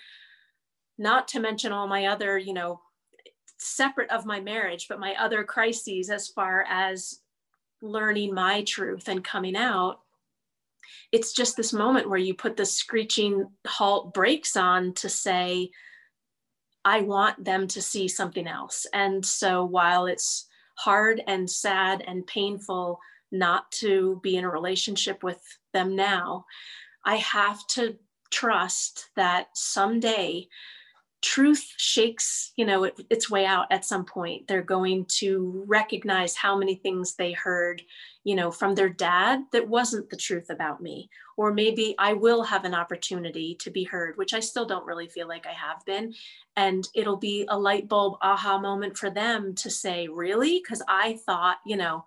not 0.97 1.27
to 1.29 1.39
mention 1.39 1.71
all 1.71 1.87
my 1.87 2.07
other, 2.07 2.37
you 2.37 2.53
know, 2.53 2.81
separate 3.57 4.09
of 4.11 4.25
my 4.25 4.39
marriage, 4.39 4.87
but 4.87 4.99
my 4.99 5.15
other 5.15 5.43
crises 5.43 6.09
as 6.09 6.27
far 6.27 6.65
as 6.69 7.19
learning 7.81 8.33
my 8.33 8.63
truth 8.63 9.07
and 9.07 9.23
coming 9.23 9.55
out. 9.55 9.99
It's 11.11 11.33
just 11.33 11.57
this 11.57 11.73
moment 11.73 12.09
where 12.09 12.19
you 12.19 12.33
put 12.33 12.57
the 12.57 12.65
screeching 12.65 13.47
halt 13.65 14.13
brakes 14.13 14.55
on 14.55 14.93
to 14.93 15.09
say, 15.09 15.69
I 16.85 17.01
want 17.01 17.43
them 17.43 17.67
to 17.67 17.81
see 17.81 18.07
something 18.07 18.47
else. 18.47 18.85
And 18.93 19.25
so 19.25 19.65
while 19.65 20.05
it's 20.05 20.47
hard 20.77 21.21
and 21.27 21.49
sad 21.49 22.03
and 22.07 22.25
painful 22.25 22.99
not 23.31 23.69
to 23.73 24.19
be 24.23 24.37
in 24.37 24.45
a 24.45 24.49
relationship 24.49 25.23
with 25.23 25.41
them 25.73 25.95
now, 25.95 26.45
I 27.05 27.17
have 27.17 27.65
to 27.67 27.97
trust 28.31 29.09
that 29.15 29.47
someday 29.53 30.47
truth 31.22 31.74
shakes 31.78 32.51
you 32.57 32.65
know 32.65 32.84
it, 32.84 32.99
its 33.09 33.30
way 33.30 33.45
out 33.45 33.65
at 33.72 33.86
some 33.86 34.05
point. 34.05 34.47
They're 34.47 34.61
going 34.61 35.05
to 35.20 35.63
recognize 35.68 36.36
how 36.36 36.57
many 36.57 36.76
things 36.76 37.15
they 37.15 37.32
heard 37.32 37.82
you 38.24 38.36
know 38.36 38.51
from 38.51 38.76
their 38.76 38.89
dad 38.89 39.43
that 39.51 39.68
wasn't 39.68 40.09
the 40.09 40.18
truth 40.18 40.49
about 40.49 40.82
me. 40.82 41.09
Or 41.36 41.53
maybe 41.53 41.95
i 41.97 42.13
will 42.13 42.43
have 42.43 42.65
an 42.65 42.76
opportunity 42.76 43.55
to 43.61 43.72
be 43.72 43.84
heard 43.84 44.18
which 44.18 44.34
i 44.34 44.39
still 44.39 44.65
don't 44.65 44.86
really 44.86 45.07
feel 45.07 45.28
like 45.28 45.47
i 45.47 45.53
have 45.53 45.84
been. 45.86 46.13
And 46.55 46.88
it'll 46.93 47.18
be 47.18 47.45
a 47.49 47.57
light 47.57 47.88
bulb 47.88 48.18
aha 48.22 48.59
moment 48.59 48.97
for 48.97 49.09
them 49.09 49.55
to 49.55 49.70
say 49.72 50.07
really? 50.07 50.59
Because 50.59 50.84
i 50.88 51.18
thought 51.26 51.57
you 51.65 51.78
know 51.78 52.05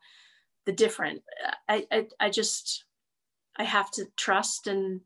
the 0.66 0.72
different. 0.72 1.22
I, 1.68 1.86
I 1.90 2.06
i 2.20 2.30
just 2.30 2.84
i 3.56 3.64
have 3.64 3.90
to 3.92 4.06
trust 4.16 4.68
and 4.68 5.00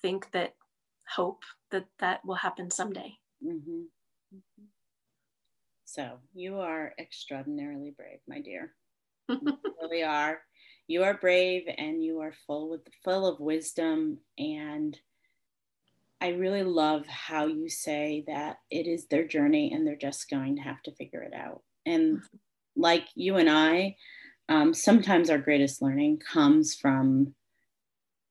think 0.00 0.30
that 0.32 0.54
hope 1.08 1.42
that 1.70 1.86
that 1.98 2.24
will 2.24 2.34
happen 2.34 2.70
someday 2.70 3.18
Mm-hmm. 3.44 3.82
Mm-hmm. 4.34 4.64
So 5.84 6.18
you 6.34 6.60
are 6.60 6.92
extraordinarily 6.98 7.94
brave, 7.96 8.18
my 8.28 8.40
dear. 8.40 8.72
you 9.28 9.58
really 9.82 10.02
are. 10.02 10.40
You 10.88 11.04
are 11.04 11.14
brave 11.14 11.64
and 11.78 12.04
you 12.04 12.20
are 12.20 12.32
full 12.46 12.70
with 12.70 12.82
full 13.04 13.26
of 13.26 13.40
wisdom 13.40 14.18
and 14.38 14.96
I 16.20 16.28
really 16.30 16.62
love 16.62 17.06
how 17.06 17.46
you 17.46 17.68
say 17.68 18.24
that 18.26 18.58
it 18.70 18.86
is 18.86 19.06
their 19.06 19.26
journey 19.26 19.72
and 19.72 19.86
they're 19.86 19.96
just 19.96 20.30
going 20.30 20.56
to 20.56 20.62
have 20.62 20.82
to 20.84 20.94
figure 20.94 21.22
it 21.22 21.34
out. 21.34 21.62
And 21.84 22.18
mm-hmm. 22.18 22.36
like 22.80 23.06
you 23.14 23.36
and 23.36 23.50
I, 23.50 23.96
um, 24.48 24.72
sometimes 24.72 25.28
our 25.28 25.38
greatest 25.38 25.82
learning 25.82 26.20
comes 26.20 26.74
from 26.74 27.34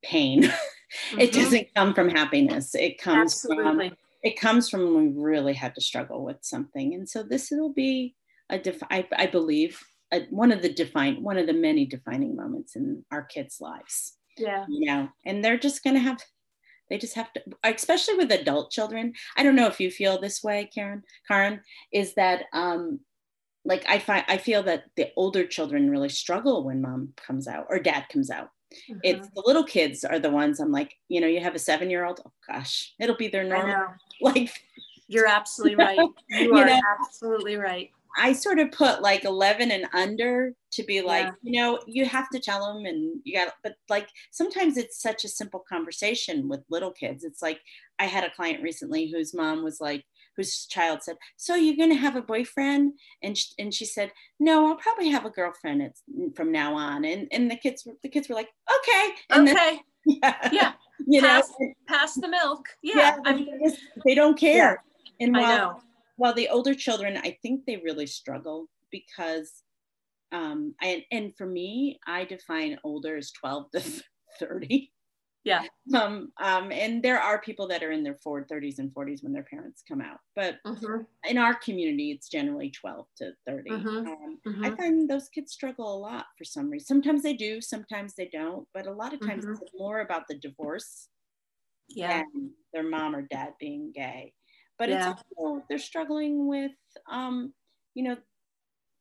pain. 0.04 0.52
Mm-hmm. 1.10 1.20
it 1.20 1.34
doesn't 1.34 1.74
come 1.76 1.94
from 1.94 2.10
happiness. 2.10 2.74
It 2.74 3.02
comes 3.02 3.34
Absolutely. 3.34 3.90
from 3.90 3.98
it 4.26 4.40
comes 4.40 4.68
from 4.68 4.96
when 4.96 5.14
we 5.16 5.22
really 5.22 5.54
had 5.54 5.76
to 5.76 5.82
struggle 5.82 6.26
with 6.26 6.38
something. 6.42 6.96
And 6.96 7.08
so 7.08 7.22
this 7.22 7.50
will 7.52 7.72
be 7.72 8.16
a 8.50 8.58
diff- 8.58 8.82
I, 8.90 9.08
I 9.16 9.28
believe 9.28 9.80
a, 10.12 10.22
one 10.32 10.52
of 10.52 10.64
the 10.64 10.74
define 10.74 11.22
one 11.22 11.38
of 11.38 11.46
the 11.46 11.54
many 11.54 11.86
defining 11.86 12.36
moments 12.36 12.76
in 12.76 13.06
our 13.12 13.24
kids' 13.24 13.62
lives. 13.62 14.18
Yeah. 14.36 14.66
You 14.68 14.88
know, 14.88 15.10
and 15.26 15.46
they're 15.46 15.60
just 15.60 15.84
going 15.84 15.94
to 15.94 16.00
have 16.00 16.18
they 16.90 16.98
just 16.98 17.16
have 17.16 17.32
to 17.34 17.44
especially 17.64 18.16
with 18.16 18.32
adult 18.32 18.72
children. 18.72 19.14
I 19.38 19.44
don't 19.44 19.56
know 19.56 19.68
if 19.68 19.80
you 19.80 19.92
feel 19.92 20.20
this 20.20 20.44
way, 20.44 20.70
Karen. 20.74 21.04
Karen 21.28 21.62
is 21.94 22.16
that 22.16 22.46
um 22.52 23.00
like 23.64 23.86
I 23.88 24.00
find 24.00 24.26
I 24.28 24.38
feel 24.38 24.64
that 24.64 24.86
the 24.96 25.10
older 25.16 25.46
children 25.46 25.92
really 25.92 26.10
struggle 26.10 26.64
when 26.64 26.82
mom 26.82 27.14
comes 27.16 27.48
out 27.48 27.68
or 27.70 27.78
dad 27.78 28.06
comes 28.12 28.32
out. 28.32 28.50
Mm-hmm. 28.90 29.00
It's 29.04 29.30
the 29.30 29.44
little 29.46 29.64
kids 29.64 30.04
are 30.04 30.20
the 30.20 30.30
ones 30.30 30.60
I'm 30.60 30.72
like, 30.72 30.96
you 31.08 31.22
know, 31.22 31.28
you 31.28 31.40
have 31.42 31.56
a 31.56 31.60
seven 31.60 31.90
year 31.90 32.06
old. 32.06 32.22
Oh 32.26 32.32
gosh, 32.48 32.94
it'll 33.00 33.16
be 33.16 33.28
their 33.28 33.44
normal. 33.44 33.88
Like 34.22 34.50
you're 35.08 35.28
absolutely 35.28 35.76
right. 35.86 35.98
You, 36.30 36.40
you 36.40 36.56
are 36.56 36.66
know, 36.66 36.80
absolutely 37.02 37.58
right. 37.58 37.92
I 38.18 38.32
sort 38.32 38.60
of 38.60 38.72
put 38.72 39.02
like 39.02 39.26
11 39.26 39.72
and 39.72 39.88
under 39.94 40.54
to 40.72 40.84
be 40.84 41.02
like, 41.02 41.26
yeah. 41.26 41.32
you 41.42 41.62
know, 41.62 41.80
you 41.86 42.06
have 42.06 42.30
to 42.30 42.40
tell 42.40 42.74
them 42.74 42.86
and 42.86 43.20
you 43.26 43.34
got, 43.34 43.54
but 43.62 43.74
like 43.90 44.08
sometimes 44.32 44.78
it's 44.78 45.02
such 45.02 45.26
a 45.26 45.30
simple 45.30 45.64
conversation 45.68 46.48
with 46.48 46.62
little 46.70 46.92
kids. 46.92 47.26
It's 47.26 47.42
like 47.42 47.60
I 48.00 48.06
had 48.06 48.24
a 48.24 48.32
client 48.32 48.64
recently 48.64 49.12
whose 49.12 49.34
mom 49.34 49.64
was 49.64 49.82
like, 49.82 50.06
whose 50.36 50.66
child 50.66 51.04
said, 51.04 51.18
"So 51.38 51.56
you're 51.56 51.78
going 51.78 51.90
to 51.90 51.96
have 51.96 52.16
a 52.16 52.22
boyfriend?" 52.22 52.94
And 53.24 53.38
she, 53.38 53.48
and 53.60 53.74
she 53.74 53.86
said, 53.86 54.12
"No, 54.40 54.68
I'll 54.68 54.76
probably 54.76 55.10
have 55.10 55.26
a 55.26 55.30
girlfriend 55.30 55.82
it's, 55.82 56.04
from 56.36 56.52
now 56.52 56.76
on." 56.76 57.06
And 57.06 57.28
and 57.32 57.50
the 57.50 57.56
kids 57.56 57.88
the 58.04 58.10
kids 58.10 58.30
were 58.30 58.36
like, 58.36 58.50
"Okay." 58.80 59.10
And 59.32 59.50
okay. 59.50 59.56
Then, 59.56 59.80
yeah. 60.24 60.50
yeah. 60.52 60.74
You 61.08 61.22
pass, 61.22 61.52
know, 61.60 61.74
pass 61.88 62.16
the 62.16 62.28
milk. 62.28 62.66
Yeah. 62.82 62.96
yeah 62.98 63.18
I 63.26 63.34
mean, 63.34 63.76
they 64.06 64.16
don't 64.16 64.38
care. 64.40 64.82
Yeah. 65.20 65.26
And 65.26 65.36
while, 65.36 65.46
I 65.46 65.58
know. 65.58 65.82
while 66.18 66.34
the 66.34 66.50
older 66.50 66.74
children, 66.76 67.18
I 67.18 67.38
think 67.42 67.66
they 67.66 67.78
really 67.78 68.08
struggle 68.08 68.68
because 68.92 69.64
um 70.32 70.74
and 70.82 71.04
and 71.12 71.36
for 71.38 71.46
me, 71.46 72.00
I 72.08 72.26
define 72.26 72.80
older 72.84 73.18
as 73.18 73.32
12 73.32 73.72
to 73.72 73.82
30 74.40 74.92
yeah 75.46 75.64
um, 75.96 76.32
um 76.42 76.72
and 76.72 77.02
there 77.02 77.20
are 77.20 77.40
people 77.40 77.68
that 77.68 77.84
are 77.84 77.92
in 77.92 78.04
their 78.04 78.16
forward 78.16 78.50
30s 78.50 78.80
and 78.80 78.94
40s 78.94 79.24
when 79.24 79.32
their 79.32 79.44
parents 79.44 79.84
come 79.88 80.02
out 80.02 80.20
but 80.36 80.56
mm-hmm. 80.66 81.02
in 81.30 81.38
our 81.38 81.54
community 81.56 82.12
it's 82.12 82.28
generally 82.28 82.70
12 82.72 83.06
to 83.18 83.32
30 83.48 83.70
mm-hmm. 83.70 83.88
Um, 83.88 84.40
mm-hmm. 84.46 84.66
i 84.66 84.72
find 84.72 85.10
those 85.10 85.30
kids 85.30 85.54
struggle 85.54 85.96
a 85.96 85.98
lot 85.98 86.26
for 86.38 86.44
some 86.44 86.70
reason 86.70 86.86
sometimes 86.86 87.24
they 87.24 87.34
do 87.34 87.62
sometimes 87.62 88.16
they 88.16 88.30
don't 88.34 88.68
but 88.74 88.88
a 88.88 88.92
lot 88.92 89.14
of 89.14 89.22
times 89.22 89.46
mm-hmm. 89.46 89.54
it's 89.54 89.72
more 89.78 90.02
about 90.02 90.24
the 90.28 90.36
divorce 90.40 91.08
yeah 91.88 92.24
their 92.74 92.88
mom 92.88 93.16
or 93.16 93.22
dad 93.22 93.54
being 93.60 93.92
gay 93.94 94.34
but 94.80 94.90
yeah. 94.90 95.12
it's 95.12 95.24
also 95.38 95.64
they're 95.70 95.78
struggling 95.78 96.48
with 96.48 96.72
um 97.10 97.54
you 97.94 98.04
know 98.04 98.18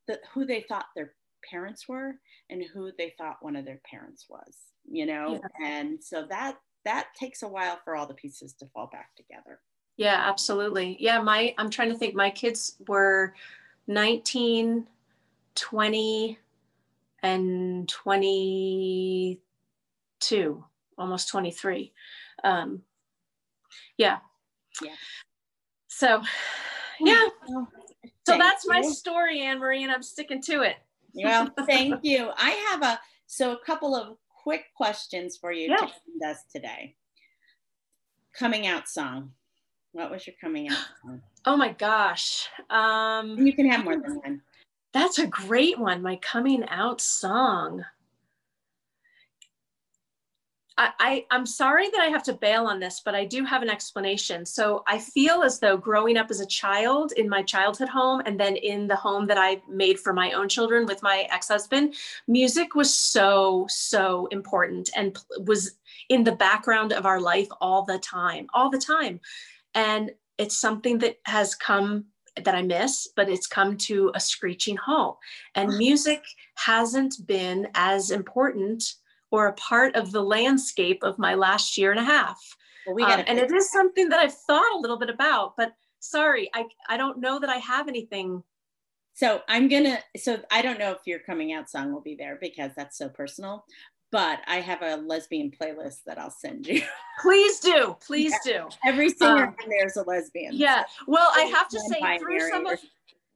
the, 0.07 0.21
who 0.35 0.45
they 0.45 0.65
thought 0.69 0.87
their 0.95 1.15
parents 1.49 1.89
were 1.89 2.15
and 2.51 2.63
who 2.73 2.91
they 2.99 3.15
thought 3.17 3.43
one 3.43 3.57
of 3.57 3.65
their 3.65 3.81
parents 3.91 4.27
was 4.29 4.75
you 4.91 5.07
know? 5.07 5.41
Yeah. 5.41 5.49
and 5.67 6.03
so 6.03 6.27
that 6.29 6.59
that 6.85 7.09
takes 7.19 7.43
a 7.43 7.49
while 7.49 7.79
for 7.85 7.97
all 7.97 8.07
the 8.07 8.15
pieces 8.15 8.53
to 8.55 8.67
fall 8.67 8.89
back 8.93 9.15
together. 9.17 9.61
Yeah 9.97 10.23
absolutely. 10.27 10.97
Yeah 11.01 11.21
my 11.21 11.55
i'm 11.59 11.71
trying 11.71 11.91
to 11.91 11.97
think 11.97 12.15
my 12.15 12.31
kids 12.31 12.77
were 12.89 13.35
19 13.87 14.87
20 15.55 16.39
and 17.23 17.89
22 17.89 20.65
almost 20.99 21.29
23 21.29 21.93
um 22.43 22.83
yeah. 23.97 24.19
Yeah. 24.83 24.91
So 25.89 26.21
yeah. 27.01 27.29
So 28.27 28.39
that's 28.39 28.67
my 28.67 28.83
story 28.83 29.43
anne 29.43 29.59
marie 29.59 29.85
and 29.85 29.93
i'm 29.93 30.03
sticking 30.03 30.43
to 30.43 30.63
it 30.63 30.77
well 31.17 31.49
thank 31.67 32.03
you 32.03 32.31
i 32.37 32.51
have 32.71 32.83
a 32.83 32.99
so 33.27 33.53
a 33.53 33.59
couple 33.65 33.95
of 33.97 34.17
quick 34.45 34.67
questions 34.77 35.39
for 35.39 35.51
you 35.51 35.71
yeah. 35.71 35.77
to 35.77 36.29
us 36.29 36.45
today. 36.53 36.95
Coming 38.39 38.67
out 38.67 38.89
song. 38.89 39.33
What 39.93 40.11
was 40.11 40.27
your 40.27 40.37
coming 40.41 40.69
out 40.69 40.79
song? 41.03 41.23
Oh 41.47 41.57
my 41.57 41.73
gosh. 41.73 42.47
Um, 42.71 43.39
you 43.39 43.55
can 43.55 43.69
have 43.71 43.85
more 43.85 43.97
than 43.97 44.17
one. 44.17 44.43
That's 44.93 45.19
a 45.19 45.27
great 45.27 45.79
one. 45.79 46.03
My 46.03 46.17
coming 46.17 46.65
out 46.69 47.01
song. 47.01 47.85
I, 50.77 51.25
I, 51.31 51.37
am 51.37 51.47
sorry 51.47 51.89
that 51.91 52.01
I 52.01 52.07
have 52.07 52.25
to 52.25 52.33
bail 52.33 52.66
on 52.66 52.81
this, 52.81 53.01
but 53.05 53.14
I 53.14 53.25
do 53.25 53.45
have 53.45 53.62
an 53.62 53.70
explanation. 53.70 54.45
So 54.45 54.83
I 54.89 54.99
feel 54.99 55.43
as 55.43 55.61
though 55.61 55.77
growing 55.77 56.16
up 56.16 56.31
as 56.31 56.41
a 56.41 56.47
child 56.47 57.12
in 57.12 57.29
my 57.29 57.43
childhood 57.43 57.89
home 57.89 58.22
and 58.27 58.39
then 58.39 58.57
in 58.57 58.89
the 58.89 58.97
home 58.97 59.27
that 59.29 59.39
I 59.39 59.62
made 59.68 60.01
for 60.01 60.12
my 60.12 60.33
own 60.33 60.49
children 60.49 60.87
with 60.87 61.03
my 61.03 61.29
ex 61.31 61.49
husband, 61.49 61.95
music 62.27 62.75
was 62.75 62.93
so, 62.93 63.66
so 63.68 64.27
important 64.33 64.91
and 64.97 65.16
was 65.41 65.77
in 66.09 66.25
the 66.25 66.33
background 66.33 66.93
of 66.93 67.07
our 67.07 67.20
life 67.20 67.49
all 67.61 67.85
the 67.85 67.99
time, 67.99 68.49
all 68.53 68.68
the 68.68 68.79
time. 68.79 69.20
And 69.75 70.11
it's 70.39 70.59
something 70.59 70.99
that 70.99 71.18
has 71.27 71.55
come 71.55 72.07
that 72.43 72.55
I 72.57 72.62
miss, 72.62 73.09
but 73.14 73.29
it's 73.29 73.47
come 73.47 73.77
to 73.77 74.11
a 74.16 74.20
screeching 74.20 74.77
halt. 74.77 75.18
And 75.55 75.79
music 75.79 76.25
hasn't 76.57 77.14
been 77.27 77.68
as 77.75 78.11
important 78.11 78.95
or 79.35 79.49
a 79.49 79.53
part 79.55 79.97
of 79.97 80.12
the 80.12 80.22
landscape 80.22 81.03
of 81.03 81.18
my 81.18 81.35
last 81.35 81.76
year 81.76 81.91
and 81.91 81.99
a 81.99 82.05
half. 82.05 82.41
Well, 82.87 82.95
we 82.95 83.03
um, 83.03 83.24
and 83.26 83.37
it 83.37 83.51
is 83.51 83.68
something 83.72 84.09
that 84.11 84.20
I've 84.20 84.32
thought 84.32 84.76
a 84.76 84.78
little 84.78 84.97
bit 84.97 85.11
about, 85.11 85.57
but 85.57 85.72
sorry, 85.99 86.49
I, 86.55 86.66
I 86.89 86.97
don't 86.97 87.18
know 87.18 87.41
that 87.41 87.51
I 87.51 87.57
have 87.57 87.89
anything. 87.89 88.45
So 89.14 89.43
I'm 89.49 89.66
gonna, 89.66 89.99
so 90.16 90.41
I 90.53 90.62
don't 90.62 90.78
know 90.78 90.93
if 90.93 90.99
your 91.05 91.18
coming 91.18 91.53
out 91.53 91.68
song 91.68 91.93
will 91.93 92.01
be 92.01 92.14
there 92.14 92.39
because 92.41 92.70
that's 92.76 92.97
so 92.97 93.09
personal, 93.09 93.64
but 94.12 94.39
I 94.47 94.61
have 94.61 94.82
a 94.82 94.99
lesbian 94.99 95.51
playlist 95.51 96.05
that 96.07 96.16
I'll 96.16 96.30
send 96.30 96.68
you. 96.68 96.82
Please 97.20 97.59
do, 97.59 97.97
please 98.07 98.35
yeah. 98.45 98.53
do. 98.53 98.68
Every 98.87 99.09
singer 99.09 99.47
um, 99.47 99.57
there's 99.68 99.97
a 99.97 100.03
lesbian. 100.03 100.53
Yeah, 100.53 100.85
well, 101.09 101.28
I 101.35 101.43
have 101.43 101.68
to 101.68 101.80
say 101.80 102.18
through 102.18 102.51
some 102.51 102.66
of 102.66 102.78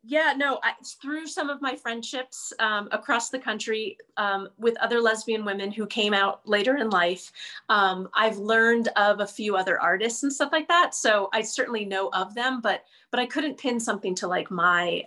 yeah, 0.09 0.33
no, 0.35 0.59
I, 0.63 0.73
through 1.03 1.27
some 1.27 1.51
of 1.51 1.61
my 1.61 1.77
friendships 1.77 2.51
um, 2.61 2.89
across 2.93 3.29
the 3.29 3.39
country 3.39 3.99
um, 4.17 4.49
with 4.57 4.75
other 4.79 5.03
lesbian 5.03 5.45
women 5.45 5.71
who 5.71 5.87
came 5.87 6.15
out 6.15 6.41
later 6.49 6.79
in 6.79 6.89
life, 6.89 7.31
um, 7.69 8.09
I've 8.15 8.39
learned 8.39 8.89
of 8.97 9.21
a 9.21 9.27
few 9.27 9.55
other 9.55 9.79
artists 9.79 10.23
and 10.23 10.33
stuff 10.33 10.49
like 10.51 10.67
that. 10.69 10.95
So 10.95 11.29
I 11.35 11.43
certainly 11.43 11.85
know 11.85 12.09
of 12.15 12.35
them, 12.35 12.63
but 12.63 12.85
but 13.11 13.21
I 13.21 13.27
couldn't 13.27 13.59
pin 13.59 13.79
something 13.79 14.15
to 14.15 14.27
like 14.27 14.51
my 14.51 15.03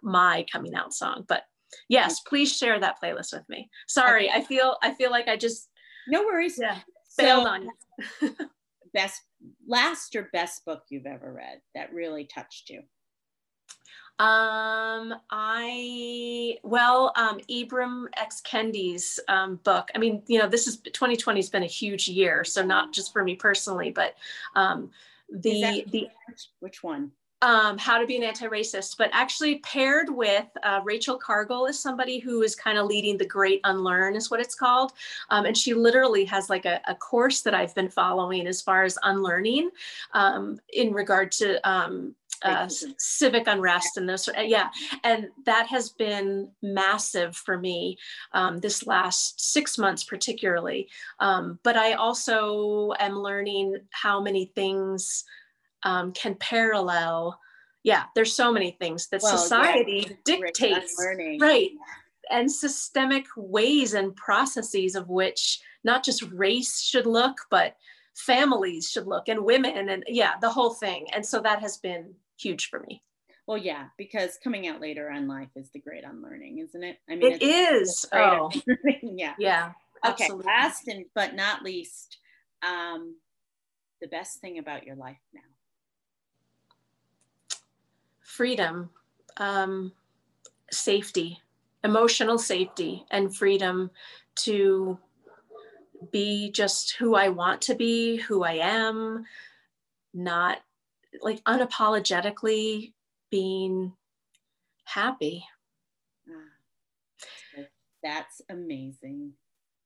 my 0.00 0.46
coming 0.50 0.74
out 0.74 0.94
song. 0.94 1.26
But 1.28 1.42
yes, 1.90 2.20
please 2.20 2.56
share 2.56 2.80
that 2.80 2.96
playlist 2.98 3.34
with 3.34 3.46
me. 3.50 3.68
Sorry, 3.88 4.30
okay. 4.30 4.38
I 4.38 4.42
feel 4.42 4.78
I 4.82 4.94
feel 4.94 5.10
like 5.10 5.28
I 5.28 5.36
just 5.36 5.68
no 6.08 6.22
worries. 6.22 6.58
Yeah, 6.58 6.78
failed 7.14 7.44
so, 7.44 7.50
on 7.50 7.68
you. 8.22 8.36
best 8.94 9.20
last 9.68 10.16
or 10.16 10.30
best 10.32 10.64
book 10.64 10.84
you've 10.88 11.04
ever 11.04 11.30
read 11.30 11.60
that 11.74 11.92
really 11.92 12.24
touched 12.24 12.70
you. 12.70 12.80
Um, 14.20 15.14
I 15.30 16.58
well, 16.62 17.10
um, 17.16 17.40
Ibram 17.50 18.04
X 18.18 18.42
Kendi's 18.42 19.18
um, 19.28 19.56
book. 19.64 19.90
I 19.94 19.98
mean, 19.98 20.22
you 20.26 20.38
know, 20.38 20.46
this 20.46 20.66
is 20.66 20.76
2020 20.76 21.38
has 21.38 21.48
been 21.48 21.62
a 21.62 21.66
huge 21.66 22.06
year, 22.06 22.44
so 22.44 22.62
not 22.62 22.92
just 22.92 23.14
for 23.14 23.24
me 23.24 23.34
personally, 23.34 23.90
but 23.90 24.16
um, 24.56 24.90
the 25.30 25.86
the 25.90 26.08
which 26.58 26.82
one? 26.82 27.12
Um, 27.42 27.78
how 27.78 27.96
to 27.96 28.06
be 28.06 28.18
an 28.18 28.22
anti-racist, 28.22 28.98
but 28.98 29.08
actually 29.14 29.60
paired 29.60 30.10
with 30.10 30.44
uh, 30.62 30.80
Rachel 30.84 31.16
Cargle 31.16 31.64
is 31.64 31.80
somebody 31.80 32.18
who 32.18 32.42
is 32.42 32.54
kind 32.54 32.76
of 32.76 32.84
leading 32.84 33.16
the 33.16 33.24
Great 33.24 33.62
Unlearn, 33.64 34.14
is 34.14 34.30
what 34.30 34.40
it's 34.40 34.54
called, 34.54 34.92
um, 35.30 35.46
and 35.46 35.56
she 35.56 35.72
literally 35.72 36.26
has 36.26 36.50
like 36.50 36.66
a, 36.66 36.82
a, 36.86 36.94
course 36.94 37.40
that 37.40 37.54
I've 37.54 37.74
been 37.74 37.88
following 37.88 38.46
as 38.46 38.60
far 38.60 38.84
as 38.84 38.98
unlearning 39.04 39.70
um, 40.12 40.60
in 40.74 40.92
regard 40.92 41.32
to 41.32 41.66
um, 41.66 42.14
uh, 42.42 42.68
civic 42.98 43.46
unrest 43.46 43.96
and 43.96 44.08
those 44.08 44.28
yeah. 44.44 44.70
And 45.04 45.28
that 45.46 45.66
has 45.66 45.90
been 45.90 46.48
massive 46.62 47.36
for 47.36 47.58
me 47.58 47.98
um, 48.32 48.58
this 48.58 48.86
last 48.86 49.52
six 49.52 49.78
months 49.78 50.04
particularly. 50.04 50.88
Um, 51.18 51.58
but 51.62 51.76
i 51.76 51.92
also 51.94 52.92
am 52.98 53.18
learning 53.18 53.78
how 53.90 54.20
many 54.20 54.46
things 54.54 55.24
um, 55.82 56.12
can 56.12 56.34
parallel 56.36 57.38
yeah 57.82 58.04
there's 58.14 58.34
so 58.34 58.52
many 58.52 58.72
things 58.72 59.08
that 59.08 59.22
well, 59.22 59.36
society 59.36 60.06
yeah, 60.08 60.16
dictates. 60.24 60.94
right. 61.40 61.70
And 62.30 62.50
systemic 62.50 63.26
ways 63.36 63.94
and 63.94 64.14
processes 64.14 64.94
of 64.94 65.08
which 65.08 65.60
not 65.82 66.04
just 66.04 66.22
race 66.30 66.80
should 66.80 67.06
look 67.06 67.38
but 67.50 67.76
families 68.14 68.90
should 68.90 69.06
look 69.06 69.28
and 69.28 69.44
women 69.44 69.88
and 69.88 70.04
yeah 70.06 70.34
the 70.40 70.50
whole 70.50 70.74
thing. 70.74 71.06
And 71.12 71.24
so 71.24 71.40
that 71.40 71.60
has 71.60 71.78
been 71.78 72.14
huge 72.40 72.68
for 72.68 72.80
me. 72.80 73.02
Well, 73.46 73.58
yeah, 73.58 73.86
because 73.98 74.38
coming 74.42 74.68
out 74.68 74.80
later 74.80 75.10
on 75.10 75.26
life 75.26 75.48
is 75.56 75.70
the 75.70 75.80
great 75.80 76.04
unlearning, 76.04 76.58
isn't 76.58 76.84
it? 76.84 76.98
I 77.08 77.16
mean, 77.16 77.32
it 77.32 77.42
is. 77.42 78.06
Oh, 78.12 78.50
yeah. 79.02 79.34
Yeah. 79.38 79.72
Okay. 80.06 80.24
Absolutely. 80.24 80.46
Last 80.46 80.88
and 80.88 81.04
but 81.14 81.34
not 81.34 81.62
least, 81.62 82.18
um, 82.62 83.16
the 84.00 84.06
best 84.06 84.40
thing 84.40 84.58
about 84.58 84.86
your 84.86 84.96
life 84.96 85.18
now. 85.34 85.40
Freedom, 88.20 88.90
um, 89.38 89.92
safety, 90.70 91.40
emotional 91.82 92.38
safety 92.38 93.04
and 93.10 93.34
freedom 93.36 93.90
to 94.36 94.98
be 96.12 96.50
just 96.50 96.92
who 96.96 97.14
I 97.14 97.28
want 97.28 97.60
to 97.62 97.74
be, 97.74 98.16
who 98.16 98.44
I 98.44 98.54
am, 98.54 99.26
not 100.14 100.60
like 101.20 101.42
unapologetically 101.44 102.92
being 103.30 103.92
happy. 104.84 105.44
Ah, 106.28 107.62
that's 108.02 108.42
amazing. 108.48 109.32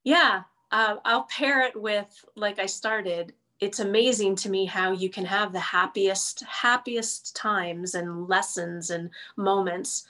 Yeah, 0.05 0.43
uh, 0.71 0.97
I'll 1.05 1.25
pair 1.25 1.63
it 1.63 1.81
with 1.81 2.25
like 2.37 2.59
I 2.59 2.67
started. 2.67 3.33
It's 3.61 3.81
amazing 3.81 4.37
to 4.37 4.51
me 4.51 4.67
how 4.67 4.93
you 4.93 5.09
can 5.09 5.25
have 5.25 5.53
the 5.53 5.61
happiest, 5.61 6.43
happiest 6.45 7.35
times 7.37 7.95
and 7.95 8.29
lessons 8.29 8.91
and 8.91 9.11
moments 9.37 10.05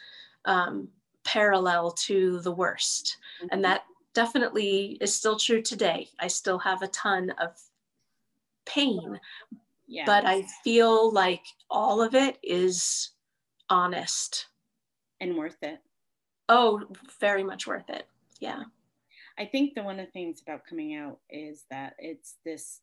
um, 0.47 0.89
parallel 1.25 1.93
to 1.93 2.41
the 2.41 2.53
worst. 2.53 3.19
Mm-hmm. 3.39 3.49
And 3.53 3.65
that 3.65 3.85
definitely 4.15 4.97
is 5.01 5.15
still 5.15 5.37
true 5.37 5.61
today. 5.61 6.09
I 6.19 6.29
still 6.29 6.59
have 6.59 6.83
a 6.83 6.89
ton 6.89 7.31
of 7.31 7.61
pain, 8.65 9.21
yeah. 9.87 10.05
but 10.07 10.25
I 10.25 10.45
feel 10.63 11.13
like 11.13 11.43
all 11.71 12.03
of 12.03 12.15
it 12.15 12.39
is 12.43 13.11
honest 13.71 14.47
and 15.21 15.37
worth 15.37 15.63
it. 15.63 15.79
Oh, 16.49 16.83
very 17.21 17.43
much 17.43 17.67
worth 17.67 17.89
it. 17.89 18.07
Yeah. 18.41 18.65
I 19.39 19.47
think 19.47 19.75
the 19.75 19.83
one 19.83 19.99
of 19.99 20.07
the 20.07 20.13
things 20.13 20.43
about 20.43 20.67
coming 20.69 20.95
out 20.95 21.19
is 21.31 21.65
that 21.71 21.95
it's 21.99 22.37
this 22.45 22.81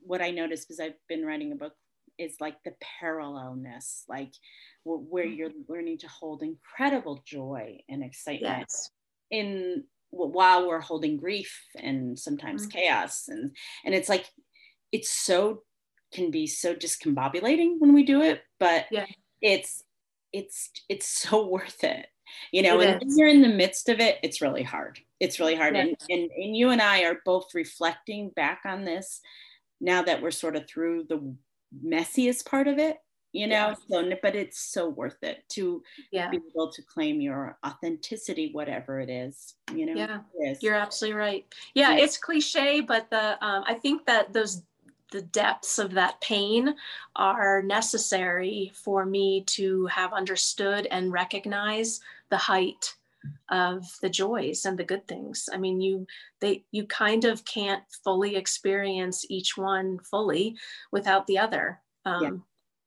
what 0.00 0.22
I 0.22 0.30
noticed 0.30 0.66
because 0.66 0.80
I've 0.80 0.94
been 1.08 1.26
writing 1.26 1.52
a 1.52 1.56
book 1.56 1.74
is 2.18 2.36
like 2.40 2.56
the 2.64 2.74
parallelness, 3.00 4.04
like 4.08 4.32
where 4.84 5.24
mm-hmm. 5.24 5.34
you're 5.34 5.50
learning 5.68 5.98
to 5.98 6.08
hold 6.08 6.42
incredible 6.42 7.22
joy 7.24 7.78
and 7.88 8.02
excitement 8.02 8.66
yes. 8.68 8.90
in 9.30 9.84
while 10.10 10.66
we're 10.66 10.80
holding 10.80 11.18
grief 11.18 11.54
and 11.76 12.18
sometimes 12.18 12.66
mm-hmm. 12.66 12.78
chaos 12.78 13.28
and 13.28 13.54
and 13.84 13.94
it's 13.94 14.08
like 14.08 14.26
it's 14.90 15.10
so 15.10 15.62
can 16.12 16.30
be 16.30 16.46
so 16.46 16.74
discombobulating 16.74 17.76
when 17.78 17.92
we 17.92 18.02
do 18.02 18.22
it 18.22 18.42
but 18.58 18.86
yeah. 18.90 19.06
it's 19.42 19.84
it's 20.32 20.70
it's 20.88 21.08
so 21.08 21.46
worth 21.48 21.84
it 21.84 22.06
you 22.52 22.62
know 22.62 22.80
it 22.80 22.88
and 22.88 23.00
when 23.00 23.18
you're 23.18 23.28
in 23.28 23.42
the 23.42 23.48
midst 23.48 23.88
of 23.88 24.00
it 24.00 24.18
it's 24.22 24.40
really 24.40 24.62
hard. 24.62 25.00
It's 25.20 25.40
really 25.40 25.56
hard. 25.56 25.74
And, 25.74 25.96
and 26.10 26.30
and 26.30 26.56
you 26.56 26.70
and 26.70 26.80
i 26.80 27.02
are 27.02 27.20
both 27.24 27.54
reflecting 27.54 28.30
back 28.30 28.60
on 28.64 28.84
this 28.84 29.20
now 29.80 30.02
that 30.02 30.22
we're 30.22 30.30
sort 30.30 30.56
of 30.56 30.68
through 30.68 31.04
the 31.08 31.34
messiest 31.84 32.46
part 32.46 32.68
of 32.68 32.78
it 32.78 32.98
you 33.32 33.46
know? 33.46 33.74
Yeah. 33.88 34.02
so 34.02 34.12
but 34.22 34.34
it's 34.34 34.58
so 34.58 34.88
worth 34.88 35.22
it 35.22 35.44
to 35.50 35.82
yeah. 36.10 36.30
be 36.30 36.38
able 36.54 36.72
to 36.72 36.82
claim 36.82 37.20
your 37.20 37.58
authenticity 37.66 38.50
whatever 38.52 39.00
it 39.00 39.10
is 39.10 39.54
you 39.74 39.86
know? 39.86 39.94
Yeah. 39.94 40.54
You're 40.60 40.74
absolutely 40.74 41.18
right. 41.18 41.46
Yeah, 41.74 41.96
yeah, 41.96 42.04
it's 42.04 42.16
cliche 42.16 42.80
but 42.80 43.10
the 43.10 43.44
um, 43.44 43.64
i 43.66 43.74
think 43.74 44.06
that 44.06 44.32
those 44.32 44.62
the 45.10 45.22
depths 45.22 45.78
of 45.78 45.92
that 45.92 46.20
pain 46.20 46.74
are 47.16 47.62
necessary 47.62 48.72
for 48.74 49.06
me 49.06 49.44
to 49.46 49.86
have 49.86 50.12
understood 50.12 50.86
and 50.90 51.12
recognize 51.12 52.00
the 52.30 52.36
height 52.36 52.94
of 53.50 53.84
the 54.00 54.08
joys 54.10 54.64
and 54.64 54.78
the 54.78 54.84
good 54.84 55.06
things. 55.08 55.48
I 55.52 55.56
mean 55.56 55.80
you 55.80 56.06
they 56.40 56.64
you 56.70 56.86
kind 56.86 57.24
of 57.24 57.44
can't 57.44 57.82
fully 58.04 58.36
experience 58.36 59.26
each 59.28 59.56
one 59.56 59.98
fully 59.98 60.56
without 60.92 61.26
the 61.26 61.38
other. 61.38 61.80
Um, 62.04 62.22
yeah 62.22 62.30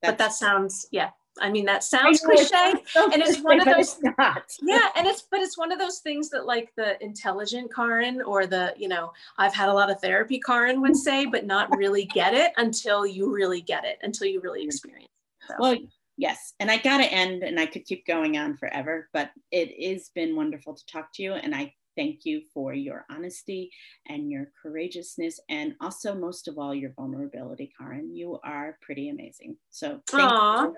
but 0.01 0.17
that 0.17 0.33
sounds 0.33 0.87
yeah 0.91 1.11
I 1.39 1.49
mean, 1.49 1.65
that 1.65 1.83
sounds 1.83 2.19
cliche, 2.19 2.73
so 2.87 3.09
and 3.11 3.21
it's 3.21 3.41
one 3.41 3.59
of 3.59 3.65
those. 3.65 3.99
Yeah, 4.61 4.87
and 4.95 5.07
it's 5.07 5.23
but 5.31 5.39
it's 5.39 5.57
one 5.57 5.71
of 5.71 5.79
those 5.79 5.99
things 5.99 6.29
that 6.29 6.45
like 6.45 6.71
the 6.75 7.01
intelligent 7.03 7.73
Karen 7.73 8.21
or 8.21 8.45
the 8.45 8.73
you 8.77 8.87
know 8.87 9.13
I've 9.37 9.53
had 9.53 9.69
a 9.69 9.73
lot 9.73 9.89
of 9.89 9.99
therapy 10.01 10.39
Karen 10.39 10.81
would 10.81 10.95
say, 10.95 11.25
but 11.25 11.45
not 11.45 11.75
really 11.77 12.05
get 12.05 12.33
it 12.33 12.51
until 12.57 13.05
you 13.05 13.31
really 13.31 13.61
get 13.61 13.85
it, 13.85 13.97
until 14.03 14.27
you 14.27 14.41
really 14.41 14.61
mm-hmm. 14.61 14.69
experience. 14.69 15.09
So. 15.47 15.55
Well, 15.59 15.77
yes, 16.17 16.53
and 16.59 16.69
I 16.69 16.77
got 16.77 16.97
to 16.97 17.05
end, 17.05 17.43
and 17.43 17.59
I 17.59 17.65
could 17.65 17.85
keep 17.85 18.05
going 18.05 18.37
on 18.37 18.57
forever, 18.57 19.07
but 19.13 19.31
it 19.51 19.89
has 19.89 20.09
been 20.13 20.35
wonderful 20.35 20.75
to 20.75 20.85
talk 20.85 21.13
to 21.13 21.23
you, 21.23 21.33
and 21.33 21.55
I 21.55 21.73
thank 21.95 22.25
you 22.25 22.41
for 22.53 22.73
your 22.73 23.05
honesty 23.09 23.71
and 24.07 24.31
your 24.31 24.51
courageousness, 24.61 25.39
and 25.49 25.75
also, 25.81 26.13
most 26.15 26.47
of 26.47 26.57
all, 26.57 26.73
your 26.73 26.91
vulnerability, 26.91 27.71
Karen. 27.77 28.15
You 28.15 28.39
are 28.43 28.77
pretty 28.81 29.09
amazing. 29.09 29.55
So, 29.69 30.01
thank 30.07 30.31
Aww. 30.31 30.63
you. 30.63 30.75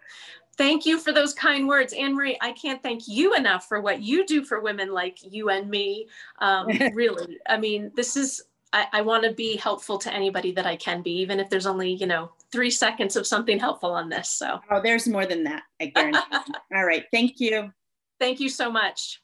Thank 0.58 0.86
you 0.86 1.00
for 1.00 1.12
those 1.12 1.34
kind 1.34 1.68
words, 1.68 1.94
Anne 1.94 2.16
Marie. 2.16 2.38
I 2.42 2.52
can't 2.52 2.82
thank 2.84 3.08
you 3.08 3.36
enough 3.36 3.68
for 3.68 3.82
what 3.82 4.02
you 4.02 4.26
do 4.26 4.44
for 4.44 4.62
women 4.62 4.92
like 4.92 5.18
you 5.24 5.50
and 5.50 5.70
me. 5.70 6.08
Um, 6.40 6.68
really, 6.94 7.40
I 7.48 7.58
mean, 7.58 7.92
this 7.96 8.16
is. 8.16 8.44
I, 8.76 8.88
I 8.92 9.02
want 9.02 9.24
to 9.24 9.32
be 9.32 9.56
helpful 9.56 10.00
to 10.00 10.12
anybody 10.12 10.52
that 10.54 10.66
I 10.66 10.76
can 10.76 11.04
be, 11.04 11.12
even 11.20 11.40
if 11.40 11.48
there's 11.48 11.68
only 11.68 11.94
you 11.94 12.08
know 12.08 12.32
three 12.52 12.72
seconds 12.72 13.16
of 13.16 13.28
something 13.28 13.60
helpful 13.60 13.92
on 13.92 14.10
this. 14.10 14.30
So. 14.30 14.60
Oh, 14.72 14.82
there's 14.82 15.08
more 15.08 15.26
than 15.26 15.44
that. 15.44 15.64
I 15.80 15.88
guarantee. 15.88 16.20
All 16.76 16.86
right. 16.86 17.06
Thank 17.12 17.40
you. 17.40 17.72
Thank 18.20 18.40
you 18.40 18.50
so 18.50 18.72
much. 18.72 19.23